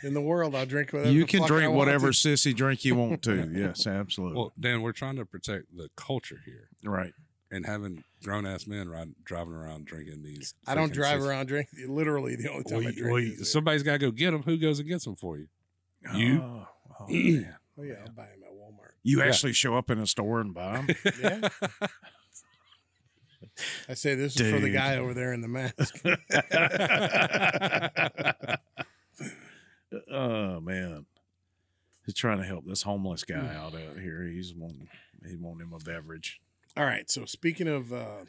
in 0.03 0.13
the 0.13 0.21
world. 0.21 0.55
I'll 0.57 0.67
drink 0.67 0.93
whatever. 0.93 1.13
You 1.13 1.25
can 1.25 1.41
fuck 1.41 1.51
I 1.51 1.55
drink 1.55 1.69
want 1.69 1.79
whatever 1.79 2.09
to. 2.11 2.13
sissy 2.13 2.55
drink 2.55 2.85
you 2.85 2.97
want 2.97 3.23
to. 3.23 3.49
Yes, 3.55 3.87
absolutely. 3.87 4.37
Well, 4.39 4.53
Dan, 4.59 4.83
we're 4.83 4.93
trying 4.93 5.17
to 5.17 5.25
protect 5.25 5.77
the 5.77 5.89
culture 5.97 6.41
here, 6.45 6.69
right. 6.85 7.13
and 7.51 7.65
having 7.65 8.03
grown 8.25 8.45
ass 8.45 8.67
men 8.67 8.89
ride, 8.89 9.15
driving 9.25 9.53
around 9.55 9.87
drinking 9.87 10.23
these. 10.25 10.55
I 10.67 10.75
don't 10.75 10.93
drive 10.93 11.21
sis- 11.21 11.29
around 11.29 11.47
drinking. 11.47 11.95
Literally, 11.95 12.35
the 12.37 12.51
only 12.51 12.65
time 12.65 12.79
Well, 12.79 12.89
I 12.89 12.93
drink. 12.93 13.07
well, 13.13 13.17
is 13.41 13.53
somebody's 13.53 13.83
got 13.85 13.93
to 13.93 13.99
go 13.99 14.11
get 14.11 14.33
them. 14.33 14.43
Who 14.43 14.57
goes 14.57 14.81
and 14.81 14.89
gets 14.89 15.05
them 15.05 15.15
for 15.15 15.39
you? 15.39 15.47
Oh, 16.13 16.17
you? 16.17 16.41
Oh, 16.43 16.67
oh, 17.01 17.07
man. 17.09 17.55
oh 17.79 17.83
yeah, 17.85 17.95
I'll 18.05 18.13
buy 18.13 18.25
them 18.25 18.43
at 18.45 18.53
Walmart. 18.53 18.91
You 19.05 19.19
Yeah. 19.21 19.27
actually 19.27 19.53
show 19.53 19.77
up 19.77 19.91
in 19.91 19.99
a 20.01 20.07
store 20.09 20.41
and 20.41 20.53
buy 20.53 20.83
them? 20.83 20.97
Yeah. 21.23 21.49
I 23.89 23.95
say 23.95 24.15
this 24.15 24.39
is 24.39 24.51
for 24.53 24.61
the 24.61 24.71
guy 24.71 24.97
over 24.97 25.15
there 25.15 25.33
in 25.33 25.41
the 25.41 25.49
mask. 25.49 26.05
oh 30.11 30.61
man, 30.61 31.07
he's 32.05 32.15
trying 32.15 32.39
to 32.39 32.45
help 32.45 32.67
this 32.67 32.83
homeless 32.83 33.25
guy 33.25 33.55
out 33.55 33.75
out 33.75 33.99
here. 34.01 34.23
He's 34.25 34.55
wanting 34.55 34.89
he 35.29 35.37
want 35.37 35.61
him 35.63 35.73
a 35.73 35.79
beverage. 35.79 36.41
All 36.77 36.85
right. 36.85 37.09
So 37.11 37.25
speaking 37.25 37.69
of, 37.69 37.93
uh, 37.93 38.25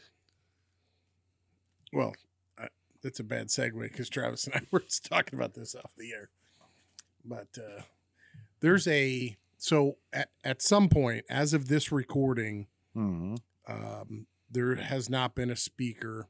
well, 1.92 2.14
I, 2.60 2.68
that's 3.02 3.20
a 3.20 3.24
bad 3.24 3.48
segue 3.48 3.82
because 3.82 4.10
Travis 4.10 4.46
and 4.46 4.56
I 4.56 4.62
were 4.72 4.82
just 4.82 5.06
talking 5.06 5.38
about 5.38 5.56
this 5.56 5.76
off 5.76 5.94
the 5.98 6.12
air. 6.14 6.30
But 7.24 7.48
uh, 7.58 7.82
there's 8.60 8.88
a 8.88 9.38
so 9.58 9.98
at 10.14 10.30
at 10.44 10.62
some 10.62 10.90
point, 10.90 11.26
as 11.30 11.54
of 11.54 11.68
this 11.68 11.92
recording, 11.92 12.68
Mm-hmm. 12.96 13.36
um, 13.68 14.26
there 14.56 14.76
has 14.76 15.10
not 15.10 15.36
been 15.36 15.50
a 15.52 15.56
speaker 15.56 16.28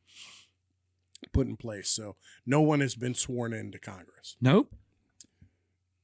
put 1.32 1.48
in 1.48 1.56
place. 1.56 1.90
So 1.90 2.16
no 2.46 2.62
one 2.62 2.82
has 2.82 2.96
been 2.96 3.14
sworn 3.16 3.54
into 3.54 3.80
Congress. 3.80 4.36
Nope. 4.42 4.74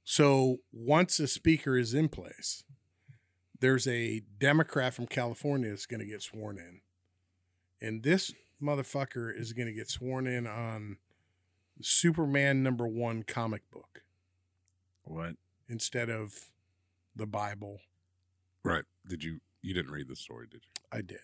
So 0.03 0.57
once 0.71 1.19
a 1.19 1.27
speaker 1.27 1.77
is 1.77 1.93
in 1.93 2.09
place, 2.09 2.63
there's 3.59 3.87
a 3.87 4.21
Democrat 4.39 4.93
from 4.93 5.07
California 5.07 5.69
that's 5.69 5.85
going 5.85 5.99
to 5.99 6.05
get 6.05 6.21
sworn 6.21 6.57
in. 6.57 6.81
And 7.85 8.03
this 8.03 8.33
motherfucker 8.61 9.31
is 9.35 9.53
going 9.53 9.67
to 9.67 9.73
get 9.73 9.89
sworn 9.89 10.27
in 10.27 10.47
on 10.47 10.97
Superman 11.81 12.63
number 12.63 12.87
one 12.87 13.23
comic 13.23 13.61
book 13.71 14.03
What? 15.03 15.35
instead 15.69 16.09
of 16.09 16.51
the 17.15 17.25
Bible. 17.25 17.79
Right. 18.63 18.83
Did 19.07 19.23
you 19.23 19.39
you 19.61 19.73
didn't 19.73 19.91
read 19.91 20.07
the 20.07 20.15
story, 20.15 20.47
did 20.49 20.61
you? 20.63 20.71
I 20.91 21.01
did. 21.01 21.19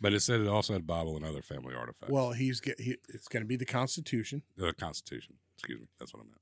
But 0.00 0.12
it 0.12 0.20
said 0.20 0.40
it 0.40 0.48
also 0.48 0.72
had 0.72 0.86
Bible 0.86 1.16
and 1.16 1.24
other 1.24 1.40
family 1.42 1.74
artifacts. 1.74 2.10
Well, 2.12 2.32
he's 2.32 2.60
get 2.60 2.80
he, 2.80 2.96
it's 3.08 3.28
going 3.28 3.42
to 3.42 3.46
be 3.46 3.56
the 3.56 3.64
Constitution, 3.64 4.42
the 4.56 4.72
Constitution. 4.72 5.34
Excuse 5.56 5.80
me. 5.80 5.86
That's 5.98 6.12
what 6.12 6.20
I 6.20 6.24
meant. 6.24 6.40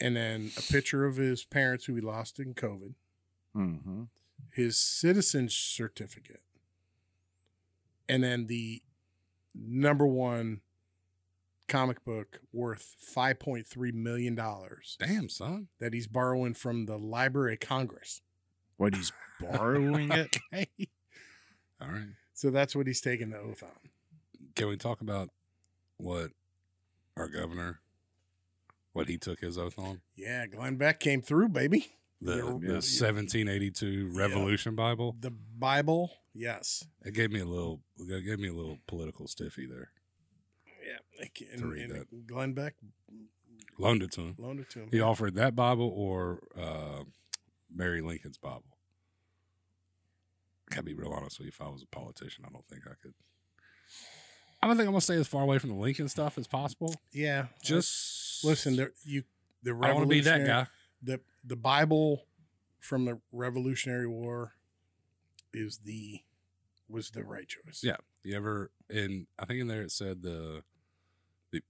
and 0.00 0.16
then 0.16 0.50
a 0.56 0.72
picture 0.72 1.04
of 1.06 1.16
his 1.16 1.44
parents 1.44 1.84
who 1.86 1.94
he 1.94 2.00
lost 2.00 2.38
in 2.38 2.54
COVID, 2.54 2.94
Mm-hmm. 3.56 4.02
his 4.52 4.78
citizen 4.78 5.48
certificate, 5.48 6.42
and 8.08 8.22
then 8.24 8.46
the 8.46 8.82
number 9.54 10.06
one 10.06 10.60
comic 11.68 12.04
book 12.04 12.40
worth 12.52 12.94
five 12.98 13.38
point 13.38 13.66
three 13.66 13.92
million 13.92 14.34
dollars 14.34 14.96
Damn, 15.00 15.28
son. 15.28 15.68
that 15.80 15.94
he's 15.94 16.06
borrowing 16.06 16.54
from 16.54 16.86
the 16.86 16.96
Library 16.98 17.54
of 17.54 17.60
Congress. 17.60 18.20
What 18.76 18.94
he's 18.94 19.12
borrowing 19.40 20.10
it? 20.12 20.36
All 21.84 21.92
right. 21.92 22.06
So 22.32 22.50
that's 22.50 22.74
what 22.74 22.86
he's 22.86 23.00
taking 23.00 23.30
the 23.30 23.38
oath 23.38 23.62
on. 23.62 23.90
Can 24.56 24.68
we 24.68 24.76
talk 24.76 25.00
about 25.00 25.30
what 25.98 26.30
our 27.16 27.28
governor, 27.28 27.80
what 28.92 29.08
he 29.08 29.18
took 29.18 29.40
his 29.40 29.58
oath 29.58 29.78
on? 29.78 30.00
Yeah, 30.16 30.46
Glenn 30.46 30.76
Beck 30.76 31.00
came 31.00 31.22
through, 31.22 31.48
baby. 31.48 31.86
The, 32.20 32.36
Yeah, 32.36 32.42
the 32.42 32.74
1782 32.74 34.10
Revolution 34.14 34.74
Bible. 34.74 35.16
The 35.20 35.30
Bible, 35.30 36.10
yes. 36.32 36.84
It 37.04 37.14
gave 37.14 37.30
me 37.30 37.40
a 37.40 37.44
little. 37.44 37.80
It 37.98 38.24
gave 38.24 38.38
me 38.38 38.48
a 38.48 38.54
little 38.54 38.78
political 38.86 39.26
stiffy 39.28 39.66
there. 39.66 39.90
Yeah, 40.84 41.26
and, 41.52 41.60
To 41.60 41.66
read 41.66 41.90
that. 41.90 42.26
Glenn 42.26 42.52
Beck 42.52 42.74
Loaned 43.78 44.02
it 44.02 44.12
to 44.12 44.20
him. 44.20 44.36
loaned 44.38 44.60
it 44.60 44.70
to 44.70 44.80
him. 44.80 44.88
He 44.90 45.00
offered 45.00 45.34
that 45.34 45.56
Bible 45.56 45.92
or 45.94 46.40
uh, 46.56 47.04
Mary 47.74 48.00
Lincoln's 48.00 48.38
Bible. 48.38 48.73
Gotta 50.74 50.84
be 50.84 50.94
real 50.94 51.12
honest 51.12 51.38
with 51.38 51.46
you. 51.46 51.50
If 51.50 51.60
I 51.60 51.68
was 51.70 51.82
a 51.82 51.86
politician, 51.86 52.44
I 52.46 52.50
don't 52.52 52.66
think 52.66 52.82
I 52.86 52.94
could. 53.00 53.14
I 54.62 54.66
don't 54.66 54.76
think 54.76 54.86
I'm 54.86 54.92
gonna 54.92 55.00
stay 55.02 55.16
as 55.16 55.28
far 55.28 55.42
away 55.42 55.58
from 55.58 55.70
the 55.70 55.76
Lincoln 55.76 56.08
stuff 56.08 56.38
as 56.38 56.46
possible. 56.46 56.94
Yeah, 57.12 57.46
Just 57.62 58.44
listen. 58.44 58.76
The 58.76 58.92
you 59.04 59.24
the 59.62 59.72
I 59.72 59.92
want 59.92 60.04
to 60.04 60.06
be 60.06 60.20
that 60.20 60.46
guy. 60.46 60.66
the 61.02 61.20
the 61.44 61.56
Bible 61.56 62.26
from 62.80 63.04
the 63.04 63.20
Revolutionary 63.30 64.06
War 64.08 64.52
is 65.52 65.78
the 65.84 66.20
was 66.88 67.10
the 67.10 67.24
right 67.24 67.46
choice. 67.46 67.80
Yeah. 67.82 67.96
You 68.22 68.36
ever 68.36 68.70
and 68.90 69.26
I 69.38 69.44
think 69.44 69.60
in 69.60 69.68
there 69.68 69.82
it 69.82 69.92
said 69.92 70.22
the 70.22 70.62
the 71.50 71.62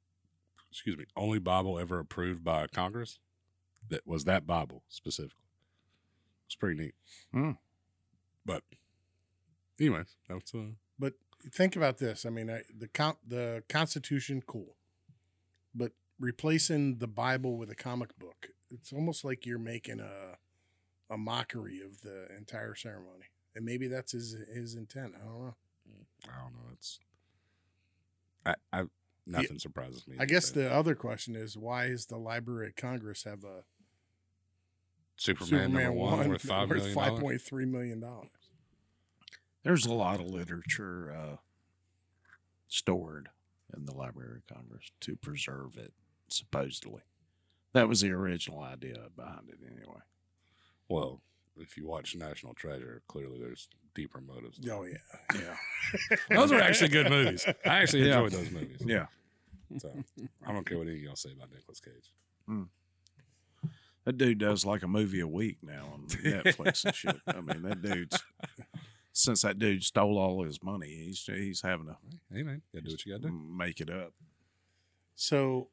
excuse 0.71 0.97
me, 0.97 1.05
only 1.17 1.39
Bible 1.39 1.79
ever 1.79 1.99
approved 1.99 2.43
by 2.45 2.67
Congress 2.69 3.19
that 3.89 4.07
was 4.07 4.25
that 4.25 4.47
Bible 4.47 4.83
specifically. 4.89 5.39
It's 6.47 6.55
pretty 6.57 6.81
neat. 6.81 6.95
Hmm. 7.33 7.53
But 8.47 8.63
anyways, 9.81 10.16
that's 10.29 10.55
uh 10.55 10.72
But 10.99 11.14
think 11.53 11.77
about 11.77 11.99
this. 11.99 12.25
I 12.25 12.31
mean, 12.31 12.51
I, 12.51 12.62
the 12.77 12.89
con- 12.89 13.16
the 13.27 13.62
Constitution, 13.68 14.43
cool, 14.47 14.77
but 15.75 15.93
replacing 16.18 16.99
the 16.99 17.09
Bible 17.09 17.57
with 17.57 17.70
a 17.70 17.75
comic 17.75 18.16
book, 18.18 18.49
it's 18.70 18.93
almost 18.93 19.25
like 19.25 19.47
you're 19.47 19.59
making 19.59 20.01
a 20.01 20.39
a 21.11 21.18
mockery 21.18 21.81
of 21.81 22.01
the 22.01 22.27
entire 22.37 22.75
ceremony. 22.75 23.27
And 23.55 23.64
maybe 23.64 23.87
that's 23.89 24.12
his 24.12 24.37
his 24.53 24.75
intent. 24.75 25.14
I 25.20 25.25
don't 25.25 25.41
know. 25.45 25.55
I 26.25 26.43
don't 26.43 26.53
know. 26.55 26.72
It's 26.72 26.99
I 28.45 28.55
I 28.72 28.85
nothing 29.27 29.59
surprises 29.59 30.07
me. 30.09 30.16
I 30.18 30.25
guess 30.27 30.51
the 30.51 30.72
other 30.72 30.95
question 30.95 31.37
is 31.37 31.57
why 31.57 31.89
does 31.89 32.07
the 32.07 32.16
Library 32.16 32.68
of 32.68 32.77
Congress 32.77 33.25
have 33.25 33.45
a 33.45 33.64
Superman, 35.16 35.72
number 35.72 35.93
one, 35.93 36.29
worth 36.31 36.43
five 36.43 36.68
million 36.68 36.95
five 36.95 37.09
dollars. 37.09 37.22
point 37.22 37.41
three 37.43 37.66
million 37.66 38.01
dollars? 38.01 38.43
There's 39.65 39.87
a 39.87 39.93
lot 39.95 40.21
of 40.21 40.27
literature 40.27 41.12
uh, 41.17 41.37
stored 42.69 43.31
in 43.77 43.87
the 43.87 43.95
Library 43.95 44.39
of 44.49 44.55
Congress 44.57 44.91
to 45.01 45.17
preserve 45.17 45.77
it, 45.77 45.93
supposedly. 46.29 47.03
That 47.73 47.89
was 47.89 48.03
the 48.03 48.11
original 48.12 48.61
idea 48.61 49.07
behind 49.17 49.49
it, 49.49 49.59
anyway. 49.67 50.01
Well, 50.89 51.21
if 51.57 51.77
you 51.77 51.87
watch 51.87 52.15
National 52.15 52.55
Treasure, 52.55 53.03
clearly 53.09 53.39
there's 53.41 53.69
deeper 53.95 54.21
motives. 54.21 54.61
Oh 54.71 54.85
yeah, 54.85 54.97
Yeah. 55.35 56.17
Those 56.37 56.53
are 56.53 56.61
actually 56.61 56.89
good 56.89 57.09
movies. 57.11 57.45
I 57.65 57.79
actually 57.79 58.07
Yeah. 58.09 58.17
enjoyed 58.21 58.33
those 58.33 58.51
movies. 58.51 58.83
Yeah. 58.85 59.07
So 59.79 59.91
I 60.47 60.53
don't 60.53 60.67
care 60.67 60.79
what 60.79 60.89
any 60.89 60.97
of 60.97 61.03
y'all 61.03 61.17
say 61.17 61.31
about 61.33 61.51
Nicolas 61.53 61.81
Cage. 61.81 62.12
That 64.05 64.19
dude 64.19 64.39
does 64.39 64.67
like 64.67 64.83
a 64.83 64.89
movie 64.89 65.21
a 65.21 65.27
week 65.27 65.59
now 65.62 65.87
on 65.95 66.07
Netflix 66.09 66.85
and 66.85 66.95
shit. 66.95 67.17
I 67.27 67.41
mean, 67.41 67.62
that 67.62 67.81
dude's 67.83 68.23
since 69.17 69.43
that 69.43 69.59
dude 69.59 69.83
stole 69.85 70.19
all 70.19 70.43
his 70.45 70.62
money, 70.62 70.89
he's 71.07 71.25
he's 71.25 71.62
having 71.62 71.87
to 71.87 71.97
Hey 72.33 72.43
man, 72.43 72.61
you 72.73 72.81
gotta 72.81 72.89
do 72.89 72.93
what 72.93 73.07
you 73.07 73.12
gotta 73.17 73.29
do. 73.29 73.33
make 73.33 73.81
it 73.81 73.89
up. 73.89 74.12
So 75.15 75.69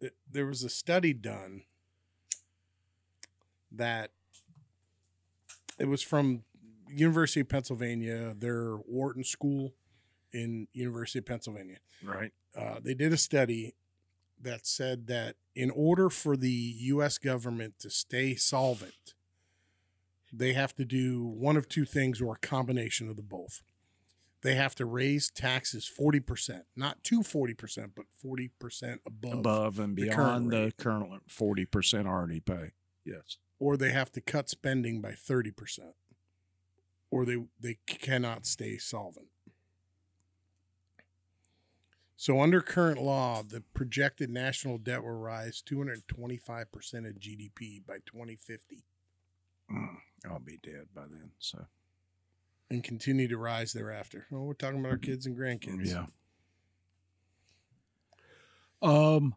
th- 0.00 0.14
there 0.30 0.46
was 0.46 0.62
a 0.62 0.68
study 0.68 1.12
done 1.12 1.62
that 3.72 4.10
it 5.78 5.88
was 5.88 6.02
from 6.02 6.44
University 6.88 7.40
of 7.40 7.48
Pennsylvania, 7.48 8.34
their 8.38 8.76
Wharton 8.76 9.24
School 9.24 9.74
in 10.32 10.68
University 10.72 11.18
of 11.18 11.26
Pennsylvania. 11.26 11.78
Right. 12.04 12.32
Uh, 12.56 12.78
they 12.80 12.94
did 12.94 13.12
a 13.12 13.16
study 13.16 13.74
that 14.40 14.66
said 14.66 15.08
that 15.08 15.34
in 15.56 15.70
order 15.70 16.08
for 16.10 16.36
the 16.36 16.50
U.S. 16.50 17.18
government 17.18 17.74
to 17.80 17.90
stay 17.90 18.36
solvent, 18.36 19.14
they 20.36 20.52
have 20.52 20.74
to 20.76 20.84
do 20.84 21.24
one 21.24 21.56
of 21.56 21.68
two 21.68 21.84
things 21.84 22.20
or 22.20 22.34
a 22.34 22.38
combination 22.38 23.08
of 23.08 23.16
the 23.16 23.22
both. 23.22 23.62
They 24.42 24.56
have 24.56 24.74
to 24.74 24.84
raise 24.84 25.30
taxes 25.30 25.90
40%, 25.98 26.62
not 26.76 27.02
to 27.04 27.20
40%, 27.20 27.92
but 27.96 28.04
40% 28.24 28.98
above, 29.06 29.38
Above 29.38 29.78
and 29.78 29.96
the 29.96 30.08
current 30.10 30.48
beyond 30.48 30.50
the 30.50 30.72
current 30.76 31.22
forty 31.30 31.64
percent 31.64 32.06
already 32.06 32.40
pay. 32.40 32.72
Yes. 33.06 33.38
or 33.58 33.76
they 33.76 33.90
have 33.90 34.10
to 34.12 34.20
cut 34.20 34.48
spending 34.50 35.00
by 35.00 35.12
30%, 35.12 35.52
or 37.10 37.24
they, 37.24 37.36
they 37.60 37.78
cannot 37.86 38.44
stay 38.46 38.76
solvent. 38.78 39.28
So, 42.16 42.40
under 42.40 42.60
current 42.62 43.02
law, 43.02 43.42
the 43.42 43.62
projected 43.74 44.30
national 44.30 44.78
debt 44.78 45.02
will 45.02 45.10
rise 45.12 45.62
225% 45.66 47.08
of 47.08 47.18
GDP 47.18 47.84
by 47.86 47.98
2050 48.06 48.84
Mm, 49.70 49.96
I'll 50.28 50.38
be 50.38 50.58
dead 50.62 50.86
by 50.94 51.02
then. 51.10 51.30
So 51.38 51.66
and 52.70 52.82
continue 52.82 53.28
to 53.28 53.36
rise 53.36 53.72
thereafter. 53.72 54.26
Well, 54.30 54.42
we're 54.42 54.54
talking 54.54 54.80
about 54.80 54.92
our 54.92 54.98
kids 54.98 55.26
and 55.26 55.36
grandkids. 55.36 55.86
yeah. 55.90 56.06
Um, 58.82 59.34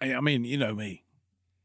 I 0.00 0.14
I 0.14 0.20
mean, 0.20 0.44
you 0.44 0.56
know 0.58 0.74
me. 0.74 1.04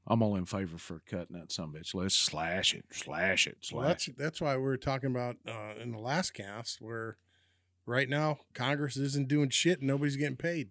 I'm 0.07 0.21
all 0.21 0.35
in 0.35 0.45
favor 0.45 0.77
for 0.77 1.01
cutting 1.09 1.35
that 1.39 1.51
some 1.51 1.73
bitch. 1.73 1.95
Let's 1.95 2.13
slash 2.13 2.75
it, 2.75 2.85
slash 2.91 3.47
it, 3.47 3.57
Well, 3.71 3.81
slash 3.81 3.87
that's 3.87 4.07
it. 4.07 4.17
that's 4.17 4.41
why 4.41 4.55
we 4.55 4.67
are 4.67 4.77
talking 4.77 5.09
about 5.09 5.37
uh, 5.47 5.73
in 5.81 5.91
the 5.91 5.97
last 5.99 6.31
cast 6.35 6.79
where 6.79 7.17
right 7.87 8.07
now 8.07 8.37
Congress 8.53 8.97
isn't 8.97 9.27
doing 9.27 9.49
shit 9.49 9.79
and 9.79 9.87
nobody's 9.87 10.15
getting 10.15 10.37
paid. 10.37 10.69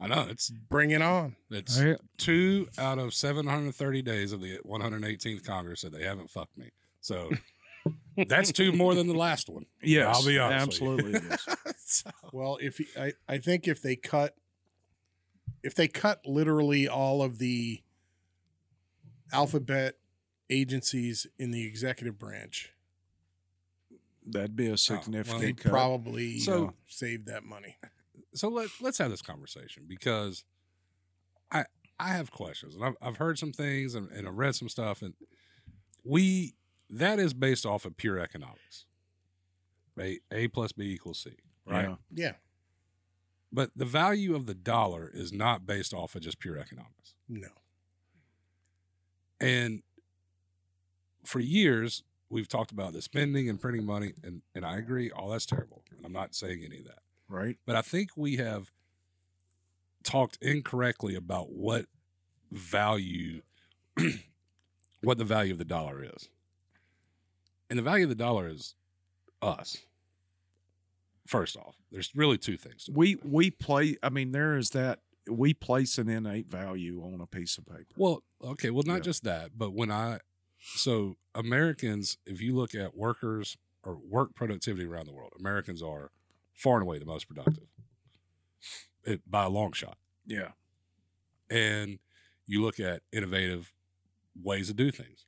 I 0.00 0.08
know 0.08 0.26
it's 0.28 0.50
Bring 0.50 0.90
it 0.90 1.00
on. 1.02 1.36
it's 1.50 1.80
Right. 1.80 1.96
two 2.18 2.68
out 2.78 2.98
of 2.98 3.14
730 3.14 4.02
days 4.02 4.32
of 4.32 4.40
the 4.40 4.58
118th 4.64 5.44
Congress 5.44 5.82
that 5.82 5.92
they 5.92 6.02
haven't 6.04 6.30
fucked 6.30 6.58
me. 6.58 6.70
So 7.00 7.30
that's 8.28 8.50
two 8.52 8.72
more 8.72 8.94
than 8.94 9.06
the 9.06 9.14
last 9.14 9.48
one. 9.48 9.66
Yes, 9.82 10.14
I'll 10.16 10.24
be 10.26 10.38
honest 10.38 10.80
with 10.80 11.00
you. 11.00 11.16
Absolutely. 11.16 11.36
yes. 11.66 12.04
Well, 12.32 12.58
if 12.60 12.80
I 12.98 13.12
I 13.28 13.38
think 13.38 13.68
if 13.68 13.80
they 13.82 13.94
cut 13.96 14.34
if 15.62 15.74
they 15.74 15.86
cut 15.88 16.26
literally 16.26 16.88
all 16.88 17.22
of 17.22 17.38
the 17.38 17.82
alphabet 19.32 19.94
agencies 20.50 21.26
in 21.38 21.50
the 21.52 21.64
executive 21.66 22.18
branch, 22.18 22.72
That'd 24.26 24.56
be 24.56 24.66
a 24.68 24.76
significant 24.78 25.40
they'd 25.42 25.56
cut. 25.58 25.70
probably 25.70 26.40
So- 26.40 26.66
uh, 26.68 26.70
save 26.86 27.26
that 27.26 27.44
money. 27.44 27.76
So 28.34 28.48
let 28.48 28.68
let's 28.80 28.98
have 28.98 29.10
this 29.10 29.22
conversation 29.22 29.84
because 29.86 30.44
I 31.50 31.64
I 31.98 32.08
have 32.08 32.30
questions 32.30 32.74
and 32.74 32.84
I've 32.84 32.96
I've 33.00 33.16
heard 33.16 33.38
some 33.38 33.52
things 33.52 33.94
and, 33.94 34.10
and 34.10 34.26
I've 34.26 34.36
read 34.36 34.54
some 34.54 34.68
stuff 34.68 35.02
and 35.02 35.14
we 36.04 36.54
that 36.90 37.18
is 37.18 37.34
based 37.34 37.64
off 37.64 37.84
of 37.84 37.96
pure 37.96 38.18
economics. 38.18 38.86
A 39.98 40.18
A 40.32 40.48
plus 40.48 40.72
B 40.72 40.92
equals 40.92 41.20
C, 41.20 41.30
right? 41.66 41.88
Yeah. 41.88 41.96
Yeah. 42.10 42.32
But 43.52 43.70
the 43.76 43.84
value 43.84 44.34
of 44.34 44.46
the 44.46 44.54
dollar 44.54 45.08
is 45.14 45.32
not 45.32 45.64
based 45.64 45.94
off 45.94 46.16
of 46.16 46.22
just 46.22 46.40
pure 46.40 46.58
economics. 46.58 47.14
No. 47.28 47.48
And 49.40 49.82
for 51.24 51.38
years, 51.38 52.02
we've 52.28 52.48
talked 52.48 52.72
about 52.72 52.92
the 52.94 53.02
spending 53.02 53.48
and 53.48 53.60
printing 53.60 53.86
money, 53.86 54.12
and, 54.24 54.42
and 54.56 54.64
I 54.64 54.76
agree, 54.78 55.10
all 55.10 55.28
that's 55.28 55.46
terrible. 55.46 55.84
And 55.96 56.04
I'm 56.04 56.12
not 56.12 56.34
saying 56.34 56.62
any 56.64 56.78
of 56.78 56.86
that. 56.86 56.98
Right. 57.28 57.56
But 57.66 57.76
I 57.76 57.82
think 57.82 58.10
we 58.16 58.36
have 58.36 58.70
talked 60.02 60.38
incorrectly 60.42 61.14
about 61.14 61.50
what 61.52 61.86
value 62.52 63.42
what 65.02 65.18
the 65.18 65.24
value 65.24 65.52
of 65.52 65.58
the 65.58 65.64
dollar 65.64 66.02
is. 66.04 66.28
And 67.70 67.78
the 67.78 67.82
value 67.82 68.04
of 68.04 68.10
the 68.10 68.14
dollar 68.14 68.48
is 68.48 68.74
us. 69.42 69.78
First 71.26 71.56
off, 71.56 71.76
there's 71.90 72.10
really 72.14 72.36
two 72.36 72.56
things. 72.58 72.88
We 72.92 73.16
we 73.24 73.50
play. 73.50 73.96
I 74.02 74.10
mean, 74.10 74.32
there 74.32 74.58
is 74.58 74.70
that 74.70 75.00
we 75.30 75.54
place 75.54 75.96
an 75.96 76.08
innate 76.10 76.48
value 76.50 77.02
on 77.02 77.18
a 77.22 77.26
piece 77.26 77.56
of 77.56 77.64
paper. 77.64 77.86
Well, 77.96 78.22
okay, 78.42 78.68
well, 78.68 78.82
not 78.86 78.96
Yeah. 78.96 79.00
just 79.00 79.24
that, 79.24 79.52
but 79.56 79.72
when 79.72 79.90
I, 79.90 80.18
so 80.58 81.16
Americans, 81.34 82.18
if 82.26 82.42
you 82.42 82.54
look 82.54 82.74
at 82.74 82.94
workers 82.94 83.56
or 83.82 83.96
work 83.96 84.34
productivity 84.34 84.84
around 84.86 85.06
the 85.06 85.14
world, 85.14 85.32
Americans 85.40 85.82
are 85.82 86.10
far 86.54 86.74
and 86.74 86.82
away 86.82 86.98
the 86.98 87.04
most 87.04 87.28
productive 87.28 87.68
it, 89.04 89.20
by 89.30 89.44
a 89.44 89.48
long 89.48 89.72
shot. 89.72 89.98
yeah, 90.26 90.52
And 91.50 91.98
you 92.46 92.62
look 92.62 92.80
at 92.80 93.02
innovative 93.12 93.72
ways 94.40 94.68
to 94.68 94.74
do 94.74 94.90
things, 94.90 95.26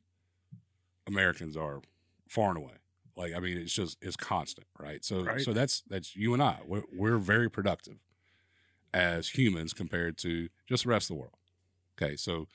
Americans 1.06 1.56
are 1.56 1.80
far 2.28 2.48
and 2.50 2.58
away. 2.58 2.74
Like, 3.16 3.34
I 3.34 3.38
mean, 3.40 3.56
it's 3.56 3.72
just, 3.72 3.96
it's 4.02 4.16
constant, 4.16 4.66
right? 4.78 5.04
So, 5.04 5.22
Right. 5.22 5.40
so 5.40 5.52
that's, 5.52 5.82
that's 5.88 6.14
you 6.16 6.34
and 6.34 6.42
I, 6.42 6.58
we're, 6.66 6.82
we're 6.92 7.18
very 7.18 7.50
productive 7.50 7.96
as 8.92 9.30
humans 9.30 9.72
compared 9.72 10.18
to 10.18 10.48
just 10.68 10.84
the 10.84 10.90
rest 10.90 11.10
of 11.10 11.16
the 11.16 11.20
world. 11.20 11.36
Okay. 12.00 12.16
So 12.16 12.46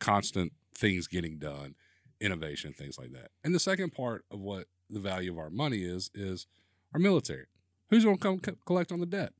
constant 0.00 0.52
things 0.74 1.06
getting 1.06 1.38
done, 1.38 1.74
innovation, 2.20 2.72
things 2.72 2.98
like 2.98 3.12
that. 3.12 3.30
And 3.44 3.54
the 3.54 3.60
second 3.60 3.90
part 3.90 4.24
of 4.30 4.40
what 4.40 4.66
the 4.90 4.98
value 5.00 5.30
of 5.32 5.38
our 5.38 5.50
money 5.50 5.82
is, 5.82 6.10
is 6.14 6.46
our 6.92 6.98
military. 7.00 7.46
Who's 7.90 8.04
going 8.04 8.16
to 8.16 8.22
come 8.22 8.38
co- 8.38 8.56
collect 8.66 8.92
on 8.92 9.00
the 9.00 9.06
debt? 9.06 9.32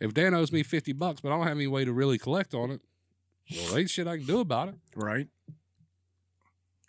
If 0.00 0.14
Dan 0.14 0.34
owes 0.34 0.52
me 0.52 0.62
50 0.62 0.92
bucks, 0.92 1.20
but 1.20 1.30
I 1.32 1.36
don't 1.36 1.46
have 1.46 1.56
any 1.56 1.66
way 1.66 1.84
to 1.84 1.92
really 1.92 2.18
collect 2.18 2.54
on 2.54 2.70
it, 2.70 2.80
well, 3.50 3.78
ain't 3.78 3.90
shit 3.90 4.06
I 4.06 4.18
can 4.18 4.26
do 4.26 4.40
about 4.40 4.68
it. 4.68 4.74
right. 4.94 5.28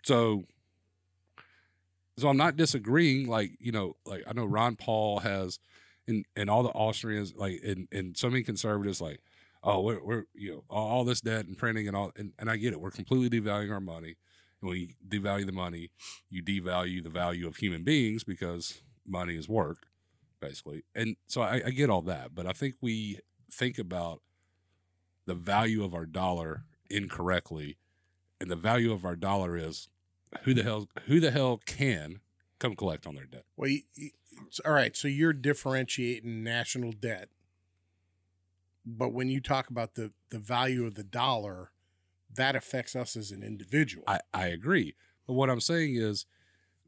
So, 0.02 0.44
so 2.16 2.28
I'm 2.28 2.36
not 2.36 2.56
disagreeing. 2.56 3.28
Like 3.28 3.52
you 3.60 3.72
know, 3.72 3.96
like 4.06 4.22
I 4.26 4.32
know 4.32 4.44
Ron 4.44 4.76
Paul 4.76 5.20
has, 5.20 5.58
and 6.06 6.24
and 6.36 6.48
all 6.48 6.62
the 6.62 6.70
Austrians, 6.70 7.34
like 7.36 7.60
and 7.64 7.88
and 7.92 8.16
so 8.16 8.30
many 8.30 8.42
conservatives, 8.42 9.00
like, 9.00 9.20
oh, 9.62 9.80
we're 9.80 10.02
we're 10.02 10.24
you 10.34 10.52
know 10.52 10.64
all, 10.70 10.88
all 10.88 11.04
this 11.04 11.20
debt 11.20 11.46
and 11.46 11.56
printing 11.56 11.86
and 11.86 11.96
all, 11.96 12.12
and, 12.16 12.32
and 12.38 12.50
I 12.50 12.56
get 12.56 12.72
it. 12.72 12.80
We're 12.80 12.90
completely 12.90 13.40
devaluing 13.40 13.72
our 13.72 13.80
money, 13.80 14.16
and 14.60 14.70
when 14.70 14.78
you 14.78 14.88
devalue 15.06 15.46
the 15.46 15.52
money, 15.52 15.90
you 16.30 16.42
devalue 16.42 17.02
the 17.02 17.10
value 17.10 17.46
of 17.46 17.56
human 17.56 17.82
beings 17.84 18.24
because 18.24 18.82
money 19.06 19.36
is 19.36 19.48
work, 19.48 19.86
basically. 20.40 20.84
And 20.94 21.16
so 21.26 21.42
I, 21.42 21.62
I 21.66 21.70
get 21.70 21.90
all 21.90 22.02
that, 22.02 22.34
but 22.34 22.46
I 22.46 22.52
think 22.52 22.76
we 22.80 23.20
think 23.50 23.78
about 23.78 24.22
the 25.26 25.34
value 25.34 25.84
of 25.84 25.94
our 25.94 26.06
dollar 26.06 26.64
incorrectly 26.88 27.76
and 28.40 28.50
the 28.50 28.56
value 28.56 28.92
of 28.92 29.04
our 29.04 29.16
dollar 29.16 29.56
is 29.56 29.88
who 30.42 30.54
the 30.54 30.62
hell 30.62 30.88
who 31.06 31.20
the 31.20 31.30
hell 31.30 31.60
can 31.66 32.20
come 32.58 32.74
collect 32.74 33.06
on 33.06 33.14
their 33.14 33.26
debt. 33.26 33.44
Well, 33.56 33.68
you, 33.68 33.80
you- 33.94 34.10
all 34.64 34.72
right. 34.72 34.96
So 34.96 35.06
you're 35.06 35.34
differentiating 35.34 36.42
national 36.42 36.92
debt, 36.92 37.28
but 38.86 39.12
when 39.12 39.28
you 39.28 39.40
talk 39.40 39.68
about 39.68 39.94
the 39.94 40.12
the 40.30 40.38
value 40.38 40.86
of 40.86 40.94
the 40.94 41.04
dollar, 41.04 41.72
that 42.34 42.56
affects 42.56 42.96
us 42.96 43.16
as 43.16 43.30
an 43.32 43.42
individual. 43.42 44.04
I, 44.06 44.20
I 44.32 44.46
agree. 44.46 44.94
But 45.26 45.34
what 45.34 45.50
I'm 45.50 45.60
saying 45.60 45.96
is 45.96 46.24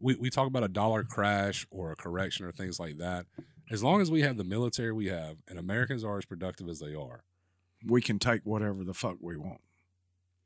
we, 0.02 0.16
we 0.16 0.28
talk 0.30 0.46
about 0.46 0.64
a 0.64 0.68
dollar 0.68 1.04
crash 1.04 1.66
or 1.70 1.92
a 1.92 1.96
correction 1.96 2.44
or 2.44 2.52
things 2.52 2.78
like 2.78 2.98
that. 2.98 3.26
As 3.70 3.82
long 3.82 4.00
as 4.00 4.10
we 4.10 4.20
have 4.22 4.36
the 4.36 4.44
military 4.44 4.92
we 4.92 5.06
have 5.06 5.36
and 5.48 5.58
Americans 5.58 6.04
are 6.04 6.18
as 6.18 6.24
productive 6.26 6.68
as 6.68 6.80
they 6.80 6.94
are. 6.94 7.24
We 7.86 8.00
can 8.02 8.18
take 8.18 8.42
whatever 8.44 8.84
the 8.84 8.94
fuck 8.94 9.16
we 9.20 9.36
want. 9.36 9.60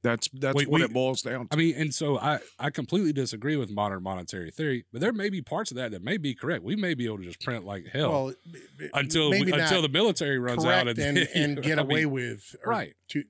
That's 0.02 0.28
that's 0.32 0.54
Wait, 0.54 0.68
what 0.68 0.78
we- 0.80 0.84
it 0.84 0.92
boils 0.92 1.22
down 1.22 1.48
to. 1.48 1.54
I 1.54 1.56
mean, 1.56 1.74
and 1.76 1.92
so 1.92 2.18
I, 2.18 2.38
I 2.58 2.70
completely 2.70 3.12
disagree 3.12 3.56
with 3.56 3.70
modern 3.70 4.02
monetary 4.04 4.50
theory, 4.50 4.84
but 4.92 5.00
there 5.00 5.12
may 5.12 5.28
be 5.30 5.42
parts 5.42 5.70
of 5.72 5.76
that 5.78 5.90
that 5.90 6.02
may 6.04 6.16
be 6.16 6.34
correct. 6.34 6.62
We 6.62 6.76
may 6.76 6.94
be 6.94 7.06
able 7.06 7.18
to 7.18 7.24
just 7.24 7.40
print 7.40 7.64
like 7.64 7.88
hell 7.88 8.10
well, 8.10 8.34
b- 8.52 8.60
b- 8.78 8.88
until 8.94 9.30
we, 9.30 9.52
until 9.52 9.82
the 9.82 9.88
military 9.88 10.38
runs 10.38 10.64
out 10.64 10.86
and, 10.86 10.98
and, 10.98 11.18
and 11.34 11.62
get 11.62 11.78
I 11.78 11.82
away 11.82 12.04
mean, 12.04 12.12
with 12.12 12.54
are 12.64 12.70
right. 12.70 12.94
two 13.08 13.24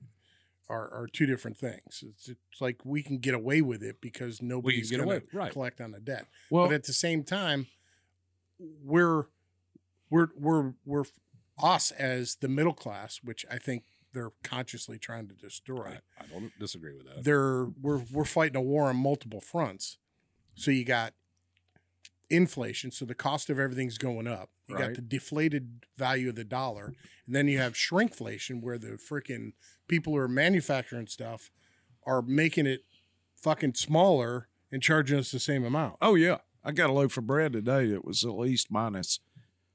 are, 0.69 0.89
are 0.93 1.07
two 1.11 1.25
different 1.25 1.57
things. 1.57 2.03
It's, 2.05 2.29
it's 2.29 2.61
like 2.61 2.81
we 2.83 3.03
can 3.03 3.19
get 3.19 3.33
away 3.33 3.61
with 3.61 3.83
it 3.83 4.01
because 4.01 4.41
nobody's 4.41 4.91
going 4.91 5.03
away- 5.03 5.19
to 5.19 5.37
right. 5.37 5.51
collect 5.51 5.81
on 5.81 5.91
the 5.91 5.99
debt. 5.99 6.27
well, 6.51 6.67
but 6.67 6.73
at 6.73 6.83
the 6.83 6.93
same 6.93 7.23
time, 7.23 7.67
we're 8.59 9.25
we're 10.09 10.27
we're 10.35 10.73
we're 10.85 11.03
us 11.61 11.91
as 11.91 12.35
the 12.35 12.47
middle 12.47 12.73
class, 12.73 13.19
which 13.23 13.45
I 13.51 13.57
think 13.57 13.83
they're 14.13 14.31
consciously 14.43 14.97
trying 14.97 15.27
to 15.27 15.33
destroy. 15.33 15.97
I, 16.19 16.23
I 16.23 16.27
don't 16.27 16.51
disagree 16.59 16.93
with 16.93 17.07
that. 17.07 17.23
They're 17.23 17.65
we're 17.81 18.03
we're 18.11 18.25
fighting 18.25 18.55
a 18.55 18.61
war 18.61 18.89
on 18.89 18.97
multiple 18.97 19.41
fronts. 19.41 19.97
So 20.55 20.71
you 20.71 20.85
got 20.85 21.13
inflation, 22.29 22.91
so 22.91 23.05
the 23.05 23.15
cost 23.15 23.49
of 23.49 23.59
everything's 23.59 23.97
going 23.97 24.27
up. 24.27 24.49
You 24.67 24.77
got 24.77 24.95
the 24.95 25.01
deflated 25.01 25.85
value 25.97 26.29
of 26.29 26.35
the 26.35 26.43
dollar, 26.43 26.93
and 27.25 27.35
then 27.35 27.47
you 27.47 27.57
have 27.59 27.73
shrinkflation, 27.73 28.61
where 28.61 28.77
the 28.77 28.97
freaking 28.97 29.53
people 29.87 30.13
who 30.13 30.19
are 30.19 30.27
manufacturing 30.27 31.07
stuff 31.07 31.49
are 32.05 32.21
making 32.21 32.65
it 32.67 32.81
fucking 33.35 33.75
smaller 33.75 34.47
and 34.71 34.81
charging 34.83 35.17
us 35.19 35.31
the 35.31 35.39
same 35.39 35.63
amount. 35.63 35.95
oh 36.01 36.15
yeah, 36.15 36.37
I 36.63 36.71
got 36.73 36.89
a 36.89 36.93
loaf 36.93 37.15
of 37.17 37.25
bread 37.27 37.53
today 37.53 37.87
that 37.91 38.03
was 38.03 38.25
at 38.25 38.31
least 38.37 38.69
minus 38.69 39.19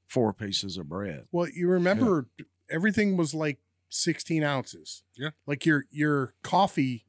four 0.07 0.31
pieces 0.33 0.77
of 0.77 0.87
bread. 0.89 1.25
Well, 1.31 1.47
you 1.49 1.67
remember 1.67 2.27
everything 2.69 3.17
was 3.17 3.33
like 3.33 3.57
16 3.89 4.43
ounces. 4.43 5.01
Yeah. 5.17 5.29
Like 5.47 5.65
your 5.65 5.85
your 5.89 6.33
coffee, 6.43 7.05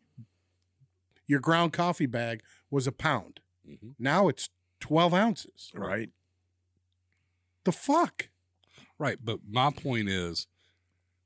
your 1.26 1.40
ground 1.40 1.72
coffee 1.74 2.06
bag 2.06 2.42
was 2.70 2.86
a 2.86 2.92
pound. 2.92 3.40
hmm 3.66 3.90
Now 3.98 4.28
it's 4.28 4.48
12 4.80 5.12
ounces. 5.14 5.70
Right. 5.74 6.10
The 7.64 7.72
fuck? 7.72 8.28
Right, 8.98 9.18
but 9.22 9.40
my 9.48 9.70
point 9.70 10.08
is, 10.08 10.46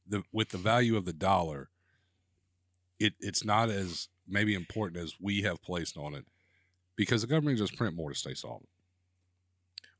the 0.06 0.22
with 0.32 0.50
the 0.50 0.58
value 0.58 0.96
of 0.96 1.04
the 1.04 1.12
dollar, 1.12 1.68
it 2.98 3.14
it's 3.20 3.44
not 3.44 3.68
as 3.70 4.08
maybe 4.26 4.54
important 4.54 5.02
as 5.02 5.14
we 5.20 5.42
have 5.42 5.62
placed 5.62 5.96
on 5.96 6.14
it, 6.14 6.24
because 6.96 7.20
the 7.22 7.26
government 7.28 7.58
just 7.58 7.76
print 7.76 7.94
more 7.94 8.10
to 8.10 8.18
stay 8.18 8.34
solvent. 8.34 8.68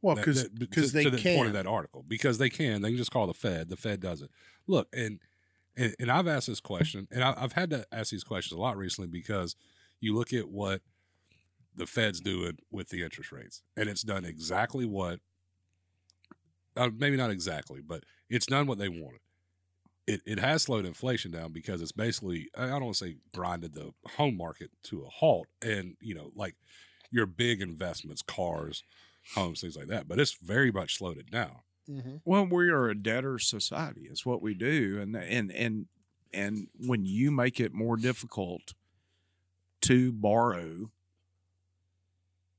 Well, 0.01 0.15
That- 0.17 0.23
because 0.25 0.43
that- 0.45 0.59
because 0.59 0.93
they 0.93 1.05
to 1.05 1.11
the 1.11 1.19
can. 1.19 1.37
point 1.37 1.49
of 1.49 1.53
that 1.55 1.67
article 1.67 2.05
because 2.07 2.39
they 2.39 2.49
can 2.51 2.83
they 2.83 2.89
can 2.91 2.97
just 2.97 3.11
call 3.11 3.27
the 3.27 3.35
Fed. 3.35 3.69
The 3.69 3.77
Fed 3.77 4.01
doesn't 4.01 4.31
look 4.67 4.89
and 4.93 5.19
and, 5.77 5.95
and 5.99 6.11
I've 6.11 6.27
asked 6.29 6.47
this 6.47 6.61
question 6.61 7.07
and 7.11 7.23
I, 7.23 7.35
I've 7.37 7.53
had 7.53 7.71
to 7.71 7.87
ask 7.93 8.11
these 8.11 8.25
questions 8.25 8.57
a 8.57 8.61
lot 8.61 8.77
recently 8.77 9.09
because 9.09 9.57
you 10.01 10.15
look 10.15 10.33
at 10.33 10.49
what 10.49 10.83
the 11.75 11.87
Fed's 11.87 12.21
doing 12.21 12.59
with 12.71 12.89
the 12.91 13.03
interest 13.03 13.33
rates 13.33 13.63
and 13.77 13.89
it's 13.89 14.03
done 14.03 14.25
exactly 14.25 14.87
what 14.87 15.21
uh, 16.79 16.91
maybe 16.97 17.17
not 17.17 17.31
exactly 17.31 17.81
but 17.81 18.05
it's 18.31 18.47
done 18.47 18.67
what 18.67 18.79
they 18.79 18.89
wanted. 18.89 19.21
It, 20.07 20.23
it 20.25 20.39
has 20.39 20.63
slowed 20.63 20.87
inflation 20.87 21.31
down 21.31 21.53
because 21.53 21.83
it's 21.83 21.93
basically 21.93 22.49
I 22.57 22.67
don't 22.69 22.85
want 22.85 22.97
to 22.97 23.05
say 23.07 23.17
grinded 23.35 23.75
the 23.75 23.93
home 24.17 24.37
market 24.39 24.71
to 24.85 25.03
a 25.03 25.09
halt 25.09 25.49
and 25.63 25.97
you 26.01 26.15
know 26.15 26.31
like 26.35 26.55
your 27.11 27.27
big 27.27 27.61
investments 27.61 28.23
cars 28.23 28.85
homes, 29.35 29.61
things 29.61 29.77
like 29.77 29.89
that. 29.89 30.09
But 30.09 30.19
it's 30.19 30.35
very 30.43 30.71
much 30.73 30.97
slowed 30.97 31.19
it 31.19 31.31
down. 31.31 31.57
Mhm. 31.89 32.21
Well, 32.25 32.47
we 32.47 32.71
are 32.71 32.89
a 32.89 32.95
debtor 32.95 33.39
society. 33.39 34.09
It's 34.11 34.25
what 34.27 34.41
we 34.43 34.55
do, 34.55 34.99
and 35.01 35.15
and 35.17 35.51
and 35.53 35.87
and 36.33 36.69
when 36.79 37.05
you 37.07 37.31
make 37.31 37.61
it 37.61 37.73
more 37.73 37.97
difficult 37.97 38.75
to 39.83 40.13
borrow, 40.13 40.91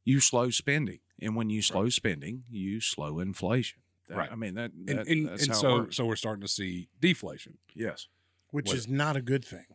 you 0.03 0.19
slow 0.19 0.49
spending, 0.49 0.99
and 1.21 1.35
when 1.35 1.49
you 1.49 1.61
slow 1.61 1.89
spending, 1.89 2.43
you 2.49 2.79
slow 2.81 3.19
inflation. 3.19 3.81
That- 4.09 4.17
Right. 4.17 4.31
I 4.31 4.35
mean 4.35 4.55
that. 4.55 4.71
And, 4.73 4.87
that 4.87 5.07
and, 5.07 5.27
that's 5.29 5.43
and 5.43 5.51
how 5.51 5.57
it 5.57 5.61
so 5.61 5.75
works. 5.77 5.95
so 5.95 6.05
we're 6.05 6.15
starting 6.17 6.41
to 6.41 6.47
see 6.47 6.89
deflation. 6.99 7.57
yes. 7.73 8.07
Which 8.51 8.67
What- 8.67 8.75
is 8.77 8.87
not 8.87 9.15
a 9.15 9.21
good 9.21 9.45
thing. 9.45 9.65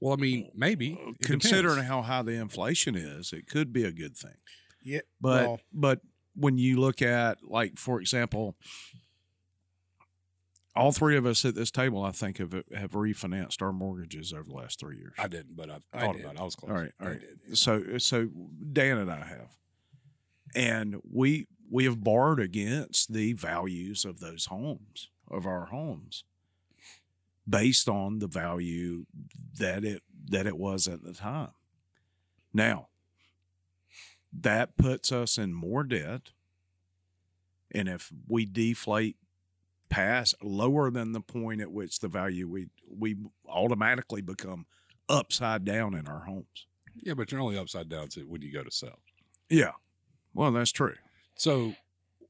Well, 0.00 0.12
I 0.12 0.16
mean, 0.16 0.50
maybe 0.54 0.98
Uh, 1.00 1.12
Considering 1.22 1.76
depends. 1.76 1.88
how 1.88 2.02
high 2.02 2.22
the 2.22 2.32
inflation 2.32 2.94
is, 2.96 3.32
it 3.32 3.46
could 3.46 3.72
be 3.72 3.84
a 3.84 3.92
good 3.92 4.16
thing. 4.16 4.34
Yeah. 4.82 5.00
But 5.20 5.46
well, 5.46 5.60
but 5.72 6.00
when 6.34 6.58
you 6.58 6.78
look 6.78 7.00
at 7.00 7.42
like 7.42 7.78
for 7.78 8.00
example, 8.00 8.56
all 10.74 10.92
three 10.92 11.16
of 11.16 11.24
us 11.24 11.44
at 11.44 11.54
this 11.54 11.70
table, 11.70 12.02
I 12.02 12.10
think 12.12 12.36
have 12.38 12.52
have 12.74 12.90
refinanced 12.90 13.62
our 13.62 13.72
mortgages 13.72 14.32
over 14.32 14.44
the 14.44 14.54
last 14.54 14.78
three 14.78 14.96
years. 14.98 15.14
I 15.18 15.28
didn't, 15.28 15.56
but 15.56 15.70
I 15.70 15.78
I 15.94 16.00
thought 16.00 16.12
did. 16.16 16.24
about 16.24 16.34
it. 16.34 16.40
I 16.40 16.44
was 16.44 16.56
close. 16.56 16.70
All 16.70 16.76
right, 16.76 16.92
all 17.00 17.06
right. 17.08 17.16
I 17.16 17.20
did, 17.20 17.38
yeah. 17.48 17.54
So 17.54 17.98
so 17.98 18.26
Dan 18.72 18.98
and 18.98 19.10
I 19.10 19.24
have, 19.24 19.56
and 20.54 20.96
we 21.10 21.46
we 21.70 21.84
have 21.84 22.02
borrowed 22.02 22.40
against 22.40 23.12
the 23.12 23.32
values 23.32 24.04
of 24.04 24.20
those 24.20 24.46
homes 24.46 25.08
of 25.30 25.46
our 25.46 25.66
homes, 25.66 26.24
based 27.48 27.88
on 27.88 28.18
the 28.18 28.28
value 28.28 29.06
that 29.58 29.84
it 29.84 30.02
that 30.28 30.46
it 30.46 30.56
was 30.56 30.88
at 30.88 31.02
the 31.02 31.12
time. 31.12 31.52
Now, 32.52 32.88
that 34.32 34.76
puts 34.76 35.12
us 35.12 35.38
in 35.38 35.52
more 35.52 35.84
debt. 35.84 36.32
And 37.72 37.88
if 37.88 38.10
we 38.28 38.46
deflate 38.46 39.16
past 39.88 40.34
lower 40.42 40.90
than 40.90 41.12
the 41.12 41.20
point 41.20 41.60
at 41.60 41.70
which 41.70 42.00
the 42.00 42.08
value 42.08 42.48
we 42.48 42.68
we 42.88 43.16
automatically 43.48 44.22
become 44.22 44.66
upside 45.08 45.64
down 45.64 45.94
in 45.94 46.06
our 46.06 46.24
homes. 46.24 46.66
Yeah, 47.02 47.14
but 47.14 47.30
you're 47.30 47.40
only 47.40 47.58
upside 47.58 47.88
down 47.88 48.08
when 48.26 48.42
you 48.42 48.52
go 48.52 48.62
to 48.62 48.70
sell. 48.70 48.98
Yeah. 49.48 49.72
Well, 50.34 50.50
that's 50.52 50.72
true. 50.72 50.94
So 51.36 51.74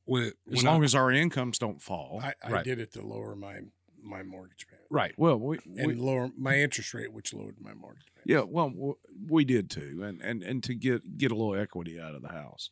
when 0.05 0.33
As 0.53 0.63
long 0.63 0.83
I- 0.83 0.85
as 0.85 0.95
our 0.95 1.11
incomes 1.11 1.59
don't 1.59 1.81
fall. 1.83 2.21
I, 2.23 2.35
I 2.43 2.51
Right. 2.51 2.65
did 2.65 2.79
it 2.79 2.93
to 2.93 3.03
lower 3.03 3.35
my 3.37 3.61
my 4.03 4.23
mortgage 4.23 4.69
payment 4.69 4.87
right, 4.89 5.13
well, 5.19 5.37
we, 5.37 5.59
and 5.77 5.85
we 5.89 5.95
lower 5.95 6.31
my 6.39 6.61
interest 6.61 6.95
rate, 6.95 7.13
which 7.13 7.35
lowered 7.35 7.57
my 7.61 7.75
mortgage 7.75 8.05
payment. 8.15 8.29
yeah, 8.31 8.41
well, 8.43 8.99
we 9.29 9.45
did 9.45 9.69
too, 9.69 10.01
and 10.05 10.23
and 10.23 10.45
and 10.45 10.63
to 10.63 10.75
get 10.75 11.19
get 11.19 11.33
a 11.33 11.35
little 11.35 11.57
equity 11.57 11.99
out 12.01 12.15
of 12.15 12.23
the 12.23 12.29
house. 12.29 12.71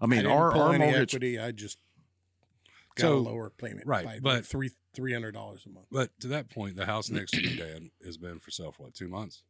I 0.00 0.06
mean, 0.06 0.20
didn't 0.20 0.32
our 0.32 0.52
pull 0.52 0.62
our 0.62 0.74
any 0.74 0.84
mortgage. 0.86 1.14
equity. 1.14 1.38
I 1.38 1.52
just 1.52 1.78
got 2.94 3.02
So- 3.08 3.18
a 3.18 3.20
lower 3.20 3.50
payment, 3.50 3.86
right, 3.86 4.06
by 4.06 4.20
but- 4.20 4.46
three 4.46 4.70
three 4.94 5.12
hundred 5.12 5.32
dollars 5.32 5.66
a 5.66 5.68
month 5.68 5.86
but 5.92 6.18
to 6.20 6.28
that 6.28 6.48
point, 6.48 6.76
the 6.76 6.86
house 6.86 7.10
next 7.10 7.32
to 7.32 7.42
you, 7.42 7.56
Dan, 7.56 7.90
has 8.02 8.16
been 8.16 8.38
for 8.38 8.50
sale 8.50 8.72
for 8.72 8.84
what 8.84 8.94
two 8.94 9.08
months. 9.08 9.42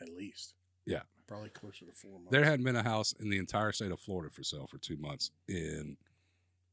at 0.00 0.08
least. 0.10 0.54
Yeah. 0.86 1.02
Probably 1.30 1.48
closer 1.50 1.86
to 1.86 1.92
four 1.92 2.10
months. 2.18 2.32
There 2.32 2.44
hadn't 2.44 2.64
been 2.64 2.74
a 2.74 2.82
house 2.82 3.14
in 3.20 3.30
the 3.30 3.38
entire 3.38 3.70
state 3.70 3.92
of 3.92 4.00
Florida 4.00 4.34
for 4.34 4.42
sale 4.42 4.66
for 4.66 4.78
two 4.78 4.96
months 4.96 5.30
in 5.48 5.96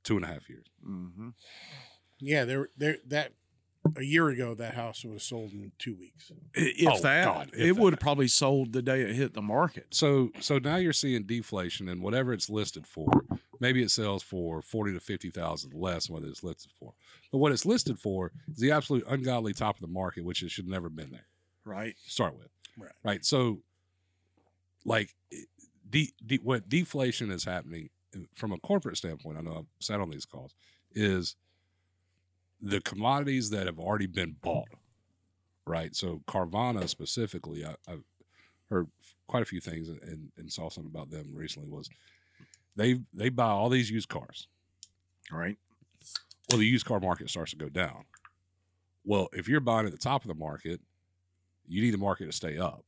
two 0.03 0.15
and 0.15 0.25
a 0.25 0.27
half 0.27 0.49
years. 0.49 0.65
Mhm. 0.83 1.33
yeah, 2.19 2.43
there 2.43 2.69
there 2.75 2.97
that 3.05 3.33
a 3.95 4.01
year 4.03 4.29
ago 4.29 4.55
that 4.55 4.73
house 4.73 5.05
was 5.05 5.21
sold 5.23 5.51
in 5.53 5.71
two 5.77 5.95
weeks. 5.95 6.31
If 6.55 6.87
Oh, 6.87 6.99
that, 7.01 7.23
God, 7.23 7.49
if 7.53 7.59
it 7.59 7.77
would 7.77 7.93
have 7.93 7.99
probably 7.99 8.27
sold 8.27 8.73
the 8.73 8.81
day 8.81 9.01
it 9.01 9.15
hit 9.15 9.33
the 9.33 9.41
market. 9.43 9.87
So 9.91 10.31
so 10.39 10.57
now 10.57 10.77
you're 10.77 10.91
seeing 10.91 11.23
deflation 11.23 11.87
and 11.87 12.01
whatever 12.01 12.33
it's 12.33 12.49
listed 12.49 12.87
for, 12.87 13.07
maybe 13.59 13.83
it 13.83 13.91
sells 13.91 14.23
for 14.23 14.63
forty 14.63 14.91
to 14.93 14.99
fifty 14.99 15.29
thousand 15.29 15.73
less 15.75 16.07
than 16.07 16.15
what 16.15 16.23
it's 16.23 16.43
listed 16.43 16.71
for. 16.79 16.95
But 17.31 17.37
what 17.37 17.51
it's 17.51 17.65
listed 17.65 17.99
for 17.99 18.31
is 18.51 18.57
the 18.57 18.71
absolute 18.71 19.05
ungodly 19.07 19.53
top 19.53 19.75
of 19.75 19.81
the 19.81 19.87
market, 19.87 20.25
which 20.25 20.41
it 20.41 20.49
should 20.49 20.67
never 20.67 20.89
been 20.89 21.11
there. 21.11 21.27
Right. 21.63 21.95
start 22.07 22.35
with. 22.35 22.49
Right. 22.77 22.91
Right. 23.03 23.25
So, 23.25 23.61
like, 24.87 25.13
de- 25.87 26.13
de- 26.25 26.37
what 26.37 26.67
deflation 26.67 27.29
is 27.29 27.43
happening 27.43 27.89
uh, 28.15 28.21
from 28.33 28.51
a 28.51 28.57
corporate 28.57 28.97
standpoint, 28.97 29.37
I 29.37 29.41
know 29.41 29.57
I've 29.59 29.65
sat 29.79 30.01
on 30.01 30.09
these 30.09 30.25
calls, 30.25 30.55
is 30.93 31.35
the 32.59 32.81
commodities 32.81 33.51
that 33.51 33.67
have 33.67 33.77
already 33.77 34.07
been 34.07 34.37
bought. 34.41 34.69
Right. 35.67 35.95
So, 35.95 36.21
Carvana 36.27 36.87
specifically, 36.87 37.65
I, 37.65 37.75
I've 37.87 38.03
heard 38.69 38.87
quite 39.27 39.43
a 39.43 39.45
few 39.45 39.59
things 39.59 39.89
and, 39.89 40.31
and 40.37 40.51
saw 40.51 40.69
something 40.69 40.91
about 40.93 41.11
them 41.11 41.31
recently 41.33 41.69
was 41.69 41.89
they 42.77 42.99
they 43.13 43.29
buy 43.29 43.49
all 43.49 43.69
these 43.69 43.91
used 43.91 44.07
cars. 44.07 44.47
Right. 45.31 45.57
Well, 46.49 46.59
the 46.59 46.65
used 46.65 46.85
car 46.85 47.01
market 47.01 47.29
starts 47.29 47.51
to 47.51 47.57
go 47.57 47.67
down. 47.67 48.05
Well, 49.03 49.27
if 49.33 49.49
you're 49.49 49.59
buying 49.59 49.85
at 49.85 49.91
the 49.91 49.97
top 49.97 50.23
of 50.23 50.29
the 50.29 50.33
market, 50.33 50.79
you 51.67 51.81
need 51.81 51.93
the 51.93 51.97
market 51.97 52.27
to 52.27 52.31
stay 52.31 52.57
up. 52.57 52.85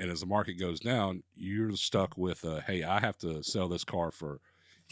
And 0.00 0.10
as 0.10 0.20
the 0.20 0.26
market 0.26 0.54
goes 0.54 0.80
down, 0.80 1.22
you're 1.36 1.76
stuck 1.76 2.16
with, 2.16 2.44
uh, 2.44 2.60
hey, 2.66 2.82
I 2.82 2.98
have 3.00 3.18
to 3.18 3.42
sell 3.44 3.68
this 3.68 3.84
car 3.84 4.10
for 4.10 4.40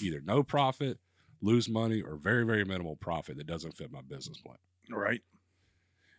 either 0.01 0.21
no 0.25 0.43
profit, 0.45 0.99
lose 1.41 1.69
money, 1.69 2.01
or 2.03 2.17
very, 2.17 2.45
very 2.45 2.65
minimal 2.65 2.95
profit 2.95 3.39
that 3.39 3.47
doesn't 3.47 3.75
fit 3.77 3.91
my 3.91 4.03
business 4.03 4.39
plan. 4.39 4.59
Right. 4.91 5.23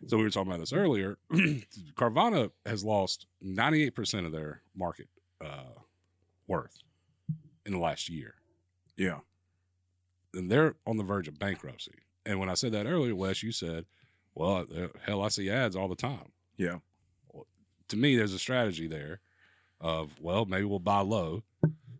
So 0.07 0.17
we 0.17 0.23
were 0.23 0.29
talking 0.29 0.51
about 0.51 0.59
this 0.61 0.73
earlier. 0.73 1.17
Carvana 1.95 2.51
has 2.65 2.83
lost 2.83 3.27
98% 3.45 4.25
of 4.25 4.31
their 4.31 4.63
market 4.75 5.07
uh, 5.39 5.75
worth 6.47 6.79
in 7.65 7.73
the 7.73 7.79
last 7.79 8.09
year. 8.09 8.33
Yeah. 8.97 9.19
and 10.33 10.51
they're 10.51 10.75
on 10.87 10.97
the 10.97 11.03
verge 11.03 11.27
of 11.27 11.37
bankruptcy. 11.39 11.93
And 12.25 12.39
when 12.39 12.49
I 12.49 12.53
said 12.55 12.71
that 12.73 12.85
earlier, 12.87 13.15
Wes, 13.15 13.41
you 13.43 13.51
said, 13.51 13.85
"Well, 14.35 14.65
hell, 15.03 15.21
I 15.21 15.29
see 15.29 15.49
ads 15.49 15.75
all 15.75 15.87
the 15.87 15.95
time." 15.95 16.31
Yeah. 16.57 16.79
To 17.89 17.97
me, 17.97 18.15
there's 18.15 18.33
a 18.33 18.39
strategy 18.39 18.87
there 18.87 19.21
of, 19.81 20.19
well, 20.21 20.45
maybe 20.45 20.65
we'll 20.65 20.79
buy 20.79 20.99
low, 21.01 21.43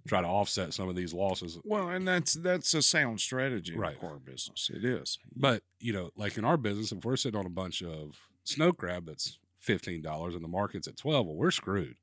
try 0.08 0.22
to 0.22 0.28
offset 0.28 0.74
some 0.74 0.90
of 0.90 0.96
these 0.96 1.14
losses. 1.14 1.58
Well, 1.64 1.90
and 1.90 2.08
that's 2.08 2.34
that's 2.34 2.74
a 2.74 2.82
sound 2.82 3.20
strategy 3.22 3.74
in 3.74 3.80
Right. 3.80 4.00
the 4.00 4.08
car 4.08 4.18
business. 4.20 4.70
It 4.74 4.84
is. 4.84 5.18
But 5.36 5.64
you 5.80 5.94
know, 5.94 6.12
like 6.16 6.38
in 6.38 6.46
our 6.46 6.58
business, 6.58 6.92
if 6.92 7.04
we're 7.06 7.16
sitting 7.18 7.40
on 7.40 7.46
a 7.46 7.50
bunch 7.50 7.82
of 7.84 8.20
snow 8.44 8.72
crab 8.74 9.06
that's 9.06 9.38
fifteen 9.58 10.02
dollars 10.02 10.36
and 10.36 10.44
the 10.44 10.48
market's 10.48 10.88
at 10.88 10.98
twelve, 10.98 11.26
well, 11.28 11.36
we're 11.36 11.52
screwed 11.52 11.96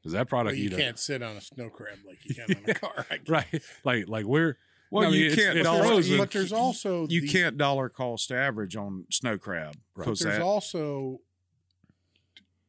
because 0.00 0.12
that 0.12 0.18
Well, 0.30 0.42
product 0.42 0.56
you 0.58 0.70
can't 0.70 0.98
sit 0.98 1.22
on 1.22 1.36
a 1.36 1.40
snow 1.40 1.70
crab 1.70 1.98
like 2.06 2.18
you 2.24 2.34
can 2.34 2.56
on 2.56 2.70
a 2.70 2.74
car. 2.74 3.06
Right, 3.28 3.62
like 3.84 4.08
like 4.08 4.24
we're 4.26 4.58
Well, 4.90 5.08
I 5.08 5.10
mean, 5.10 5.20
you 5.20 5.26
it's- 5.26 5.38
can't 5.44 5.58
it's 5.58 5.68
But 5.68 5.82
there's, 5.88 6.16
but 6.18 6.30
there's 6.30 6.52
also 6.52 7.06
you 7.08 7.22
the- 7.22 7.28
can't 7.28 7.56
dollar 7.56 7.88
cost 7.88 8.30
average 8.30 8.76
on 8.76 9.06
snow 9.10 9.38
crab 9.38 9.76
Right. 9.96 10.04
because 10.04 10.20
there's 10.20 10.36
that 10.38 10.42
also 10.44 11.20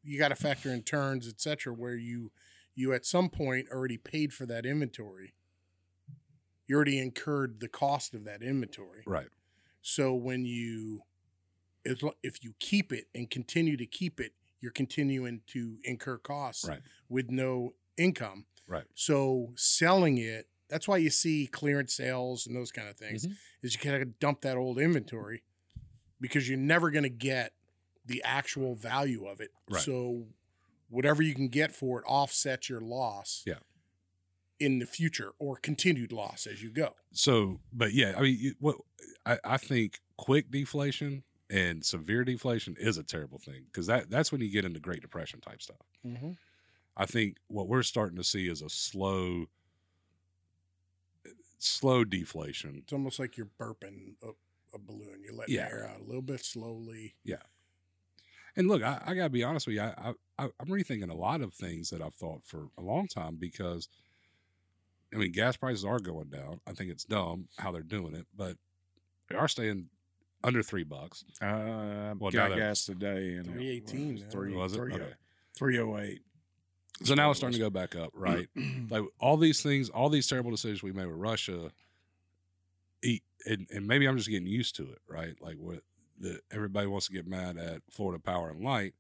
you 0.04 0.18
got 0.20 0.30
to 0.30 0.36
factor 0.36 0.72
in 0.72 0.84
turns, 0.84 1.28
etc., 1.28 1.74
where 1.74 1.96
you 1.96 2.32
you 2.76 2.92
at 2.94 3.06
some 3.06 3.30
point 3.30 3.68
already 3.72 3.98
paid 3.98 4.34
for 4.34 4.46
that 4.48 4.66
inventory. 4.66 5.34
You 6.68 6.76
already 6.76 7.00
incurred 7.00 7.60
the 7.60 7.68
cost 7.68 8.14
of 8.14 8.24
that 8.26 8.42
inventory. 8.42 9.04
right, 9.06 9.28
So 9.82 10.14
when 10.16 10.46
you 10.46 11.02
if 11.86 12.02
if 12.24 12.44
you 12.44 12.54
keep 12.60 12.92
it 12.94 13.08
and 13.14 13.30
continue 13.30 13.76
to 13.78 13.86
keep 13.86 14.20
it, 14.20 14.34
you're 14.62 14.72
continuing 14.72 15.42
to 15.48 15.78
incur 15.84 16.18
costs 16.18 16.66
Right. 16.66 16.82
with 17.10 17.30
no 17.30 17.76
income. 17.98 18.46
right, 18.68 18.86
So 18.96 19.52
selling 19.56 20.18
it, 20.18 20.48
that's 20.70 20.88
why 20.88 20.98
you 20.98 21.10
see 21.10 21.46
clearance 21.48 21.94
sales 21.94 22.48
and 22.48 22.56
those 22.56 22.72
kind 22.72 22.88
of 22.88 22.96
things. 22.98 23.28
Mhm. 23.28 23.36
Is 23.62 23.74
you 23.76 23.80
kind 23.82 24.02
of 24.02 24.18
dump 24.20 24.42
that 24.42 24.58
old 24.58 24.80
inventory 24.80 25.44
because 26.22 26.48
you're 26.50 26.58
never 26.58 26.90
gonna 26.90 27.10
get 27.10 27.54
the 28.06 28.22
actual 28.24 28.76
value 28.76 29.26
of 29.26 29.40
it. 29.42 29.52
Right. 29.70 29.82
So 29.82 30.26
whatever 30.90 31.22
you 31.24 31.34
can 31.34 31.48
get 31.48 31.72
for 31.72 32.00
it 32.00 32.06
offsets 32.08 32.70
your 32.70 32.82
loss. 32.82 33.44
Yeah. 33.46 33.60
In 34.60 34.80
the 34.80 34.86
future 34.86 35.32
or 35.40 35.58
continued 35.58 36.12
loss 36.14 36.48
as 36.48 36.62
you 36.64 36.70
go. 36.72 36.94
so 37.12 37.60
but 37.74 37.92
yeah 37.94 38.14
i 38.18 38.22
mean 38.22 38.38
you- 38.40 38.56
what 38.60 38.78
I, 39.26 39.38
I 39.44 39.58
think 39.58 40.00
quick 40.16 40.52
deflation 40.52 41.24
and 41.50 41.84
severe 41.84 42.24
deflation 42.24 42.76
is 42.80 42.98
a 42.98 43.04
terrible 43.04 43.40
thing 43.40 43.64
because 43.66 43.88
that 43.88 44.10
that's 44.10 44.32
when 44.32 44.40
you 44.42 44.50
get 44.50 44.64
into 44.64 44.80
great 44.80 45.02
depression 45.02 45.42
type 45.42 45.62
stuff 45.62 45.82
Mm-hmm. 46.06 46.32
i 46.96 47.06
think 47.06 47.38
what 47.48 47.68
we're 47.68 47.84
starting 47.84 48.16
to 48.18 48.24
see 48.24 48.48
is 48.48 48.62
a 48.62 48.70
slow 48.70 49.48
slow 51.58 52.04
deflation 52.04 52.76
It's 52.84 52.94
almost 52.94 53.20
like 53.20 53.36
you're 53.38 53.50
burping 53.60 54.14
a, 54.22 54.30
a 54.74 54.80
balloon. 54.80 55.22
You're 55.24 55.34
letting 55.36 55.56
Yeah. 55.56 55.68
air 55.70 55.90
out 55.90 56.00
a 56.02 56.04
little 56.04 56.22
bit 56.22 56.44
slowly. 56.46 57.16
And 58.56 58.68
look 58.68 58.84
i, 58.84 59.02
I 59.06 59.14
gotta 59.14 59.30
be 59.30 59.44
honest 59.44 59.68
with 59.68 59.76
you 59.76 59.82
I, 59.82 60.14
I 60.38 60.44
i'm 60.60 60.68
rethinking 60.68 61.10
a 61.10 61.16
lot 61.16 61.42
of 61.42 61.54
things 61.54 61.90
that 61.90 62.02
i've 62.02 62.14
thought 62.16 62.44
for 62.44 62.68
a 62.78 62.82
long 62.82 63.08
time 63.08 63.38
because 63.40 63.88
i 65.14 65.18
mean 65.18 65.32
gas 65.32 65.58
prices 65.58 65.84
are 65.86 66.00
going 66.00 66.30
down 66.30 66.60
i 66.68 66.72
think 66.74 66.90
it's 66.92 67.04
dumb 67.04 67.48
how 67.58 67.72
they're 67.72 67.82
doing 67.82 68.14
it 68.16 68.28
but 68.36 68.58
they 69.30 69.36
are 69.36 69.48
staying 69.48 69.88
under 70.44 70.62
three 70.62 70.84
bucks 70.84 71.24
uh, 71.42 72.14
Well, 72.20 72.32
now 72.34 72.50
got 72.50 72.58
gas 72.58 72.86
today 72.86 73.36
and 73.36 73.48
it 73.48 73.54
318 73.88 74.18
three 74.30 74.54
Was 74.54 74.74
it? 74.74 74.78
three- 74.78 74.94
Okay. 74.94 75.14
three 75.56 75.80
oh 75.80 75.98
eight. 75.98 76.22
so 77.04 77.14
now 77.16 77.30
it's 77.32 77.40
starting 77.40 77.58
to 77.58 77.64
go 77.64 77.70
back 77.70 77.96
up 77.96 78.10
right 78.16 78.48
like 78.90 79.04
all 79.20 79.38
these 79.38 79.62
things, 79.64 79.90
all 79.90 80.10
these 80.10 80.28
terrible 80.28 80.52
decisions 80.52 80.84
we 80.84 80.92
made 80.92 81.08
with 81.08 81.16
Russia, 81.18 81.72
e- 83.04 83.22
and, 83.46 83.68
and 83.74 83.88
maybe 83.88 84.06
I'm 84.06 84.18
just 84.18 84.30
getting 84.30 84.48
used 84.48 84.76
to 84.76 84.84
it, 84.84 85.00
right? 85.08 85.36
Like 85.42 85.56
what 85.58 85.80
the 86.24 86.40
everybody 86.52 86.88
wants 86.88 87.08
to 87.08 87.14
get 87.14 87.28
mad 87.28 87.58
at 87.58 87.82
Florida 87.92 88.22
Power 88.22 88.50
and 88.50 88.64
Light 88.64 88.94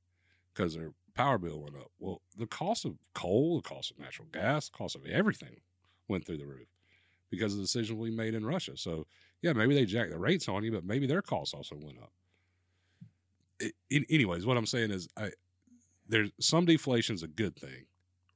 because 0.53 0.75
their 0.75 0.91
power 1.15 1.37
bill 1.37 1.61
went 1.61 1.75
up. 1.75 1.91
Well, 1.99 2.21
the 2.37 2.47
cost 2.47 2.85
of 2.85 2.95
coal, 3.13 3.57
the 3.61 3.67
cost 3.67 3.91
of 3.91 3.99
natural 3.99 4.27
gas, 4.31 4.69
the 4.69 4.77
cost 4.77 4.95
of 4.95 5.05
everything 5.05 5.61
went 6.07 6.25
through 6.25 6.37
the 6.37 6.45
roof 6.45 6.67
because 7.29 7.53
of 7.53 7.57
the 7.57 7.63
decisions 7.63 7.97
we 7.97 8.11
made 8.11 8.35
in 8.35 8.45
Russia. 8.45 8.77
So 8.77 9.07
yeah, 9.41 9.53
maybe 9.53 9.73
they 9.73 9.85
jacked 9.85 10.11
the 10.11 10.19
rates 10.19 10.47
on 10.47 10.63
you, 10.63 10.71
but 10.71 10.85
maybe 10.85 11.07
their 11.07 11.21
costs 11.21 11.53
also 11.53 11.75
went 11.75 11.97
up. 11.99 12.11
It, 13.59 13.73
in, 13.89 14.05
anyways, 14.09 14.45
what 14.45 14.57
I'm 14.57 14.65
saying 14.65 14.91
is, 14.91 15.07
I 15.17 15.31
there's 16.07 16.31
some 16.39 16.65
deflation 16.65 17.15
is 17.15 17.23
a 17.23 17.27
good 17.27 17.55
thing 17.55 17.85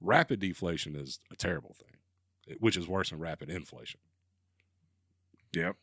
rapid 0.01 0.39
deflation 0.39 0.95
is 0.95 1.19
a 1.31 1.35
terrible 1.35 1.75
thing, 1.75 2.55
which 2.59 2.77
is 2.77 2.87
worse 2.87 3.09
than 3.09 3.19
rapid 3.19 3.49
inflation 3.49 3.99
Yep. 5.53 5.75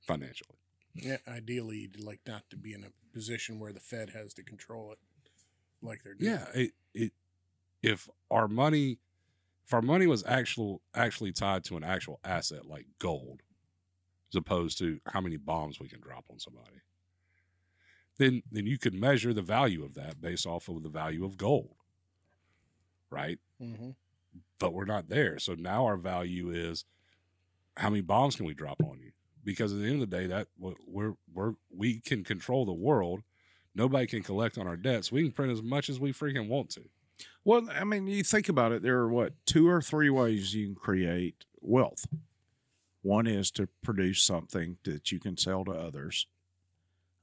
financially. 0.00 0.58
Yeah, 0.94 1.16
ideally, 1.26 1.78
you'd 1.78 2.00
like 2.00 2.20
not 2.26 2.48
to 2.50 2.56
be 2.56 2.72
in 2.72 2.84
a 2.84 3.12
position 3.12 3.58
where 3.58 3.72
the 3.72 3.80
Fed 3.80 4.10
has 4.10 4.32
to 4.34 4.42
control 4.42 4.92
it, 4.92 4.98
like 5.82 6.02
they're 6.04 6.14
doing. 6.14 6.32
Yeah, 6.32 6.46
it, 6.54 6.72
it 6.94 7.12
if 7.82 8.08
our 8.30 8.48
money 8.48 8.98
if 9.66 9.72
our 9.72 9.82
money 9.82 10.06
was 10.06 10.22
actual 10.26 10.82
actually 10.94 11.32
tied 11.32 11.64
to 11.64 11.76
an 11.76 11.84
actual 11.84 12.20
asset 12.24 12.66
like 12.66 12.86
gold, 12.98 13.40
as 14.32 14.36
opposed 14.36 14.78
to 14.78 15.00
how 15.06 15.20
many 15.20 15.36
bombs 15.36 15.80
we 15.80 15.88
can 15.88 16.00
drop 16.00 16.26
on 16.30 16.38
somebody, 16.38 16.82
then 18.18 18.42
then 18.52 18.66
you 18.66 18.78
could 18.78 18.94
measure 18.94 19.32
the 19.32 19.42
value 19.42 19.84
of 19.84 19.94
that 19.94 20.20
based 20.20 20.46
off 20.46 20.68
of 20.68 20.82
the 20.82 20.88
value 20.88 21.24
of 21.24 21.36
gold, 21.36 21.74
right? 23.10 23.38
Mm-hmm. 23.60 23.90
But 24.58 24.74
we're 24.74 24.84
not 24.84 25.08
there. 25.08 25.38
So 25.38 25.54
now 25.54 25.84
our 25.86 25.96
value 25.96 26.50
is 26.50 26.84
how 27.76 27.90
many 27.90 28.02
bombs 28.02 28.36
can 28.36 28.46
we 28.46 28.54
drop 28.54 28.82
on 28.82 29.00
you 29.00 29.10
because 29.44 29.72
at 29.72 29.78
the 29.78 29.86
end 29.86 30.02
of 30.02 30.10
the 30.10 30.16
day, 30.16 30.26
that 30.26 30.48
we're 30.58 31.14
we're 31.32 31.54
we 31.74 32.00
can 32.00 32.24
control 32.24 32.64
the 32.64 32.72
world. 32.72 33.22
Nobody 33.74 34.06
can 34.06 34.22
collect 34.22 34.56
on 34.56 34.66
our 34.66 34.76
debts. 34.76 35.10
We 35.10 35.22
can 35.22 35.32
print 35.32 35.52
as 35.52 35.62
much 35.62 35.88
as 35.88 35.98
we 35.98 36.12
freaking 36.12 36.48
want 36.48 36.70
to. 36.70 36.82
Well, 37.44 37.68
I 37.70 37.84
mean, 37.84 38.06
you 38.06 38.22
think 38.22 38.48
about 38.48 38.72
it, 38.72 38.82
there 38.82 38.98
are 38.98 39.08
what, 39.08 39.34
two 39.46 39.68
or 39.68 39.82
three 39.82 40.10
ways 40.10 40.54
you 40.54 40.66
can 40.66 40.74
create 40.74 41.44
wealth. 41.60 42.06
One 43.02 43.26
is 43.26 43.50
to 43.52 43.68
produce 43.82 44.22
something 44.22 44.78
that 44.84 45.12
you 45.12 45.20
can 45.20 45.36
sell 45.36 45.64
to 45.66 45.72
others. 45.72 46.26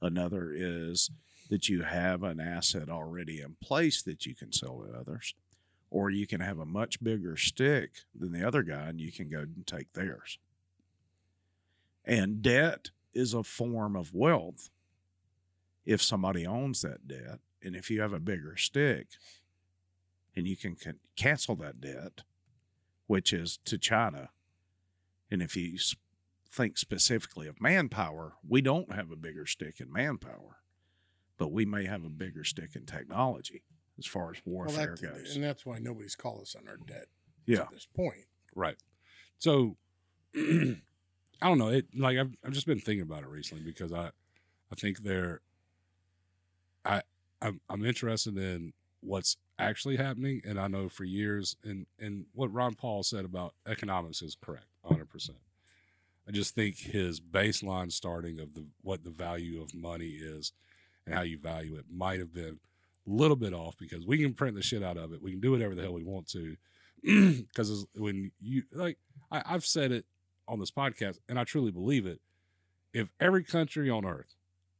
Another 0.00 0.52
is 0.54 1.10
that 1.50 1.68
you 1.68 1.82
have 1.82 2.22
an 2.22 2.40
asset 2.40 2.88
already 2.88 3.40
in 3.40 3.56
place 3.60 4.00
that 4.02 4.24
you 4.24 4.34
can 4.34 4.52
sell 4.52 4.84
to 4.86 4.96
others. 4.96 5.34
Or 5.90 6.08
you 6.08 6.26
can 6.26 6.40
have 6.40 6.58
a 6.58 6.64
much 6.64 7.02
bigger 7.02 7.36
stick 7.36 7.90
than 8.18 8.32
the 8.32 8.46
other 8.46 8.62
guy 8.62 8.88
and 8.88 9.00
you 9.00 9.12
can 9.12 9.28
go 9.28 9.40
and 9.40 9.66
take 9.66 9.92
theirs. 9.92 10.38
And 12.04 12.42
debt 12.42 12.90
is 13.12 13.34
a 13.34 13.42
form 13.42 13.94
of 13.96 14.12
wealth 14.14 14.70
if 15.84 16.02
somebody 16.02 16.46
owns 16.46 16.82
that 16.82 17.06
debt. 17.06 17.38
And 17.62 17.76
if 17.76 17.90
you 17.90 18.00
have 18.00 18.12
a 18.12 18.20
bigger 18.20 18.56
stick, 18.56 19.06
and 20.34 20.46
you 20.48 20.56
can, 20.56 20.74
can 20.74 20.96
cancel 21.16 21.54
that 21.56 21.80
debt, 21.80 22.22
which 23.06 23.32
is 23.32 23.58
to 23.66 23.78
China. 23.78 24.30
And 25.30 25.42
if 25.42 25.56
you 25.56 25.78
think 26.50 26.76
specifically 26.78 27.46
of 27.46 27.60
manpower, 27.60 28.34
we 28.46 28.60
don't 28.62 28.92
have 28.92 29.10
a 29.10 29.16
bigger 29.16 29.46
stick 29.46 29.78
in 29.80 29.92
manpower, 29.92 30.58
but 31.38 31.52
we 31.52 31.64
may 31.64 31.84
have 31.86 32.04
a 32.04 32.08
bigger 32.10 32.44
stick 32.44 32.74
in 32.74 32.84
technology 32.86 33.62
as 33.98 34.06
far 34.06 34.30
as 34.30 34.38
Well, 34.44 34.66
warfare 34.66 34.96
that, 35.00 35.14
goes. 35.14 35.34
and 35.36 35.44
that's 35.44 35.64
why 35.66 35.78
nobody's 35.78 36.16
called 36.16 36.42
us 36.42 36.56
on 36.56 36.66
our 36.66 36.78
debt 36.78 37.06
Yeah. 37.46 37.62
at 37.62 37.70
this 37.70 37.86
point. 37.94 38.26
Right. 38.54 38.76
So 39.38 39.76
I 41.42 41.48
don't 41.48 41.58
know. 41.58 41.68
It 41.68 41.86
like 41.96 42.16
I've 42.16 42.36
I've 42.44 42.52
just 42.52 42.66
been 42.66 42.78
thinking 42.78 43.02
about 43.02 43.24
it 43.24 43.28
recently 43.28 43.64
because 43.64 43.92
I 43.92 44.10
I 44.70 44.74
think 44.76 45.02
there 45.02 45.40
I 46.84 47.02
I'm 47.42 47.60
I'm 47.68 47.84
interested 47.84 48.38
in 48.38 48.72
what's 49.00 49.36
actually 49.58 49.96
happening 49.96 50.40
and 50.46 50.58
I 50.58 50.68
know 50.68 50.88
for 50.88 51.04
years 51.04 51.56
and 51.64 51.86
and 51.98 52.26
what 52.32 52.52
Ron 52.52 52.74
Paul 52.74 53.02
said 53.02 53.24
about 53.24 53.54
economics 53.66 54.22
is 54.22 54.36
correct 54.40 54.66
100%. 54.86 55.30
I 56.28 56.30
just 56.30 56.54
think 56.54 56.78
his 56.78 57.20
baseline 57.20 57.90
starting 57.90 58.38
of 58.38 58.54
the 58.54 58.64
what 58.82 59.02
the 59.02 59.10
value 59.10 59.60
of 59.60 59.74
money 59.74 60.18
is 60.20 60.52
and 61.04 61.14
how 61.14 61.22
you 61.22 61.38
value 61.38 61.74
it 61.74 61.86
might 61.90 62.20
have 62.20 62.32
been 62.32 62.60
a 63.06 63.10
little 63.10 63.36
bit 63.36 63.52
off 63.52 63.76
because 63.76 64.06
we 64.06 64.18
can 64.18 64.32
print 64.32 64.54
the 64.54 64.62
shit 64.62 64.84
out 64.84 64.96
of 64.96 65.12
it. 65.12 65.20
We 65.20 65.32
can 65.32 65.40
do 65.40 65.50
whatever 65.50 65.74
the 65.74 65.82
hell 65.82 65.92
we 65.92 66.04
want 66.04 66.28
to 66.28 66.56
because 67.02 67.84
when 67.96 68.30
you 68.40 68.62
like 68.72 68.98
I, 69.32 69.42
I've 69.44 69.66
said 69.66 69.90
it 69.90 70.06
on 70.48 70.60
this 70.60 70.70
podcast 70.70 71.18
and 71.28 71.38
I 71.38 71.44
truly 71.44 71.70
believe 71.70 72.06
it. 72.06 72.20
If 72.92 73.08
every 73.20 73.42
country 73.42 73.88
on 73.88 74.04
earth 74.04 74.34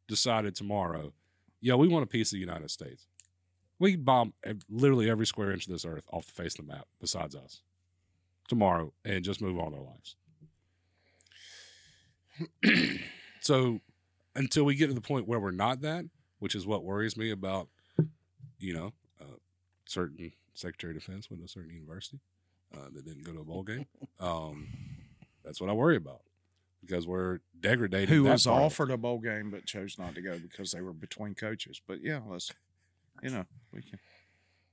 decided 0.06 0.54
tomorrow, 0.54 1.14
yo, 1.60 1.76
we 1.76 1.88
want 1.88 2.04
a 2.04 2.08
piece 2.08 2.30
of 2.30 2.36
the 2.36 2.40
United 2.40 2.70
States, 2.70 3.06
we 3.78 3.96
bomb 3.96 4.34
literally 4.68 5.10
every 5.10 5.26
square 5.26 5.50
inch 5.50 5.66
of 5.66 5.72
this 5.72 5.84
earth 5.84 6.06
off 6.12 6.26
the 6.26 6.32
face 6.32 6.58
of 6.58 6.66
the 6.66 6.72
map 6.72 6.86
besides 7.00 7.34
us 7.34 7.62
tomorrow 8.48 8.92
and 9.04 9.24
just 9.24 9.40
move 9.40 9.58
on 9.58 9.74
our 9.74 9.80
lives. 9.80 10.16
so 13.40 13.80
until 14.34 14.64
we 14.64 14.74
get 14.74 14.88
to 14.88 14.94
the 14.94 15.00
point 15.00 15.26
where 15.26 15.40
we're 15.40 15.50
not 15.50 15.80
that, 15.80 16.04
which 16.38 16.54
is 16.54 16.66
what 16.66 16.84
worries 16.84 17.16
me 17.16 17.30
about, 17.30 17.68
you 18.58 18.74
know, 18.74 18.92
uh, 19.20 19.36
certain 19.86 20.32
Secretary 20.54 20.94
of 20.94 21.02
Defense 21.02 21.30
went 21.30 21.40
to 21.40 21.46
a 21.46 21.48
certain 21.48 21.72
university 21.72 22.20
uh, 22.74 22.88
that 22.92 23.04
didn't 23.04 23.24
go 23.24 23.32
to 23.32 23.40
a 23.40 23.44
bowl 23.44 23.62
game. 23.62 23.86
Um, 24.20 24.68
that's 25.44 25.60
what 25.60 25.70
I 25.70 25.72
worry 25.72 25.96
about 25.96 26.22
because 26.84 27.06
we're 27.06 27.40
degrading. 27.58 28.08
Who 28.08 28.24
that 28.24 28.32
was 28.32 28.46
part 28.46 28.62
offered 28.62 28.90
a 28.90 28.96
bowl 28.96 29.18
game 29.18 29.50
but 29.50 29.66
chose 29.66 29.98
not 29.98 30.14
to 30.14 30.22
go 30.22 30.38
because 30.38 30.72
they 30.72 30.80
were 30.80 30.92
between 30.92 31.34
coaches. 31.34 31.80
But 31.86 32.02
yeah, 32.02 32.20
let's, 32.26 32.52
you 33.22 33.30
know, 33.30 33.44
we 33.72 33.82
can. 33.82 33.98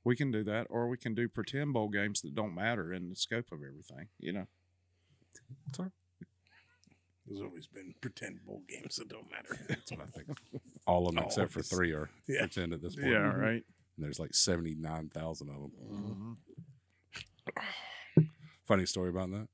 We 0.06 0.16
can 0.16 0.32
do 0.32 0.44
that, 0.46 0.68
or 0.70 0.88
we 0.88 0.96
can 0.98 1.14
do 1.14 1.28
pretend 1.28 1.74
bowl 1.74 1.90
games 1.90 2.22
that 2.22 2.34
don't 2.34 2.56
matter 2.56 2.94
in 2.94 3.10
the 3.10 3.16
scope 3.18 3.52
of 3.52 3.60
everything. 3.60 4.08
You 4.18 4.32
know, 4.32 4.48
Sorry. 5.76 5.90
There's 7.28 7.42
always 7.42 7.68
been 7.68 7.94
pretend 8.02 8.44
bowl 8.46 8.64
games 8.68 8.96
that 8.96 9.10
don't 9.10 9.30
matter. 9.30 9.60
That's 9.70 9.92
what 9.92 10.00
I 10.02 10.06
think. 10.06 10.30
All 10.88 11.08
of 11.08 11.14
them 11.14 11.24
All 11.24 11.28
except 11.30 11.52
for 11.52 11.60
of 11.60 11.68
three 11.68 11.92
are 11.92 12.10
Yeah. 12.28 12.40
pretend 12.40 12.74
at 12.74 12.82
this 12.82 12.96
point. 12.96 13.10
Yeah, 13.10 13.18
right. 13.18 13.64
And 13.98 14.06
there's 14.06 14.20
like 14.20 14.34
seventy 14.34 14.74
nine 14.74 15.10
thousand 15.10 15.50
of 15.50 15.56
them. 15.62 16.38
Mm-hmm. 18.18 18.24
Funny 18.66 18.86
story 18.86 19.10
about 19.10 19.32
that. 19.32 19.48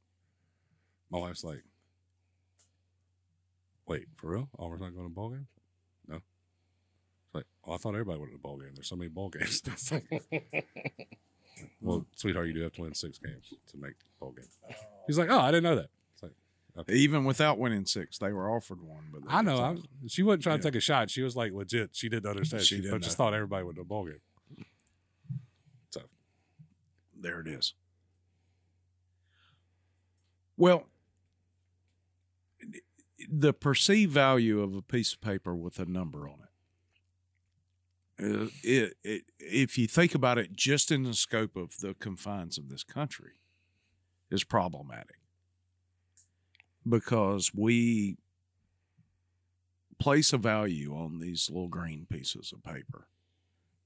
My 1.12 1.20
wife's 1.20 1.43
like, 1.43 1.64
"Wait, 3.88 4.06
for 4.16 4.32
real? 4.32 4.49
Auburn's 4.58 4.82
not 4.82 4.93
going 4.95 5.08
to 5.08 5.14
ball 5.14 5.30
games? 5.30 5.47
No." 6.08 6.16
It's 6.16 7.36
like, 7.36 7.45
"Oh, 7.66 7.74
I 7.74 7.78
thought 7.78 7.89
everybody 7.93 8.20
went 8.20 8.32
to 8.32 8.38
the 8.38 8.41
bowl 8.41 8.58
game. 8.58 8.72
There's 8.76 8.88
so 8.89 8.95
many 8.95 9.10
ball 9.10 9.30
games." 9.30 9.62
Well, 11.80 12.06
sweetheart, 12.16 12.47
you 12.47 12.53
do 12.53 12.62
have 12.64 12.74
to 12.74 12.82
win 12.82 12.93
six 12.93 13.18
games 13.18 13.53
to 13.72 13.78
make 13.78 13.93
ball 14.20 14.32
game. 14.32 14.45
He's 15.08 15.18
like, 15.18 15.30
"Oh, 15.30 15.39
I 15.39 15.51
didn't 15.51 15.64
know 15.64 15.76
that." 15.76 15.89
It's 16.14 16.24
like, 16.24 16.34
okay. 16.78 16.93
Even 16.95 17.24
without 17.24 17.58
winning 17.58 17.86
six, 17.86 18.18
they 18.18 18.34
were 18.34 18.49
offered 18.53 18.82
one. 18.82 19.06
But 19.14 19.22
I 19.30 19.41
know. 19.41 19.58
I, 19.60 19.78
she 20.08 20.22
wasn't 20.22 20.43
trying 20.43 20.58
to 20.60 20.64
take 20.64 20.76
a 20.76 20.80
shot. 20.82 21.10
She 21.10 21.22
was 21.22 21.36
like 21.36 21.53
legit. 21.53 21.91
She 21.93 22.10
didn't 22.10 22.30
understand. 22.30 22.64
She 22.64 22.76
She, 22.78 22.82
didn't 22.82 23.01
just 23.03 23.18
know. 23.18 23.26
thought 23.26 23.34
everybody 23.34 23.64
went 23.64 23.76
to 23.78 23.82
a 23.84 23.86
bowl 23.86 24.06
game. 24.06 24.20
So 25.91 26.01
there 27.18 27.39
it 27.39 27.47
is. 27.47 27.74
Well, 30.58 30.88
the 33.30 33.53
perceived 33.53 34.11
value 34.11 34.61
of 34.61 34.76
a 34.76 34.82
piece 34.82 35.13
of 35.13 35.22
paper 35.22 35.55
with 35.55 35.80
a 35.80 35.86
number 35.86 36.28
on 36.28 36.36
it, 36.39 36.45
uh, 38.24 38.47
it, 38.63 38.93
it 39.03 39.22
if 39.39 39.78
you 39.78 39.88
think 39.88 40.16
about 40.16 40.38
it 40.38 40.53
just 40.53 40.91
in 40.91 41.03
the 41.03 41.13
scope 41.13 41.55
of 41.55 41.80
the 41.80 41.93
confines 41.95 42.57
of 42.57 42.70
this 42.70 42.84
country, 42.84 43.34
is 44.32 44.43
problematic 44.43 45.20
because 46.88 47.51
we 47.53 48.18
place 49.99 50.34
a 50.34 50.38
value 50.38 50.93
on 50.93 51.20
these 51.20 51.49
little 51.49 51.68
green 51.68 52.05
pieces 52.09 52.53
of 52.53 52.63
paper 52.63 53.07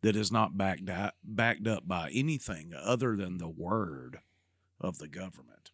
that 0.02 0.16
is 0.16 0.32
not 0.32 0.58
backed 0.58 0.90
backed 1.24 1.68
up 1.68 1.88
by 1.88 2.10
anything 2.14 2.74
other 2.74 3.16
than 3.16 3.38
the 3.38 3.50
word 3.50 4.20
of 4.80 4.98
the 4.98 5.08
government. 5.08 5.72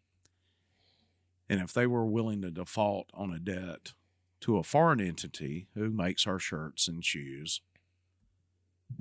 And 1.50 1.62
if 1.62 1.74
they 1.74 1.86
were 1.88 2.06
willing 2.06 2.42
to 2.42 2.52
default 2.52 3.10
on 3.14 3.32
a 3.32 3.40
debt 3.40 3.94
to 4.42 4.58
a 4.58 4.64
foreign 4.64 5.00
entity 5.00 5.68
who 5.76 5.90
makes 5.90 6.26
our 6.28 6.40
shirts 6.40 6.88
and 6.88 7.04
shoes 7.06 7.62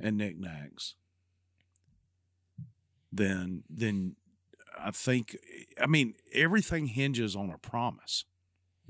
and 0.01 0.17
knickknacks, 0.19 0.95
then 3.13 3.63
then 3.69 4.17
I 4.79 4.91
think 4.91 5.37
I 5.81 5.87
mean 5.87 6.15
everything 6.33 6.87
hinges 6.89 7.37
on 7.37 7.51
a 7.51 7.59
promise 7.59 8.25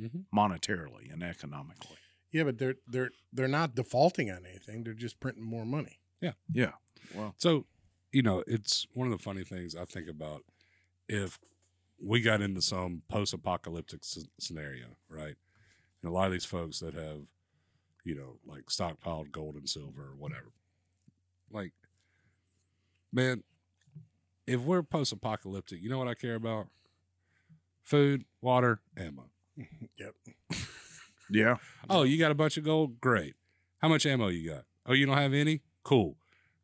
Mhm. 0.00 0.24
monetarily 0.34 1.12
and 1.12 1.22
economically. 1.22 1.96
yeah, 2.32 2.42
but 2.44 2.58
they're 2.58 2.76
they're 2.88 3.10
they're 3.32 3.46
not 3.48 3.74
defaulting 3.76 4.30
on 4.30 4.44
anything. 4.44 4.82
They're 4.82 4.92
just 4.94 5.20
printing 5.20 5.44
more 5.44 5.64
money. 5.64 6.00
Yeah, 6.20 6.32
yeah. 6.52 6.72
Well, 7.14 7.34
So, 7.38 7.66
you 8.10 8.22
know, 8.22 8.42
it's 8.46 8.86
one 8.94 9.06
of 9.06 9.16
the 9.16 9.22
funny 9.22 9.44
things 9.44 9.76
I 9.76 9.84
think 9.84 10.08
about 10.08 10.44
if 11.08 11.38
we 12.02 12.20
got 12.20 12.40
into 12.40 12.60
some 12.62 13.02
post 13.08 13.32
apocalyptic 13.32 14.00
s- 14.02 14.26
scenario, 14.38 14.96
right? 15.08 15.34
And 16.02 16.10
a 16.10 16.14
lot 16.14 16.26
of 16.26 16.32
these 16.32 16.44
folks 16.44 16.80
that 16.80 16.94
have, 16.94 17.22
you 18.04 18.14
know, 18.14 18.36
like 18.44 18.66
stockpiled 18.66 19.30
gold 19.32 19.54
and 19.54 19.68
silver 19.68 20.02
or 20.02 20.14
whatever. 20.16 20.52
Like, 21.50 21.72
man, 23.12 23.42
if 24.46 24.60
we're 24.60 24.82
post 24.82 25.12
apocalyptic, 25.12 25.80
you 25.82 25.88
know 25.88 25.98
what 25.98 26.08
I 26.08 26.14
care 26.14 26.34
about? 26.34 26.66
Food, 27.82 28.24
water, 28.40 28.80
ammo. 28.96 29.30
Yep. 29.98 30.14
yeah. 31.30 31.56
Oh, 31.88 32.02
you 32.02 32.18
got 32.18 32.32
a 32.32 32.34
bunch 32.34 32.56
of 32.56 32.64
gold? 32.64 33.00
Great. 33.00 33.34
How 33.78 33.88
much 33.88 34.04
ammo 34.04 34.28
you 34.28 34.50
got? 34.50 34.64
Oh, 34.86 34.92
you 34.92 35.06
don't 35.06 35.16
have 35.16 35.32
any? 35.32 35.60
Cool. 35.84 36.16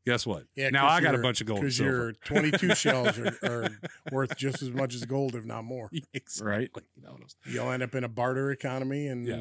Guess 0.07 0.27
what? 0.27 0.45
Yeah. 0.55 0.71
now 0.71 0.89
'cause 0.89 0.99
I 0.99 1.01
got 1.03 1.15
a 1.15 1.19
bunch 1.19 1.41
of 1.41 1.47
gold 1.47 1.61
Because 1.61 1.79
your 1.79 2.13
22 2.13 2.75
shells 2.75 3.19
are, 3.19 3.37
are 3.43 3.69
worth 4.11 4.37
just 4.37 4.63
as 4.63 4.71
much 4.71 4.95
as 4.95 5.05
gold, 5.05 5.35
if 5.35 5.45
not 5.45 5.65
more. 5.65 5.91
exactly. 6.15 6.83
You 6.97 7.03
know 7.03 7.13
what 7.13 7.21
I'm 7.21 7.29
saying? 7.29 7.55
You'll 7.55 7.71
end 7.71 7.83
up 7.83 7.95
in 7.95 8.05
a 8.05 8.09
barter 8.09 8.51
economy, 8.51 9.07
and 9.07 9.27
Yeah. 9.27 9.41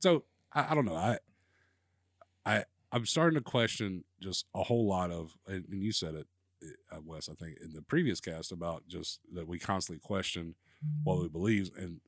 So 0.00 0.24
I, 0.52 0.72
I 0.72 0.74
don't 0.74 0.84
know. 0.84 0.96
I 0.96 1.18
I 2.44 2.64
I'm 2.90 3.06
starting 3.06 3.36
to 3.38 3.42
question 3.44 4.04
just 4.20 4.46
a 4.54 4.64
whole 4.64 4.86
lot 4.86 5.10
of, 5.10 5.36
and 5.46 5.64
and 5.70 5.82
you 5.82 5.92
said 5.92 6.14
it, 6.14 6.26
uh, 6.90 6.98
Wes. 7.04 7.28
I 7.28 7.34
think 7.34 7.58
in 7.62 7.72
the 7.72 7.82
previous 7.82 8.20
cast 8.20 8.52
about 8.52 8.88
just 8.88 9.20
that 9.32 9.46
we 9.46 9.58
constantly 9.58 10.00
question 10.00 10.56
what 11.04 11.20
we 11.20 11.28
believe, 11.28 11.70
and 11.76 12.00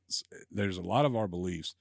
there's 0.51 0.77
a 0.77 0.81
lot 0.81 1.05
of 1.05 1.15
our 1.15 1.27
beliefs 1.27 1.75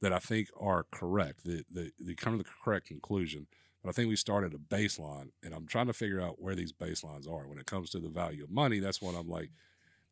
that 0.00 0.12
I 0.12 0.18
think 0.18 0.48
are 0.58 0.84
correct. 0.90 1.44
That 1.44 1.64
they, 1.70 1.92
they 2.00 2.14
come 2.14 2.36
to 2.36 2.42
the 2.42 2.50
correct 2.64 2.88
conclusion. 2.88 3.46
But 3.82 3.90
I 3.90 3.92
think 3.92 4.08
we 4.08 4.16
started 4.16 4.54
a 4.54 4.58
baseline, 4.58 5.30
and 5.42 5.54
I'm 5.54 5.66
trying 5.66 5.88
to 5.88 5.92
figure 5.92 6.20
out 6.20 6.40
where 6.40 6.54
these 6.54 6.72
baselines 6.72 7.28
are 7.28 7.48
when 7.48 7.58
it 7.58 7.66
comes 7.66 7.90
to 7.90 7.98
the 7.98 8.08
value 8.08 8.44
of 8.44 8.50
money. 8.50 8.78
That's 8.78 9.02
what 9.02 9.16
I'm 9.16 9.28
like. 9.28 9.50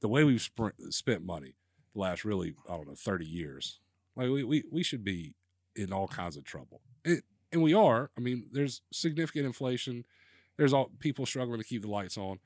The 0.00 0.08
way 0.08 0.24
we've 0.24 0.42
sp- 0.42 0.74
spent 0.90 1.24
money 1.24 1.54
the 1.94 2.00
last 2.00 2.24
really, 2.24 2.54
I 2.68 2.76
don't 2.76 2.88
know, 2.88 2.94
30 2.94 3.24
years 3.26 3.80
Like 4.16 4.28
we 4.28 4.44
we, 4.44 4.64
we 4.70 4.82
should 4.82 5.04
be 5.04 5.34
in 5.76 5.92
all 5.92 6.08
kinds 6.08 6.36
of 6.36 6.44
trouble. 6.44 6.80
It, 7.04 7.24
and 7.52 7.62
we 7.62 7.74
are. 7.74 8.10
I 8.16 8.20
mean, 8.20 8.46
there's 8.52 8.82
significant 8.92 9.46
inflation. 9.46 10.04
There's 10.56 10.72
all 10.72 10.90
people 10.98 11.26
struggling 11.26 11.60
to 11.60 11.66
keep 11.66 11.82
the 11.82 11.88
lights 11.88 12.16
on. 12.16 12.38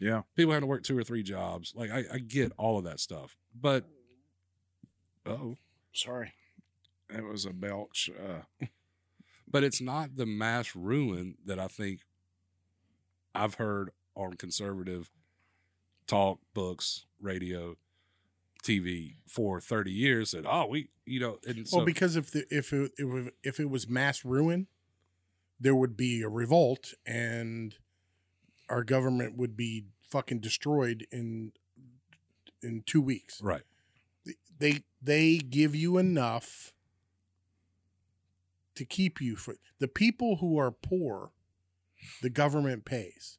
Yeah. 0.00 0.22
People 0.36 0.52
having 0.52 0.62
to 0.62 0.68
work 0.68 0.84
two 0.84 0.96
or 0.96 1.04
three 1.04 1.22
jobs. 1.22 1.72
Like 1.74 1.90
I, 1.90 2.04
I 2.14 2.18
get 2.18 2.52
all 2.56 2.78
of 2.78 2.84
that 2.84 3.00
stuff. 3.00 3.36
But 3.54 3.84
oh, 5.26 5.56
Sorry. 5.92 6.32
That 7.10 7.24
was 7.24 7.44
a 7.44 7.52
belch. 7.52 8.10
Uh, 8.16 8.66
but 9.50 9.64
it's 9.64 9.80
not 9.80 10.16
the 10.16 10.26
mass 10.26 10.74
ruin 10.76 11.36
that 11.44 11.58
I 11.58 11.68
think 11.68 12.00
I've 13.34 13.54
heard 13.54 13.90
on 14.14 14.34
conservative 14.34 15.10
talk, 16.06 16.40
books, 16.54 17.06
radio, 17.20 17.76
TV 18.62 19.16
for 19.26 19.60
30 19.60 19.90
years 19.92 20.32
that, 20.32 20.44
oh, 20.46 20.66
we, 20.66 20.88
you 21.06 21.20
know, 21.20 21.38
and 21.46 21.66
so, 21.68 21.78
well, 21.78 21.86
because 21.86 22.16
if 22.16 22.30
the 22.30 22.44
if 22.50 22.72
it, 22.72 22.92
if 22.98 23.26
it- 23.26 23.34
if 23.44 23.60
it 23.60 23.70
was 23.70 23.88
mass 23.88 24.24
ruin, 24.24 24.66
there 25.60 25.74
would 25.74 25.96
be 25.96 26.22
a 26.22 26.28
revolt 26.28 26.94
and 27.06 27.76
our 28.68 28.82
government 28.84 29.36
would 29.36 29.56
be 29.56 29.84
fucking 30.10 30.40
destroyed 30.40 31.06
in 31.10 31.52
in 32.62 32.82
two 32.84 33.00
weeks. 33.00 33.40
right. 33.40 33.62
They 34.58 34.82
they 35.00 35.38
give 35.38 35.74
you 35.76 35.96
enough 35.98 36.72
to 38.78 38.84
keep 38.84 39.20
you 39.20 39.36
for 39.36 39.56
the 39.78 39.88
people 39.88 40.36
who 40.36 40.58
are 40.58 40.70
poor. 40.70 41.32
The 42.22 42.30
government 42.30 42.84
pays. 42.84 43.38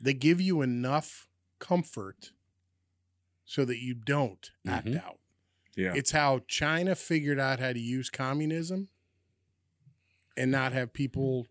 They 0.00 0.14
give 0.14 0.40
you 0.40 0.62
enough 0.62 1.28
comfort 1.58 2.32
so 3.44 3.64
that 3.64 3.78
you 3.80 3.94
don't 3.94 4.50
act 4.66 4.86
Mhm. 4.88 5.02
out. 5.02 5.18
yeah. 5.76 5.94
It's 5.94 6.10
how 6.10 6.40
China 6.48 6.94
figured 6.94 7.38
out 7.38 7.60
how 7.60 7.72
to 7.72 7.80
use 7.80 8.10
communism 8.10 8.88
and 10.36 10.50
not 10.50 10.72
have 10.72 10.92
people. 10.92 11.46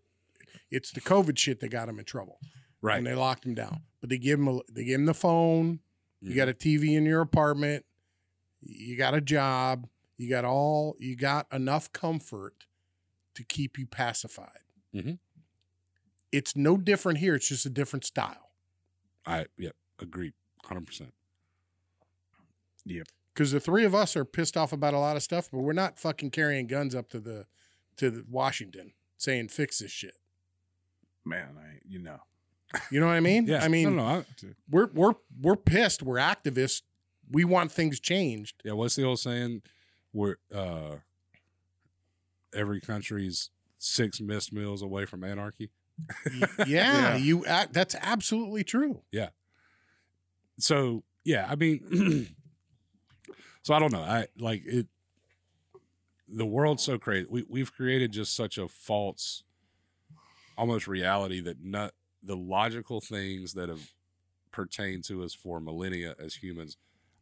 It's 0.70 0.90
the 0.92 1.00
COVID 1.00 1.38
shit 1.38 1.60
that 1.60 1.68
got 1.70 1.86
them 1.86 1.98
in 1.98 2.04
trouble, 2.04 2.38
Right. 2.80 2.98
and 2.98 3.06
they 3.06 3.14
locked 3.14 3.42
them 3.44 3.54
down. 3.54 3.82
But 4.00 4.10
they 4.10 4.18
give 4.18 4.38
them 4.38 4.48
a, 4.48 4.60
they 4.70 4.84
give 4.84 4.98
them 4.98 5.06
the 5.06 5.14
phone. 5.14 5.80
You 6.20 6.34
got 6.36 6.48
a 6.48 6.54
TV 6.54 6.94
in 6.94 7.04
your 7.04 7.20
apartment. 7.20 7.84
You 8.60 8.96
got 8.96 9.14
a 9.14 9.20
job. 9.20 9.88
You 10.16 10.28
got 10.30 10.44
all. 10.44 10.96
You 10.98 11.16
got 11.16 11.46
enough 11.52 11.92
comfort 11.92 12.66
to 13.34 13.44
keep 13.44 13.78
you 13.78 13.86
pacified. 13.86 14.60
Mhm. 14.94 15.18
It's 16.30 16.54
no 16.56 16.76
different 16.76 17.18
here. 17.18 17.34
It's 17.34 17.48
just 17.48 17.66
a 17.66 17.70
different 17.70 18.04
style. 18.04 18.50
I, 19.26 19.46
yep, 19.56 19.74
agree, 19.98 20.32
100%. 20.64 21.12
Yep. 22.84 23.06
Because 23.32 23.52
the 23.52 23.60
three 23.60 23.84
of 23.84 23.94
us 23.94 24.16
are 24.16 24.24
pissed 24.24 24.56
off 24.56 24.72
about 24.72 24.94
a 24.94 24.98
lot 24.98 25.16
of 25.16 25.22
stuff, 25.22 25.48
but 25.50 25.60
we're 25.60 25.72
not 25.72 25.98
fucking 25.98 26.30
carrying 26.30 26.66
guns 26.66 26.94
up 26.94 27.08
to 27.10 27.20
the 27.20 27.46
to 27.96 28.10
the 28.10 28.24
Washington 28.28 28.92
saying 29.18 29.48
fix 29.48 29.78
this 29.78 29.90
shit. 29.90 30.14
Man, 31.24 31.56
I, 31.58 31.78
you 31.86 31.98
know. 31.98 32.18
You 32.90 33.00
know 33.00 33.06
what 33.06 33.12
I 33.14 33.20
mean? 33.20 33.46
Yeah. 33.48 33.62
I 33.62 33.68
mean, 33.68 33.96
no, 33.96 34.02
no, 34.02 34.08
I, 34.20 34.24
we're 34.70 34.88
we're 34.92 35.14
we're 35.40 35.56
pissed. 35.56 36.02
We're 36.02 36.16
activists. 36.18 36.82
We 37.30 37.44
want 37.44 37.70
things 37.72 38.00
changed. 38.00 38.60
yeah. 38.64 38.72
What's 38.72 38.96
the 38.96 39.04
old 39.04 39.20
saying? 39.20 39.62
We're, 40.12 40.36
uh, 40.54 40.96
every 42.54 42.80
country's 42.80 43.50
six 43.78 44.20
missed 44.20 44.52
meals 44.52 44.82
away 44.82 45.04
from 45.06 45.24
anarchy. 45.24 45.70
Yeah, 46.34 46.66
Yeah. 46.66 47.16
you. 47.16 47.44
That's 47.70 47.94
absolutely 48.00 48.64
true. 48.64 49.02
Yeah. 49.12 49.28
So 50.58 51.04
yeah, 51.24 51.46
I 51.48 51.54
mean, 51.54 52.34
so 53.62 53.74
I 53.74 53.78
don't 53.78 53.92
know. 53.92 54.02
I 54.02 54.26
like 54.38 54.62
it. 54.64 54.86
The 56.28 56.46
world's 56.46 56.82
so 56.82 56.98
crazy. 56.98 57.26
We 57.30 57.44
we've 57.48 57.72
created 57.72 58.10
just 58.12 58.34
such 58.34 58.58
a 58.58 58.68
false, 58.68 59.44
almost 60.56 60.88
reality 60.88 61.40
that 61.42 61.62
not 61.62 61.92
the 62.22 62.36
logical 62.36 63.00
things 63.00 63.52
that 63.54 63.68
have 63.68 63.92
pertained 64.50 65.04
to 65.04 65.22
us 65.22 65.34
for 65.34 65.60
millennia 65.60 66.14
as 66.18 66.36
humans. 66.36 66.76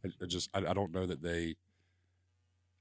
I, 0.05 0.11
I 0.23 0.27
just 0.27 0.49
I, 0.55 0.59
I 0.59 0.73
don't 0.75 0.93
know 0.93 1.07
that 1.07 1.23
they. 1.23 1.57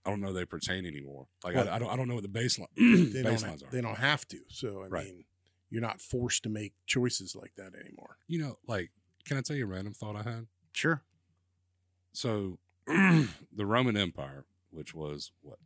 I 0.10 0.12
don't 0.12 0.22
know 0.22 0.34
they 0.34 0.46
pertain 0.46 0.86
anymore. 0.86 1.28
Like 1.44 1.56
Well, 1.56 1.70
I, 1.70 1.76
I 1.76 1.80
don't 1.80 1.90
I 1.92 1.96
don't 1.96 2.08
know 2.08 2.16
what 2.16 2.24
the 2.24 2.30
baseline 2.30 2.68
They 3.14 3.22
don't. 3.24 3.36
baselines 3.36 3.64
are. 3.66 3.72
They 3.72 3.82
don't 3.82 3.98
have 3.98 4.28
to. 4.30 4.40
So 4.50 4.84
I 4.84 4.88
Right. 4.88 5.06
mean, 5.06 5.26
you're 5.70 5.82
not 5.82 6.02
forced 6.02 6.44
to 6.44 6.50
make 6.50 6.74
choices 6.88 7.36
like 7.36 7.54
that 7.58 7.74
anymore. 7.80 8.18
You 8.28 8.40
know, 8.40 8.56
like 8.68 8.92
can 9.26 9.38
I 9.38 9.42
tell 9.42 9.56
you 9.56 9.66
a 9.66 9.68
random 9.68 9.94
thought 9.94 10.16
I 10.16 10.24
had? 10.24 10.48
Sure. 10.74 11.04
So 12.14 12.58
the 12.88 13.28
Roman 13.66 13.96
Empire, 13.96 14.46
which 14.72 14.94
was 14.96 15.32
what 15.42 15.60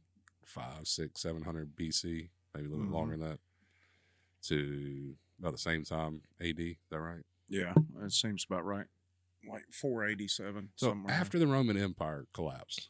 five, 0.46 0.88
six, 0.88 1.22
seven 1.22 1.44
hundred 1.44 1.76
BC, 1.76 2.30
maybe 2.54 2.68
a 2.68 2.70
little 2.70 2.86
Mhm. 2.86 2.90
bit 2.90 2.94
longer 2.94 3.18
than 3.18 3.30
that, 3.30 3.40
to 4.44 5.16
about 5.40 5.54
the 5.54 5.58
same 5.58 5.84
time 5.84 6.22
AD. 6.42 6.60
Is 6.60 6.76
that 6.90 7.00
right? 7.00 7.24
Yeah. 7.50 7.74
That 8.00 8.12
seems 8.12 8.46
about 8.50 8.66
right. 8.66 8.86
Like 9.50 9.66
487. 9.72 10.70
So 10.76 10.90
somewhere. 10.90 11.14
after 11.14 11.38
the 11.40 11.48
Roman 11.48 11.76
Empire 11.78 12.28
collapsed, 12.34 12.90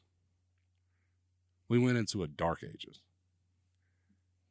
we 1.74 1.80
went 1.80 1.98
into 1.98 2.22
a 2.22 2.28
dark 2.28 2.64
ages. 2.64 3.02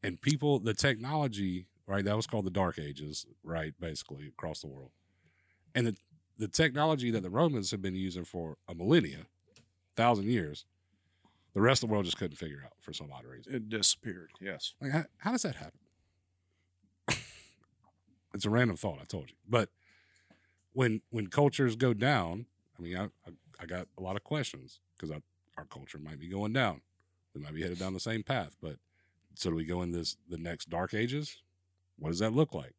And 0.02 0.20
people, 0.20 0.58
the 0.58 0.74
technology, 0.74 1.68
right, 1.86 2.04
that 2.04 2.16
was 2.16 2.26
called 2.26 2.46
the 2.46 2.50
dark 2.50 2.80
ages, 2.80 3.26
right, 3.44 3.72
basically 3.78 4.26
across 4.26 4.60
the 4.60 4.66
world. 4.66 4.90
And 5.72 5.86
the, 5.86 5.96
the 6.36 6.48
technology 6.48 7.12
that 7.12 7.22
the 7.22 7.30
Romans 7.30 7.70
had 7.70 7.80
been 7.80 7.94
using 7.94 8.24
for 8.24 8.56
a 8.68 8.74
millennia, 8.74 9.26
thousand 9.94 10.30
years, 10.30 10.64
the 11.54 11.60
rest 11.60 11.84
of 11.84 11.88
the 11.88 11.92
world 11.92 12.06
just 12.06 12.16
couldn't 12.16 12.36
figure 12.36 12.62
out 12.64 12.72
for 12.80 12.92
some 12.92 13.12
odd 13.12 13.24
reason. 13.24 13.54
it 13.54 13.68
disappeared. 13.68 14.32
Yes. 14.40 14.74
Like, 14.80 14.90
how, 14.90 15.04
how 15.18 15.30
does 15.30 15.42
that 15.42 15.54
happen? 15.54 15.78
it's 18.34 18.46
a 18.46 18.50
random 18.50 18.76
thought, 18.76 18.98
I 19.00 19.04
told 19.04 19.30
you. 19.30 19.36
But 19.48 19.68
when 20.72 21.02
when 21.10 21.28
cultures 21.28 21.76
go 21.76 21.94
down, 21.94 22.46
I 22.76 22.82
mean, 22.82 22.96
I 22.96 23.04
I, 23.04 23.32
I 23.60 23.66
got 23.66 23.86
a 23.96 24.02
lot 24.02 24.16
of 24.16 24.24
questions 24.24 24.80
because 24.96 25.14
our 25.56 25.64
culture 25.66 25.98
might 25.98 26.18
be 26.18 26.28
going 26.28 26.52
down. 26.52 26.80
We 27.34 27.40
might 27.40 27.54
be 27.54 27.62
headed 27.62 27.78
down 27.78 27.94
the 27.94 28.00
same 28.00 28.22
path. 28.22 28.56
But 28.60 28.76
so 29.34 29.50
do 29.50 29.56
we 29.56 29.64
go 29.64 29.82
in 29.82 29.92
this 29.92 30.16
the 30.28 30.38
next 30.38 30.68
dark 30.70 30.92
ages? 30.94 31.42
What 31.98 32.10
does 32.10 32.18
that 32.18 32.32
look 32.32 32.52
like? 32.54 32.74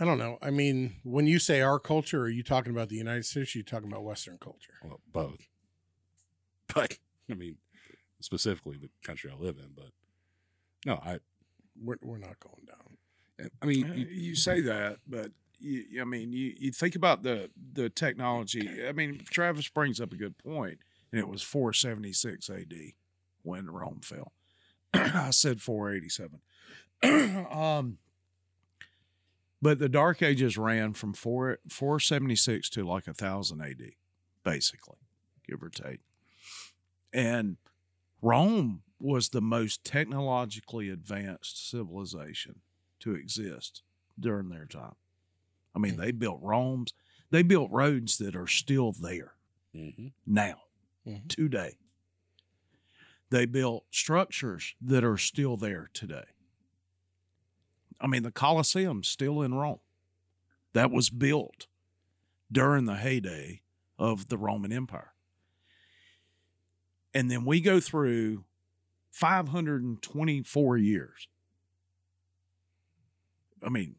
I 0.00 0.04
don't 0.04 0.18
know. 0.18 0.38
I 0.42 0.50
mean, 0.50 0.96
when 1.04 1.26
you 1.26 1.38
say 1.38 1.60
our 1.60 1.78
culture, 1.78 2.22
are 2.22 2.28
you 2.28 2.42
talking 2.42 2.72
about 2.72 2.88
the 2.88 2.96
United 2.96 3.24
States? 3.24 3.54
Or 3.54 3.58
are 3.58 3.60
you 3.60 3.64
talking 3.64 3.88
about 3.88 4.02
Western 4.04 4.38
culture? 4.38 4.74
Well, 4.84 5.00
both. 5.10 5.46
But 6.74 6.96
I 7.30 7.34
mean, 7.34 7.56
specifically 8.20 8.78
the 8.78 8.88
country 9.04 9.30
I 9.30 9.34
live 9.34 9.58
in. 9.58 9.72
But 9.76 9.90
no, 10.86 10.94
I 11.04 11.18
We're, 11.78 11.98
we're 12.02 12.16
not 12.16 12.40
going 12.40 12.64
down. 12.66 13.50
I 13.60 13.66
mean, 13.66 13.90
Uh, 13.90 13.94
you- 13.94 14.06
you 14.06 14.34
say 14.34 14.62
that, 14.62 14.98
but 15.06 15.32
you, 15.62 16.02
I 16.02 16.04
mean, 16.04 16.32
you, 16.32 16.54
you 16.58 16.72
think 16.72 16.94
about 16.94 17.22
the 17.22 17.50
the 17.72 17.88
technology. 17.88 18.86
I 18.86 18.92
mean, 18.92 19.22
Travis 19.30 19.68
brings 19.68 20.00
up 20.00 20.12
a 20.12 20.16
good 20.16 20.36
point, 20.38 20.78
and 21.10 21.20
it 21.20 21.28
was 21.28 21.42
476 21.42 22.50
AD 22.50 22.74
when 23.42 23.70
Rome 23.70 24.00
fell. 24.02 24.32
I 24.94 25.30
said 25.30 25.60
487. 25.60 26.40
um, 27.50 27.98
but 29.60 29.78
the 29.78 29.88
Dark 29.88 30.22
Ages 30.22 30.58
ran 30.58 30.92
from 30.92 31.12
four 31.12 31.58
476 31.68 32.68
to 32.70 32.84
like 32.84 33.06
a 33.06 33.14
thousand 33.14 33.62
AD, 33.62 33.92
basically, 34.44 34.98
give 35.46 35.62
or 35.62 35.68
take. 35.68 36.00
And 37.12 37.58
Rome 38.20 38.82
was 38.98 39.28
the 39.28 39.40
most 39.40 39.84
technologically 39.84 40.88
advanced 40.88 41.68
civilization 41.70 42.60
to 43.00 43.14
exist 43.14 43.82
during 44.18 44.48
their 44.48 44.66
time. 44.66 44.94
I 45.74 45.78
mean, 45.78 45.96
they 45.96 46.10
built 46.12 46.40
Rome's, 46.42 46.92
they 47.30 47.42
built 47.42 47.70
roads 47.70 48.18
that 48.18 48.36
are 48.36 48.46
still 48.46 48.92
there 48.92 49.34
Mhm. 49.74 50.12
now, 50.26 50.62
Mhm. 51.06 51.28
today. 51.28 51.78
They 53.30 53.46
built 53.46 53.86
structures 53.90 54.74
that 54.82 55.02
are 55.04 55.16
still 55.16 55.56
there 55.56 55.88
today. 55.94 56.26
I 58.00 58.06
mean, 58.06 58.22
the 58.22 58.32
Colosseum's 58.32 59.08
still 59.08 59.40
in 59.42 59.54
Rome. 59.54 59.80
That 60.74 60.90
was 60.90 61.08
built 61.08 61.66
during 62.50 62.84
the 62.84 62.96
heyday 62.96 63.62
of 63.98 64.28
the 64.28 64.36
Roman 64.36 64.72
Empire. 64.72 65.14
And 67.14 67.30
then 67.30 67.44
we 67.44 67.60
go 67.60 67.78
through 67.80 68.44
524 69.10 70.76
years. 70.78 71.28
I 73.62 73.68
mean, 73.68 73.96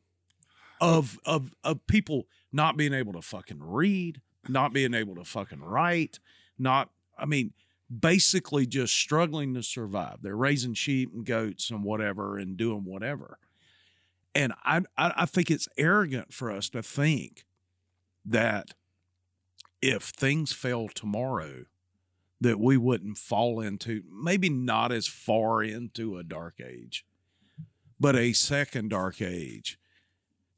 of 0.84 1.18
of 1.26 1.56
of 1.64 1.88
people 1.88 2.28
not 2.52 2.76
being 2.76 2.94
able 2.94 3.14
to 3.14 3.22
fucking 3.22 3.64
read, 3.64 4.20
not 4.50 4.74
being 4.74 4.94
able 4.94 5.16
to 5.16 5.24
fucking 5.24 5.64
write, 5.64 6.20
not 6.60 6.90
I 7.18 7.26
mean, 7.26 7.54
basically 7.90 8.66
just 8.66 8.94
struggling 8.94 9.54
to 9.54 9.64
survive. 9.64 10.18
They're 10.22 10.36
raising 10.36 10.74
sheep 10.74 11.12
and 11.14 11.26
goats 11.26 11.70
and 11.70 11.86
whatever 11.86 12.38
and 12.38 12.58
doing 12.58 12.84
whatever. 12.84 13.40
And 14.36 14.54
I 14.66 14.82
I, 14.98 15.14
I 15.16 15.26
think 15.26 15.50
it's 15.50 15.70
arrogant 15.78 16.34
for 16.34 16.52
us 16.52 16.70
to 16.72 16.84
think 16.84 17.46
that 18.26 18.72
if 19.82 20.04
things 20.04 20.52
fell 20.52 20.90
tomorrow, 20.90 21.64
that 22.42 22.60
we 22.60 22.76
wouldn't 22.76 23.18
fall 23.18 23.62
into 23.62 24.04
maybe 24.12 24.50
not 24.50 24.92
as 24.92 25.08
far 25.08 25.64
into 25.64 26.18
a 26.18 26.24
dark 26.24 26.60
age, 26.60 27.06
but 28.02 28.18
a 28.18 28.34
second 28.34 28.90
dark 28.90 29.22
age. 29.22 29.80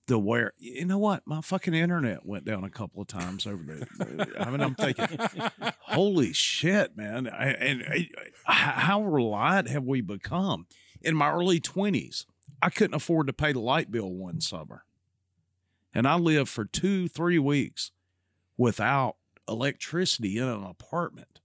The 0.08 0.20
where 0.20 0.54
you 0.60 0.86
know 0.86 1.00
what 1.00 1.24
my 1.26 1.42
fucking 1.42 1.74
internet 1.74 2.26
went 2.26 2.46
down 2.46 2.64
a 2.64 2.70
couple 2.70 3.02
of 3.02 3.08
times 3.08 3.48
over 3.48 3.64
the. 3.64 4.36
I 4.40 4.52
mean, 4.52 4.62
I'm 4.62 4.76
thinking, 4.76 5.08
holy 5.80 6.32
shit, 6.32 6.96
man! 6.96 7.28
I, 7.28 7.46
and 7.54 7.84
I, 7.84 8.10
how 8.46 9.04
reliant 9.04 9.68
have 9.70 9.84
we 9.84 10.02
become? 10.02 10.68
In 11.02 11.16
my 11.16 11.32
early 11.32 11.60
twenties, 11.60 12.28
I 12.62 12.70
couldn't 12.70 12.94
afford 12.94 13.26
to 13.28 13.34
pay 13.34 13.52
the 13.52 13.60
light 13.60 13.90
bill 13.90 14.12
one 14.12 14.42
summer, 14.42 14.86
and 15.92 16.08
I 16.08 16.18
lived 16.18 16.50
for 16.50 16.66
two, 16.66 17.08
three 17.08 17.40
weeks 17.40 17.90
without 18.58 19.16
electricity 19.48 20.38
in 20.38 20.48
an 20.48 20.64
apartment. 20.64 21.40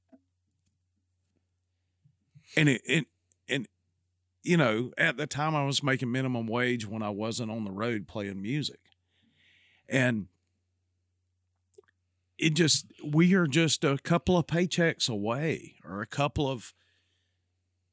And 2.56 2.68
it, 2.68 2.82
it 2.84 3.06
you 4.42 4.56
know, 4.56 4.90
at 4.96 5.16
the 5.16 5.26
time 5.26 5.54
I 5.54 5.64
was 5.64 5.82
making 5.82 6.10
minimum 6.10 6.46
wage 6.46 6.86
when 6.86 7.02
I 7.02 7.10
wasn't 7.10 7.50
on 7.50 7.64
the 7.64 7.72
road 7.72 8.08
playing 8.08 8.40
music. 8.40 8.80
And 9.88 10.26
it 12.38 12.54
just 12.54 12.86
we 13.04 13.34
are 13.34 13.46
just 13.46 13.84
a 13.84 13.98
couple 13.98 14.36
of 14.38 14.46
paychecks 14.46 15.10
away 15.10 15.74
or 15.84 16.00
a 16.00 16.06
couple 16.06 16.48
of 16.48 16.72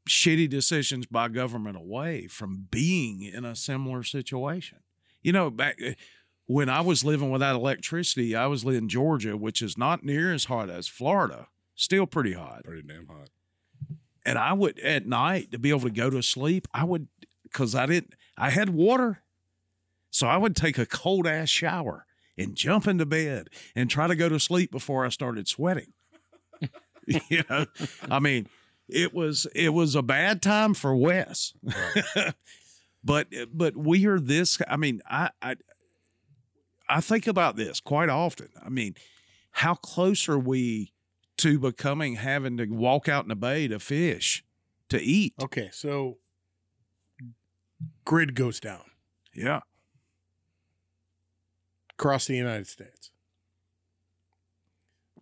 shitty 0.07 0.49
decisions 0.49 1.05
by 1.05 1.27
government 1.27 1.75
away 1.75 2.27
from 2.27 2.67
being 2.71 3.21
in 3.21 3.43
a 3.43 3.55
similar 3.55 4.03
situation. 4.03 4.79
You 5.21 5.33
know, 5.33 5.49
back 5.49 5.77
eh, 5.83 5.95
when 6.45 6.69
I 6.69 6.79
was 6.79 7.03
living 7.03 7.29
without 7.29 7.55
electricity, 7.55 8.35
I 8.35 8.47
was 8.47 8.63
living 8.63 8.83
in 8.83 8.89
Georgia, 8.89 9.35
which 9.35 9.61
is 9.61 9.77
not 9.77 10.05
near 10.05 10.33
as 10.33 10.45
hot 10.45 10.69
as 10.69 10.87
Florida, 10.87 11.47
still 11.75 12.07
pretty 12.07 12.33
hot. 12.33 12.63
Pretty 12.63 12.87
damn 12.87 13.07
hot. 13.07 13.29
And 14.27 14.37
I 14.37 14.51
would 14.51 14.77
at 14.81 15.07
night 15.07 15.53
to 15.53 15.57
be 15.57 15.69
able 15.69 15.79
to 15.79 15.89
go 15.89 16.09
to 16.09 16.21
sleep, 16.21 16.67
I 16.73 16.83
would 16.83 17.07
because 17.43 17.73
I 17.73 17.85
didn't 17.85 18.13
I 18.37 18.49
had 18.49 18.69
water. 18.69 19.23
So 20.11 20.27
I 20.27 20.35
would 20.35 20.53
take 20.53 20.77
a 20.77 20.85
cold 20.85 21.25
ass 21.25 21.47
shower 21.47 22.05
and 22.37 22.53
jump 22.53 22.87
into 22.87 23.05
bed 23.05 23.47
and 23.73 23.89
try 23.89 24.05
to 24.05 24.17
go 24.17 24.27
to 24.27 24.37
sleep 24.37 24.69
before 24.69 25.05
I 25.05 25.09
started 25.09 25.47
sweating. 25.47 25.93
you 27.07 27.43
know, 27.49 27.67
I 28.11 28.19
mean, 28.19 28.49
it 28.89 29.13
was 29.13 29.47
it 29.55 29.69
was 29.69 29.95
a 29.95 30.01
bad 30.01 30.41
time 30.41 30.73
for 30.73 30.93
Wes. 30.93 31.53
but 33.03 33.27
but 33.53 33.77
we 33.77 34.05
are 34.07 34.19
this 34.19 34.59
I 34.67 34.75
mean, 34.75 35.01
I 35.09 35.29
I 35.41 35.55
I 36.89 36.99
think 36.99 37.27
about 37.27 37.55
this 37.55 37.79
quite 37.79 38.09
often. 38.09 38.49
I 38.61 38.67
mean, 38.67 38.95
how 39.51 39.75
close 39.75 40.27
are 40.27 40.39
we 40.39 40.91
to 41.37 41.59
becoming 41.59 42.15
having 42.15 42.57
to 42.57 42.65
walk 42.65 43.07
out 43.07 43.23
in 43.25 43.29
the 43.29 43.35
bay 43.35 43.67
to 43.67 43.79
fish, 43.79 44.43
to 44.89 45.01
eat? 45.01 45.33
Okay, 45.41 45.69
so 45.71 46.17
grid 48.05 48.33
goes 48.35 48.59
down 48.59 48.83
Yeah. 49.33 49.61
across 51.91 52.27
the 52.27 52.35
United 52.35 52.67
States. 52.67 53.11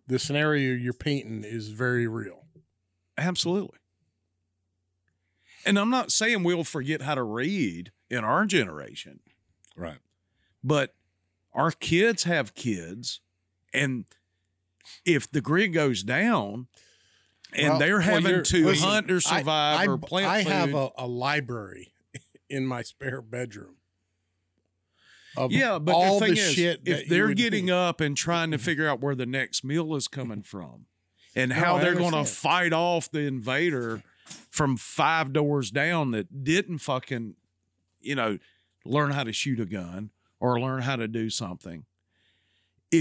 The 0.06 0.18
scenario 0.18 0.74
you're 0.74 0.92
painting 0.92 1.42
is 1.44 1.68
very 1.68 2.06
real. 2.06 2.46
Absolutely. 3.18 3.78
And 5.64 5.78
I'm 5.78 5.90
not 5.90 6.12
saying 6.12 6.44
we'll 6.44 6.62
forget 6.64 7.02
how 7.02 7.16
to 7.16 7.24
read 7.24 7.90
in 8.08 8.22
our 8.22 8.46
generation, 8.46 9.18
Right. 9.74 9.98
but 10.62 10.94
our 11.52 11.72
kids 11.72 12.22
have 12.22 12.54
kids. 12.54 13.20
And 13.72 14.04
if 15.04 15.30
the 15.30 15.40
grid 15.40 15.72
goes 15.72 16.02
down 16.02 16.68
and 17.52 17.70
Well- 17.70 17.78
they're 17.78 18.00
having 18.00 18.42
to 18.42 18.64
listen, 18.64 18.88
hunt 18.88 19.10
or 19.10 19.20
survive 19.20 19.80
I, 19.80 19.86
or 19.86 19.98
plant 19.98 20.26
I 20.26 20.44
food, 20.44 20.52
have 20.52 20.74
a, 20.74 20.90
a 20.98 21.06
library 21.06 21.92
in 22.50 22.66
my 22.66 22.82
spare 22.82 23.22
bedroom. 23.22 23.76
Yeah, 25.50 25.78
but 25.78 25.92
all 25.92 26.18
the 26.18 26.26
thing 26.26 26.34
the 26.34 26.40
is, 26.40 26.52
shit 26.52 26.80
if 26.86 27.08
they're 27.08 27.34
getting 27.34 27.70
up 27.70 28.00
and 28.00 28.16
trying 28.16 28.50
to 28.52 28.56
mm-hmm. 28.56 28.64
figure 28.64 28.88
out 28.88 29.00
where 29.00 29.14
the 29.14 29.26
next 29.26 29.64
meal 29.64 29.94
is 29.94 30.08
coming 30.08 30.42
from 30.42 30.86
and 31.34 31.50
No, 31.50 31.56
how 31.56 31.76
I 31.76 31.82
they're 31.82 31.94
going 31.94 32.12
to 32.12 32.24
fight 32.24 32.72
off 32.72 33.10
the 33.10 33.20
invader 33.20 34.02
from 34.50 34.76
five 34.76 35.32
doors 35.32 35.70
down 35.70 36.10
that 36.12 36.44
didn't 36.44 36.78
fucking, 36.78 37.34
you 38.00 38.14
know, 38.14 38.38
learn 38.84 39.12
how 39.12 39.24
to 39.24 39.32
shoot 39.32 39.60
a 39.60 39.66
gun 39.66 40.10
or 40.40 40.58
learn 40.58 40.82
how 40.82 40.96
to 40.96 41.06
do 41.06 41.28
something. 41.30 41.84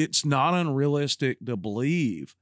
It's 0.04 0.26
not 0.26 0.54
unrealistic 0.54 1.38
to 1.46 1.56
believe 1.58 2.36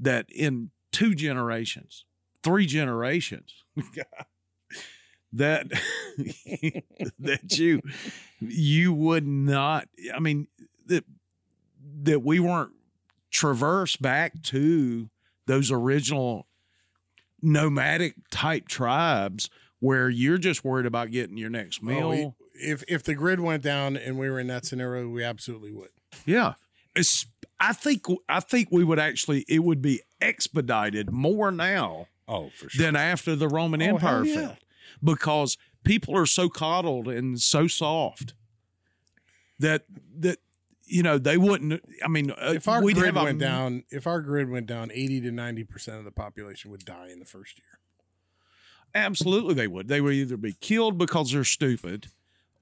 that 0.00 0.26
in 0.30 0.70
two 0.90 1.14
generations, 1.14 2.04
three 2.42 2.66
generations, 2.66 3.64
that 5.32 5.66
that 7.18 7.58
you 7.58 7.80
you 8.40 8.92
would 8.92 9.26
not 9.26 9.88
i 10.14 10.18
mean 10.18 10.46
that 10.86 11.04
that 12.02 12.22
we 12.22 12.38
weren't 12.38 12.72
traversed 13.30 14.02
back 14.02 14.42
to 14.42 15.08
those 15.46 15.70
original 15.70 16.46
nomadic 17.40 18.14
type 18.30 18.68
tribes 18.68 19.48
where 19.80 20.08
you're 20.10 20.38
just 20.38 20.64
worried 20.64 20.86
about 20.86 21.10
getting 21.10 21.36
your 21.36 21.50
next 21.50 21.82
meal 21.82 22.06
Oh, 22.06 22.10
we- 22.10 22.32
if 22.54 22.84
if 22.86 23.02
the 23.02 23.14
grid 23.14 23.40
went 23.40 23.62
down 23.62 23.96
and 23.96 24.18
we 24.18 24.28
were 24.30 24.38
in 24.38 24.46
that 24.48 24.66
scenario, 24.66 25.08
we 25.08 25.24
absolutely 25.24 25.72
would. 25.72 25.88
yeah 26.26 26.52
i 27.60 27.72
think 27.72 28.04
i 28.28 28.40
think 28.40 28.68
we 28.70 28.84
would 28.84 28.98
actually 28.98 29.44
it 29.48 29.60
would 29.60 29.80
be 29.82 30.00
expedited 30.20 31.10
more 31.10 31.50
now 31.50 32.06
Oh, 32.28 32.50
for 32.50 32.68
sure. 32.70 32.84
than 32.86 32.96
after 32.96 33.34
the 33.36 33.48
roman 33.48 33.82
Oh, 33.82 33.86
empire 33.86 34.24
yeah. 34.24 34.34
fell 34.34 34.56
because 35.02 35.58
people 35.84 36.16
are 36.16 36.26
so 36.26 36.48
coddled 36.48 37.08
and 37.08 37.40
so 37.40 37.66
soft 37.66 38.34
that 39.58 39.84
that 40.18 40.38
you 40.84 41.02
know 41.02 41.18
they 41.18 41.36
wouldn't 41.36 41.82
i 42.04 42.08
mean 42.08 42.30
uh, 42.30 42.52
If 42.54 42.68
our 42.68 42.80
grid 42.80 42.96
have 42.98 43.16
a- 43.16 43.24
went 43.24 43.38
down, 43.38 43.84
if 43.90 44.06
our 44.06 44.20
grid 44.20 44.48
went 44.50 44.66
down, 44.66 44.90
eighty 44.92 45.20
to 45.20 45.30
ninety 45.30 45.64
percent 45.64 45.98
of 45.98 46.04
the 46.04 46.10
population 46.12 46.70
would 46.70 46.84
die 46.84 47.08
in 47.10 47.18
the 47.18 47.24
first 47.24 47.58
year. 47.58 47.78
absolutely 48.94 49.54
they 49.54 49.66
would 49.68 49.88
they 49.88 50.00
would 50.00 50.14
either 50.14 50.36
be 50.36 50.52
killed 50.54 50.98
because 50.98 51.32
they're 51.32 51.44
stupid 51.44 52.08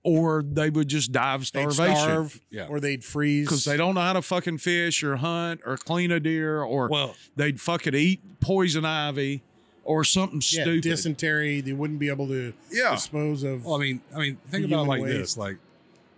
or 0.02 0.42
they 0.42 0.70
would 0.70 0.88
just 0.88 1.12
die 1.12 1.34
of 1.34 1.46
starvation 1.46 1.96
starve, 1.96 2.40
Yeah. 2.50 2.66
or 2.68 2.80
they'd 2.80 3.04
freeze 3.04 3.46
because 3.46 3.64
they 3.64 3.76
don't 3.76 3.94
know 3.94 4.00
how 4.00 4.14
to 4.14 4.22
fucking 4.22 4.58
fish 4.58 5.02
or 5.02 5.16
hunt 5.16 5.60
or 5.66 5.76
clean 5.76 6.10
a 6.10 6.20
deer 6.20 6.62
or 6.62 6.88
well, 6.88 7.14
they'd 7.36 7.60
fucking 7.60 7.94
eat 7.94 8.40
poison 8.40 8.84
ivy 8.84 9.42
or 9.84 10.04
something 10.04 10.40
yeah, 10.40 10.62
stupid 10.62 10.82
dysentery. 10.82 11.60
They 11.60 11.72
wouldn't 11.72 11.98
be 11.98 12.08
able 12.08 12.28
to 12.28 12.52
yeah 12.70 12.92
dispose 12.92 13.42
of. 13.42 13.64
well, 13.64 13.74
I 13.74 13.78
mean, 13.78 14.00
I 14.14 14.18
mean, 14.18 14.38
think 14.48 14.64
about 14.66 14.84
it 14.84 14.88
like 14.88 14.98
human 15.00 15.18
this: 15.18 15.36
like, 15.36 15.58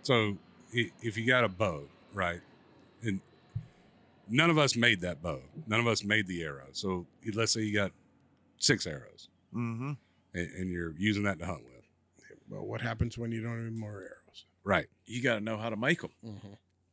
so 0.03 0.37
if 0.71 1.17
you 1.17 1.25
got 1.25 1.43
a 1.43 1.49
bow, 1.49 1.85
right, 2.13 2.41
and 3.01 3.19
none 4.29 4.49
of 4.49 4.57
us 4.57 4.75
made 4.75 5.01
that 5.01 5.21
bow, 5.21 5.41
none 5.67 5.79
of 5.79 5.87
us 5.87 6.03
made 6.03 6.27
the 6.27 6.43
arrow. 6.43 6.67
So 6.71 7.05
let's 7.33 7.51
say 7.51 7.61
you 7.61 7.73
got 7.73 7.91
six 8.57 8.87
arrows, 8.87 9.27
mm-hmm. 9.53 9.93
and, 10.33 10.51
and 10.55 10.71
you're 10.71 10.93
using 10.97 11.23
that 11.23 11.39
to 11.39 11.45
hunt 11.45 11.63
with, 11.63 11.72
well, 12.49 12.65
what 12.65 12.81
happens 12.81 13.17
when 13.17 13.31
you 13.31 13.41
don't 13.41 13.57
have 13.57 13.67
any 13.67 13.75
more 13.75 13.99
arrows? 14.01 14.45
right? 14.63 14.87
you 15.05 15.21
got 15.21 15.35
to 15.35 15.41
know 15.41 15.57
how 15.57 15.69
to 15.69 15.75
make 15.75 16.01
them 16.01 16.11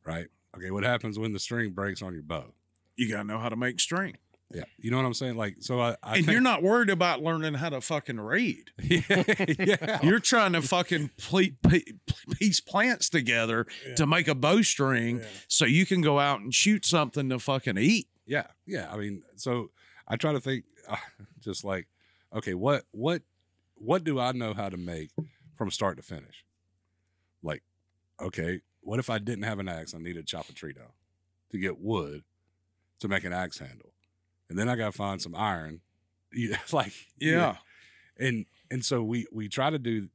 Right. 0.05 0.27
Okay. 0.57 0.71
What 0.71 0.83
happens 0.83 1.17
when 1.19 1.31
the 1.33 1.39
string 1.39 1.71
breaks 1.71 2.01
on 2.01 2.13
your 2.13 2.23
bow? 2.23 2.53
you 2.97 3.09
got 3.09 3.19
to 3.21 3.23
know 3.23 3.39
how 3.39 3.49
to 3.49 3.55
make 3.55 3.79
string 3.79 4.17
Yeah. 4.53 4.65
You 4.77 4.91
know 4.91 4.97
what 4.97 5.05
I'm 5.05 5.13
saying? 5.13 5.37
Like, 5.37 5.55
so 5.59 5.79
I, 5.79 5.91
I 6.03 6.15
and 6.17 6.25
think, 6.25 6.31
you're 6.31 6.41
not 6.41 6.61
worried 6.61 6.89
about 6.89 7.21
learning 7.23 7.53
how 7.55 7.69
to 7.69 7.79
fucking 7.81 8.19
read 8.19 8.71
yeah. 8.81 9.99
You're 10.03 10.19
trying 10.19 10.53
to 10.53 10.61
fucking 10.61 11.11
ple- 11.17 11.55
pe- 11.67 11.83
piece 12.37 12.59
plants 12.59 13.09
together 13.09 13.65
Yeah. 13.87 13.95
to 13.95 14.05
make 14.07 14.27
a 14.27 14.35
bowstring 14.35 15.19
Yeah. 15.19 15.25
so 15.47 15.65
you 15.65 15.85
can 15.85 16.01
go 16.01 16.19
out 16.19 16.41
and 16.41 16.53
shoot 16.53 16.85
something 16.85 17.29
to 17.29 17.39
fucking 17.39 17.77
eat. 17.77 18.07
Yeah, 18.25 18.47
yeah. 18.65 18.89
I 18.91 18.97
mean, 18.97 19.23
so 19.35 19.71
I 20.07 20.15
try 20.17 20.33
to 20.33 20.39
think, 20.41 20.65
uh, 20.87 20.97
just 21.39 21.63
like, 21.63 21.87
okay, 22.35 22.53
what, 22.53 22.83
what, 22.91 23.21
what 23.75 24.03
do 24.03 24.19
I 24.19 24.31
know 24.33 24.53
how 24.53 24.69
to 24.69 24.77
make 24.77 25.09
from 25.61 25.69
start 25.69 25.95
to 25.97 26.01
finish? 26.01 26.43
Like, 27.43 27.61
okay, 28.19 28.61
what 28.79 28.97
if 28.97 29.11
I 29.11 29.19
didn't 29.19 29.43
have 29.43 29.59
an 29.59 29.69
axe? 29.69 29.93
I 29.93 29.99
needed 29.99 30.25
to 30.25 30.31
chop 30.31 30.49
a 30.49 30.53
tree 30.53 30.73
down 30.73 30.87
to 31.51 31.59
get 31.59 31.79
wood 31.79 32.23
to 32.99 33.07
make 33.07 33.23
an 33.23 33.31
axe 33.31 33.59
handle, 33.59 33.93
and 34.49 34.57
then 34.57 34.67
I 34.67 34.75
got 34.75 34.87
to 34.91 34.97
find 34.97 35.21
some 35.21 35.35
iron. 35.35 35.81
Yeah, 36.33 36.57
like, 36.71 36.93
Yeah. 37.19 37.57
and 38.17 38.45
and 38.71 38.83
so 38.85 39.03
we 39.03 39.27
we 39.33 39.49
try 39.49 39.69
to 39.69 39.77
do. 39.77 40.07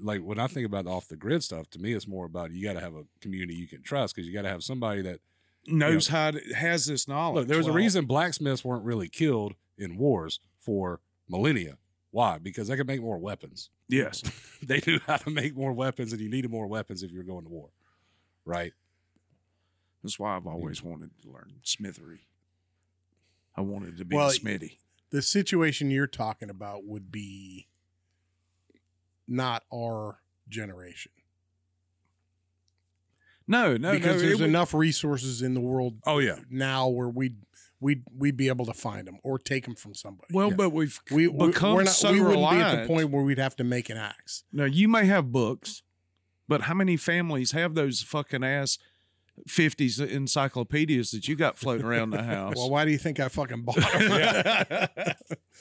Like 0.00 0.20
when 0.20 0.38
I 0.38 0.46
think 0.46 0.64
about 0.66 0.84
the 0.84 0.90
off 0.92 1.08
the 1.08 1.16
grid 1.16 1.42
stuff, 1.42 1.68
to 1.70 1.78
me 1.78 1.92
it's 1.92 2.06
more 2.08 2.24
about 2.24 2.52
you 2.52 2.64
got 2.64 2.74
to 2.74 2.80
have 2.80 2.94
a 2.94 3.02
community 3.20 3.54
you 3.56 3.66
can 3.68 3.82
trust 3.82 4.14
because 4.14 4.26
you 4.26 4.32
got 4.32 4.42
to 4.42 4.48
have 4.48 4.62
somebody 4.62 5.02
that 5.02 5.18
knows 5.66 6.06
how 6.08 6.30
to 6.30 6.40
has 6.54 6.86
this 6.86 7.06
knowledge. 7.08 7.34
Look, 7.40 7.48
there 7.48 7.58
was 7.58 7.66
a 7.66 7.72
reason 7.72 8.06
blacksmiths 8.06 8.64
weren't 8.64 8.84
really 8.84 9.08
killed 9.08 9.54
in 9.76 9.98
wars 9.98 10.38
for 10.60 11.00
millennia. 11.28 11.76
Why? 12.12 12.38
Because 12.38 12.68
they 12.68 12.76
can 12.76 12.86
make 12.86 13.00
more 13.00 13.18
weapons. 13.18 13.70
Yes, 13.88 14.22
They 14.62 14.80
knew 14.86 15.00
how 15.06 15.16
to 15.16 15.30
make 15.30 15.56
more 15.56 15.72
weapons, 15.72 16.12
and 16.12 16.20
you 16.20 16.28
needed 16.28 16.50
more 16.50 16.66
weapons 16.68 17.02
if 17.02 17.10
you're 17.10 17.24
going 17.24 17.42
to 17.44 17.50
war, 17.50 17.70
right? 18.44 18.72
That's 20.04 20.18
why 20.18 20.36
I've 20.36 20.46
always 20.46 20.82
wanted 20.82 21.10
to 21.22 21.30
learn 21.30 21.54
smithery. 21.64 22.28
I 23.56 23.60
wanted 23.62 23.96
to 23.98 24.04
be 24.04 24.14
Well, 24.16 24.28
a 24.28 24.32
smithy. 24.32 24.78
The 25.10 25.20
situation 25.22 25.90
you're 25.90 26.06
talking 26.06 26.48
about 26.50 26.84
would 26.84 27.10
be 27.10 27.66
not 29.28 29.62
our 29.72 30.20
generation 30.48 31.12
No, 33.46 33.76
no, 33.76 33.92
because 33.92 34.16
no. 34.16 34.18
there's 34.22 34.32
it 34.32 34.40
would- 34.40 34.48
enough 34.48 34.72
resources 34.74 35.42
in 35.42 35.54
the 35.54 35.60
world 35.60 35.98
Oh 36.06 36.18
yeah. 36.18 36.38
now 36.50 36.88
where 36.88 37.08
we'd 37.08 37.36
we'd 37.82 38.04
we'd 38.16 38.36
be 38.36 38.48
able 38.48 38.64
to 38.64 38.72
find 38.72 39.06
them 39.06 39.18
or 39.22 39.38
take 39.38 39.64
them 39.64 39.74
from 39.74 39.94
somebody. 39.94 40.32
well, 40.32 40.50
yeah. 40.50 40.56
but 40.56 40.70
we've 40.70 41.00
we 41.10 41.26
become 41.26 41.74
we're 41.74 41.82
not, 41.82 41.92
so 41.92 42.12
we 42.12 42.20
wouldn't 42.20 42.50
be 42.50 42.56
at 42.56 42.82
the 42.82 42.86
point 42.86 43.10
where 43.10 43.22
we'd 43.22 43.38
have 43.38 43.56
to 43.56 43.64
make 43.64 43.90
an 43.90 43.96
axe. 43.96 44.44
Now 44.52 44.64
you 44.64 44.88
may 44.88 45.04
have 45.06 45.32
books, 45.32 45.82
but 46.48 46.62
how 46.62 46.74
many 46.74 46.96
families 46.96 47.52
have 47.52 47.74
those 47.74 48.00
fucking 48.00 48.44
ass 48.44 48.78
fifties 49.48 49.98
encyclopedias 49.98 51.10
that 51.10 51.26
you 51.26 51.34
got 51.34 51.58
floating 51.58 51.84
around 51.84 52.10
the 52.10 52.22
house? 52.22 52.54
Well, 52.56 52.70
why 52.70 52.84
do 52.84 52.92
you 52.92 52.98
think 52.98 53.18
I 53.18 53.28
fucking 53.28 53.62
bought 53.62 53.76
them? 53.76 54.88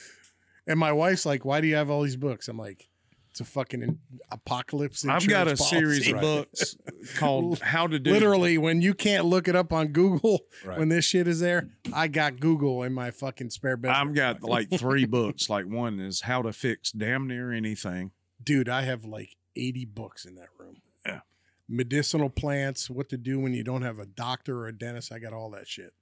and 0.68 0.80
my 0.80 0.92
wife's 0.92 1.26
like, 1.26 1.44
"Why 1.44 1.60
do 1.60 1.68
you 1.68 1.76
have 1.76 1.90
all 1.90 2.04
these 2.04 2.18
books?" 2.18 2.48
I'm 2.48 2.58
like, 2.58 2.88
"It's 3.32 3.40
a 3.40 3.46
fucking 3.46 3.82
in- 3.82 4.00
apocalypse." 4.32 5.06
I've 5.06 5.28
got 5.28 5.48
a 5.48 5.52
insurance 5.52 5.70
series 5.70 6.12
of 6.14 6.22
books 6.22 6.76
called 7.16 7.60
"How 7.60 7.88
to 7.88 7.98
Do." 8.00 8.12
Literally, 8.12 8.58
when 8.58 8.82
you 8.82 8.94
can't 8.94 9.26
look 9.26 9.48
it 9.48 9.56
up 9.56 9.74
on 9.74 9.88
Google, 9.90 10.42
Right. 10.66 10.78
when 10.78 10.90
this 10.90 11.06
shit 11.06 11.28
is 11.28 11.40
there, 11.40 11.70
I 11.94 12.08
got 12.08 12.40
Google 12.40 12.84
in 12.84 12.94
my 12.94 13.12
fucking 13.12 13.50
spare 13.50 13.78
bedroom. 13.78 14.10
I've 14.10 14.16
got 14.16 14.44
like 14.48 14.70
three 14.70 15.06
books. 15.06 15.50
Like 15.50 15.66
one 15.66 16.00
is 16.00 16.22
"How 16.22 16.42
to 16.42 16.54
Fix 16.54 16.92
Damn 16.92 17.28
Near 17.28 17.52
Anything." 17.52 18.12
dude, 18.44 18.68
I 18.70 18.82
have 18.84 19.06
like 19.06 19.36
80 19.56 19.86
books 19.86 20.26
in 20.26 20.34
that 20.36 20.48
room. 20.58 20.78
Yeah. 21.06 21.20
Medicinal 21.70 22.30
plants, 22.30 22.90
what 22.90 23.08
to 23.10 23.18
do 23.18 23.40
when 23.40 23.54
you 23.54 23.64
don't 23.64 23.84
have 23.84 24.00
a 24.00 24.06
doctor 24.08 24.62
or 24.62 24.68
a 24.68 24.76
dentist. 24.76 25.12
I 25.12 25.20
got 25.20 25.32
all 25.32 25.52
that 25.52 25.68
shit. 25.68 25.94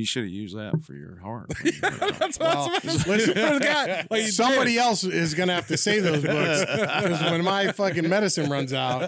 You 0.00 0.06
should 0.06 0.22
have 0.24 0.32
used 0.32 0.56
that 0.56 0.82
for 0.82 0.94
your 0.94 1.18
heart. 1.20 1.52
Well, 2.40 2.70
listen, 2.84 3.36
Like 4.10 4.22
you 4.22 4.30
somebody 4.30 4.78
else 4.78 5.04
is 5.04 5.34
going 5.34 5.48
to 5.48 5.54
have 5.54 5.66
to 5.68 5.76
say 5.76 6.00
those 6.00 6.22
books 6.24 6.64
'cause 6.64 7.30
when 7.30 7.44
my 7.44 7.72
fucking 7.72 8.08
medicine 8.08 8.50
runs 8.50 8.72
out. 8.72 9.00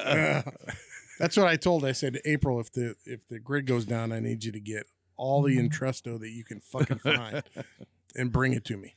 that's 1.18 1.36
what 1.36 1.46
I 1.46 1.56
told. 1.56 1.84
I 1.84 1.92
said, 1.92 2.20
April, 2.26 2.60
if 2.60 2.70
the 2.72 2.94
if 3.06 3.26
the 3.28 3.38
grid 3.38 3.66
goes 3.66 3.84
down, 3.86 4.12
I 4.12 4.20
need 4.20 4.44
you 4.44 4.52
to 4.52 4.60
get 4.60 4.84
all 5.16 5.42
the 5.42 5.56
Entresto 5.56 6.18
that 6.20 6.30
you 6.30 6.44
can 6.44 6.60
fucking 6.60 6.98
find 6.98 7.42
and 8.14 8.30
bring 8.30 8.52
it 8.52 8.64
to 8.66 8.76
me. 8.76 8.94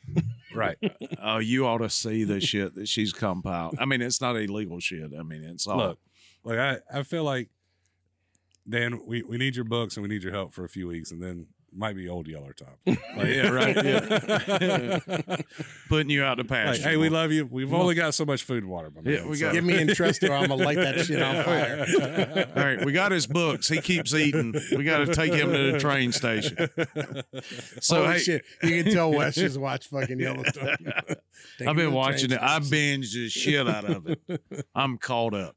Right. 0.54 0.78
oh, 1.22 1.38
you 1.38 1.66
ought 1.66 1.78
to 1.80 1.90
see 1.90 2.24
the 2.26 2.42
shit 2.42 2.76
that 2.76 2.88
she's 2.90 3.14
compiled. 3.14 3.76
I 3.80 3.86
mean, 3.86 4.02
it's 4.02 4.20
not 4.20 4.36
illegal 4.36 4.80
shit. 4.80 5.12
I 5.18 5.24
mean, 5.24 5.44
it's 5.44 5.66
all. 5.68 5.78
Look, 5.78 6.00
like 6.44 6.60
I, 6.60 6.78
I 6.94 7.04
feel 7.04 7.24
like 7.24 7.50
Dan, 8.68 9.02
we, 9.06 9.22
we 9.22 9.38
need 9.38 9.56
your 9.56 9.66
books 9.66 9.96
and 9.96 10.02
we 10.02 10.10
need 10.10 10.24
your 10.24 10.34
help 10.34 10.52
for 10.54 10.64
a 10.66 10.70
few 10.70 10.88
weeks, 10.88 11.12
and 11.12 11.22
then 11.22 11.48
might 11.76 11.96
be 11.96 12.08
old 12.10 12.28
Yeller 12.28 12.54
Top. 12.54 12.78
Like, 12.86 13.28
yeah, 13.28 13.50
right. 13.50 13.76
Yeah. 13.86 15.38
Putting 15.90 16.10
you 16.10 16.24
out 16.24 16.36
to 16.36 16.42
like, 16.42 16.50
pasture. 16.50 16.90
hey, 16.90 16.98
we 16.98 17.10
love 17.10 17.32
you. 17.32 17.46
We've 17.50 17.74
only 17.74 17.96
got 17.96 18.14
so 18.14 18.26
much 18.26 18.44
food 18.44 18.64
and 18.64 18.72
water, 18.72 18.92
my 18.94 19.02
man. 19.02 19.14
Yeah, 19.14 19.26
we 19.28 19.36
so- 19.38 19.46
got- 19.48 19.54
Give 19.54 19.64
me 19.64 19.74
Entresto, 19.76 20.30
or 20.30 20.34
I'm 20.34 20.48
gonna 20.48 20.64
light 20.64 20.78
that 20.78 21.00
shit 21.06 21.22
on 21.22 21.44
fire. 21.46 22.48
All 22.56 22.64
right, 22.64 22.84
we 22.86 22.92
got 22.92 23.12
his 23.12 23.26
books. 23.28 23.68
He 23.70 23.80
keeps 23.82 24.14
eating. 24.14 24.54
We 24.76 24.84
got 24.84 25.06
to 25.06 25.14
take 25.16 25.34
him 25.34 25.52
to 25.52 25.72
the 25.72 25.80
train 25.80 26.12
station. 26.12 26.58
So 27.82 28.06
hey, 28.06 28.20
shit, 28.20 28.44
you 28.64 28.84
can 28.84 28.92
tell 28.94 29.12
Wes 29.12 29.36
just 29.36 29.58
watched 29.58 29.90
fucking 29.90 30.20
Yellowstone. 30.20 30.76
Take 31.58 31.68
I've 31.68 31.76
been 31.76 31.94
watching 31.94 32.32
it. 32.32 32.40
I 32.42 32.60
station. 32.62 33.02
binged 33.02 33.14
the 33.14 33.30
shit 33.30 33.68
out 33.68 33.86
of 33.86 34.08
it. 34.08 34.20
I'm 34.76 34.98
caught 34.98 35.34
up. 35.34 35.56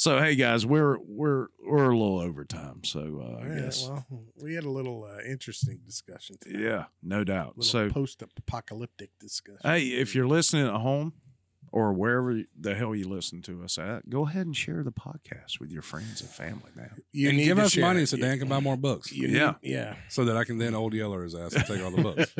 So 0.00 0.20
hey 0.20 0.36
guys, 0.36 0.64
we're 0.64 0.96
we're 1.00 1.48
we're 1.60 1.90
a 1.90 1.98
little 1.98 2.20
over 2.20 2.44
time. 2.44 2.84
So 2.84 3.00
uh, 3.20 3.44
I 3.44 3.48
Yeah, 3.48 3.60
guess 3.62 3.82
well, 3.84 4.06
we 4.40 4.54
had 4.54 4.62
a 4.62 4.70
little 4.70 5.02
uh, 5.02 5.20
interesting 5.28 5.80
discussion. 5.84 6.36
Today. 6.40 6.60
yeah, 6.66 6.84
no 7.02 7.24
doubt. 7.24 7.64
So 7.64 7.90
post-apocalyptic 7.90 9.10
discussion. 9.18 9.58
hey, 9.64 9.86
if 9.88 10.14
you're 10.14 10.28
listening 10.28 10.68
at 10.68 10.74
home 10.80 11.14
or 11.72 11.92
wherever 11.92 12.40
the 12.58 12.74
hell 12.74 12.94
you 12.94 13.08
listen 13.08 13.42
to 13.42 13.62
us 13.62 13.78
at, 13.78 14.08
go 14.08 14.26
ahead 14.26 14.46
and 14.46 14.56
share 14.56 14.82
the 14.82 14.92
podcast 14.92 15.60
with 15.60 15.70
your 15.70 15.82
friends 15.82 16.20
and 16.20 16.30
family, 16.30 16.70
man. 16.74 16.90
you 17.12 17.28
and 17.28 17.38
need 17.38 17.44
give 17.46 17.56
to 17.58 17.64
us 17.64 17.72
share 17.72 17.84
money 17.84 18.02
it. 18.02 18.06
so 18.08 18.16
You- 18.16 18.22
Dan 18.22 18.38
can 18.38 18.48
buy 18.48 18.60
more 18.60 18.76
books, 18.76 19.12
you 19.12 19.28
Yeah. 19.28 19.54
need- 19.62 19.70
yeah. 19.72 19.96
so 20.08 20.24
that 20.24 20.36
I 20.36 20.44
can 20.44 20.58
then 20.58 20.74
old 20.74 20.94
Yeller 20.94 21.22
his 21.22 21.34
ass 21.34 21.54
and 21.54 21.64
take 21.66 21.82
all 21.82 21.90
the 21.90 22.02
books. 22.02 22.34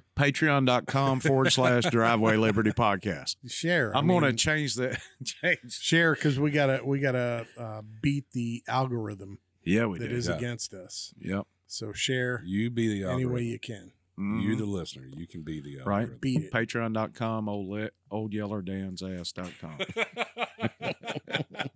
Patreon.com 0.16 1.20
forward 1.20 1.52
slash 1.52 1.84
driveway 1.90 2.36
liberty 2.36 2.70
podcast. 2.72 3.36
Share. 3.48 3.94
I 3.94 3.98
I'm 3.98 4.06
going 4.06 4.24
to 4.24 4.32
change 4.32 4.74
that. 4.76 5.00
change. 5.24 5.78
share 5.80 6.14
because 6.14 6.38
we 6.38 6.50
gotta 6.50 6.80
we 6.84 7.00
gotta 7.00 7.46
uh, 7.58 7.82
beat 8.00 8.30
the 8.32 8.62
algorithm 8.68 9.38
Yeah, 9.64 9.86
we 9.86 9.98
that 9.98 10.08
do. 10.08 10.14
is 10.16 10.28
yeah. 10.28 10.36
against 10.36 10.74
us. 10.74 11.14
Yep. 11.18 11.46
So 11.66 11.92
share 11.92 12.42
You 12.44 12.70
be 12.70 12.88
the 13.00 13.08
any 13.08 13.24
way 13.24 13.42
you 13.42 13.58
can. 13.58 13.92
Mhm. 14.22 14.42
You, 14.42 14.56
the 14.56 14.64
listener, 14.66 15.08
you 15.12 15.26
can 15.26 15.42
be 15.42 15.60
the 15.60 15.78
Right. 15.84 16.00
algorithm. 16.02 16.18
Beat 16.20 16.40
it. 16.44 16.52
Patreon.com, 16.52 17.48
old, 17.48 17.68
le- 17.68 17.90
old 18.10 18.32
yeller 18.32 18.62
dan's 18.62 19.02
ass.com. 19.02 19.78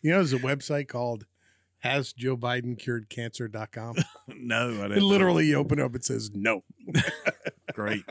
You 0.00 0.12
know, 0.12 0.18
there's 0.18 0.32
a 0.32 0.38
website 0.38 0.86
called 0.86 1.26
Has 1.80 2.12
Joe 2.12 2.36
Biden 2.36 2.78
Cured 2.78 3.08
Cancer.com. 3.10 3.96
no, 4.28 4.80
I 4.80 4.84
It 4.86 4.88
didn't. 4.90 5.02
literally 5.08 5.46
you 5.46 5.56
open 5.56 5.80
up, 5.80 5.96
it 5.96 6.04
says 6.04 6.30
no. 6.32 6.62
Great. 7.74 8.04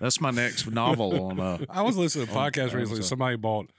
That's 0.00 0.20
my 0.22 0.30
next 0.30 0.70
novel 0.70 1.26
on 1.26 1.38
uh 1.38 1.58
I 1.68 1.82
was 1.82 1.96
listening 1.98 2.26
to 2.28 2.32
a 2.32 2.34
podcast 2.34 2.72
recently. 2.74 3.02
Somebody 3.02 3.36
bought 3.36 3.70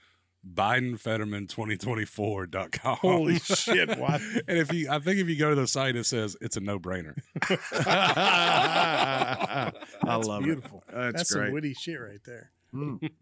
BidenFetterman2024.com. 0.54 2.96
Holy 2.96 3.38
shit, 3.40 3.98
what? 3.98 4.20
And 4.48 4.58
if 4.58 4.72
you, 4.72 4.88
I 4.90 4.98
think 4.98 5.18
if 5.20 5.28
you 5.28 5.36
go 5.36 5.50
to 5.50 5.56
the 5.56 5.66
site, 5.66 5.96
it 5.96 6.04
says 6.06 6.36
it's 6.40 6.56
a 6.56 6.60
no 6.60 6.78
brainer. 6.78 7.14
I 7.86 9.72
love 10.16 10.44
beautiful. 10.44 10.82
it. 10.88 10.94
That's, 10.94 11.16
That's 11.16 11.34
great. 11.34 11.46
some 11.46 11.52
witty 11.54 11.74
shit 11.74 12.00
right 12.00 12.20
there. 12.24 12.50
Mm. 12.74 13.10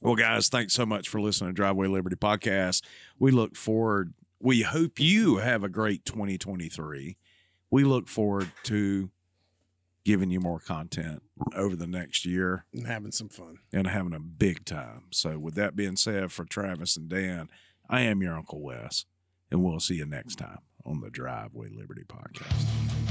Well, 0.00 0.14
guys, 0.14 0.48
thanks 0.48 0.72
so 0.74 0.86
much 0.86 1.08
for 1.08 1.20
listening 1.20 1.50
to 1.50 1.54
Driveway 1.54 1.88
Liberty 1.88 2.14
Podcast. 2.16 2.82
We 3.18 3.30
look 3.32 3.56
forward. 3.56 4.14
We 4.40 4.62
hope 4.62 5.00
you 5.00 5.38
have 5.38 5.64
a 5.64 5.68
great 5.68 6.04
2023. 6.04 7.16
We 7.70 7.84
look 7.84 8.08
forward 8.08 8.52
to 8.64 9.10
giving 10.06 10.30
you 10.30 10.38
more 10.40 10.60
content 10.60 11.20
over 11.54 11.74
the 11.74 11.86
next 11.86 12.24
year 12.24 12.64
And 12.72 12.86
having 12.86 13.10
some 13.10 13.28
fun. 13.28 13.58
and 13.72 13.88
having 13.88 14.14
a 14.14 14.20
big 14.20 14.64
time. 14.64 15.06
So, 15.10 15.36
with 15.38 15.54
that 15.56 15.74
being 15.74 15.96
said, 15.96 16.30
for 16.30 16.44
Travis 16.44 16.96
and 16.96 17.08
Dan, 17.08 17.50
I 17.90 18.02
am 18.02 18.22
your 18.22 18.34
Uncle 18.36 18.62
Wes, 18.62 19.04
and 19.50 19.62
we'll 19.64 19.80
see 19.80 19.96
you 19.96 20.06
next 20.06 20.36
time 20.36 20.60
on 20.84 21.00
the 21.00 21.10
Driveway 21.10 21.68
Liberty 21.76 22.04
Podcast. 22.06 23.05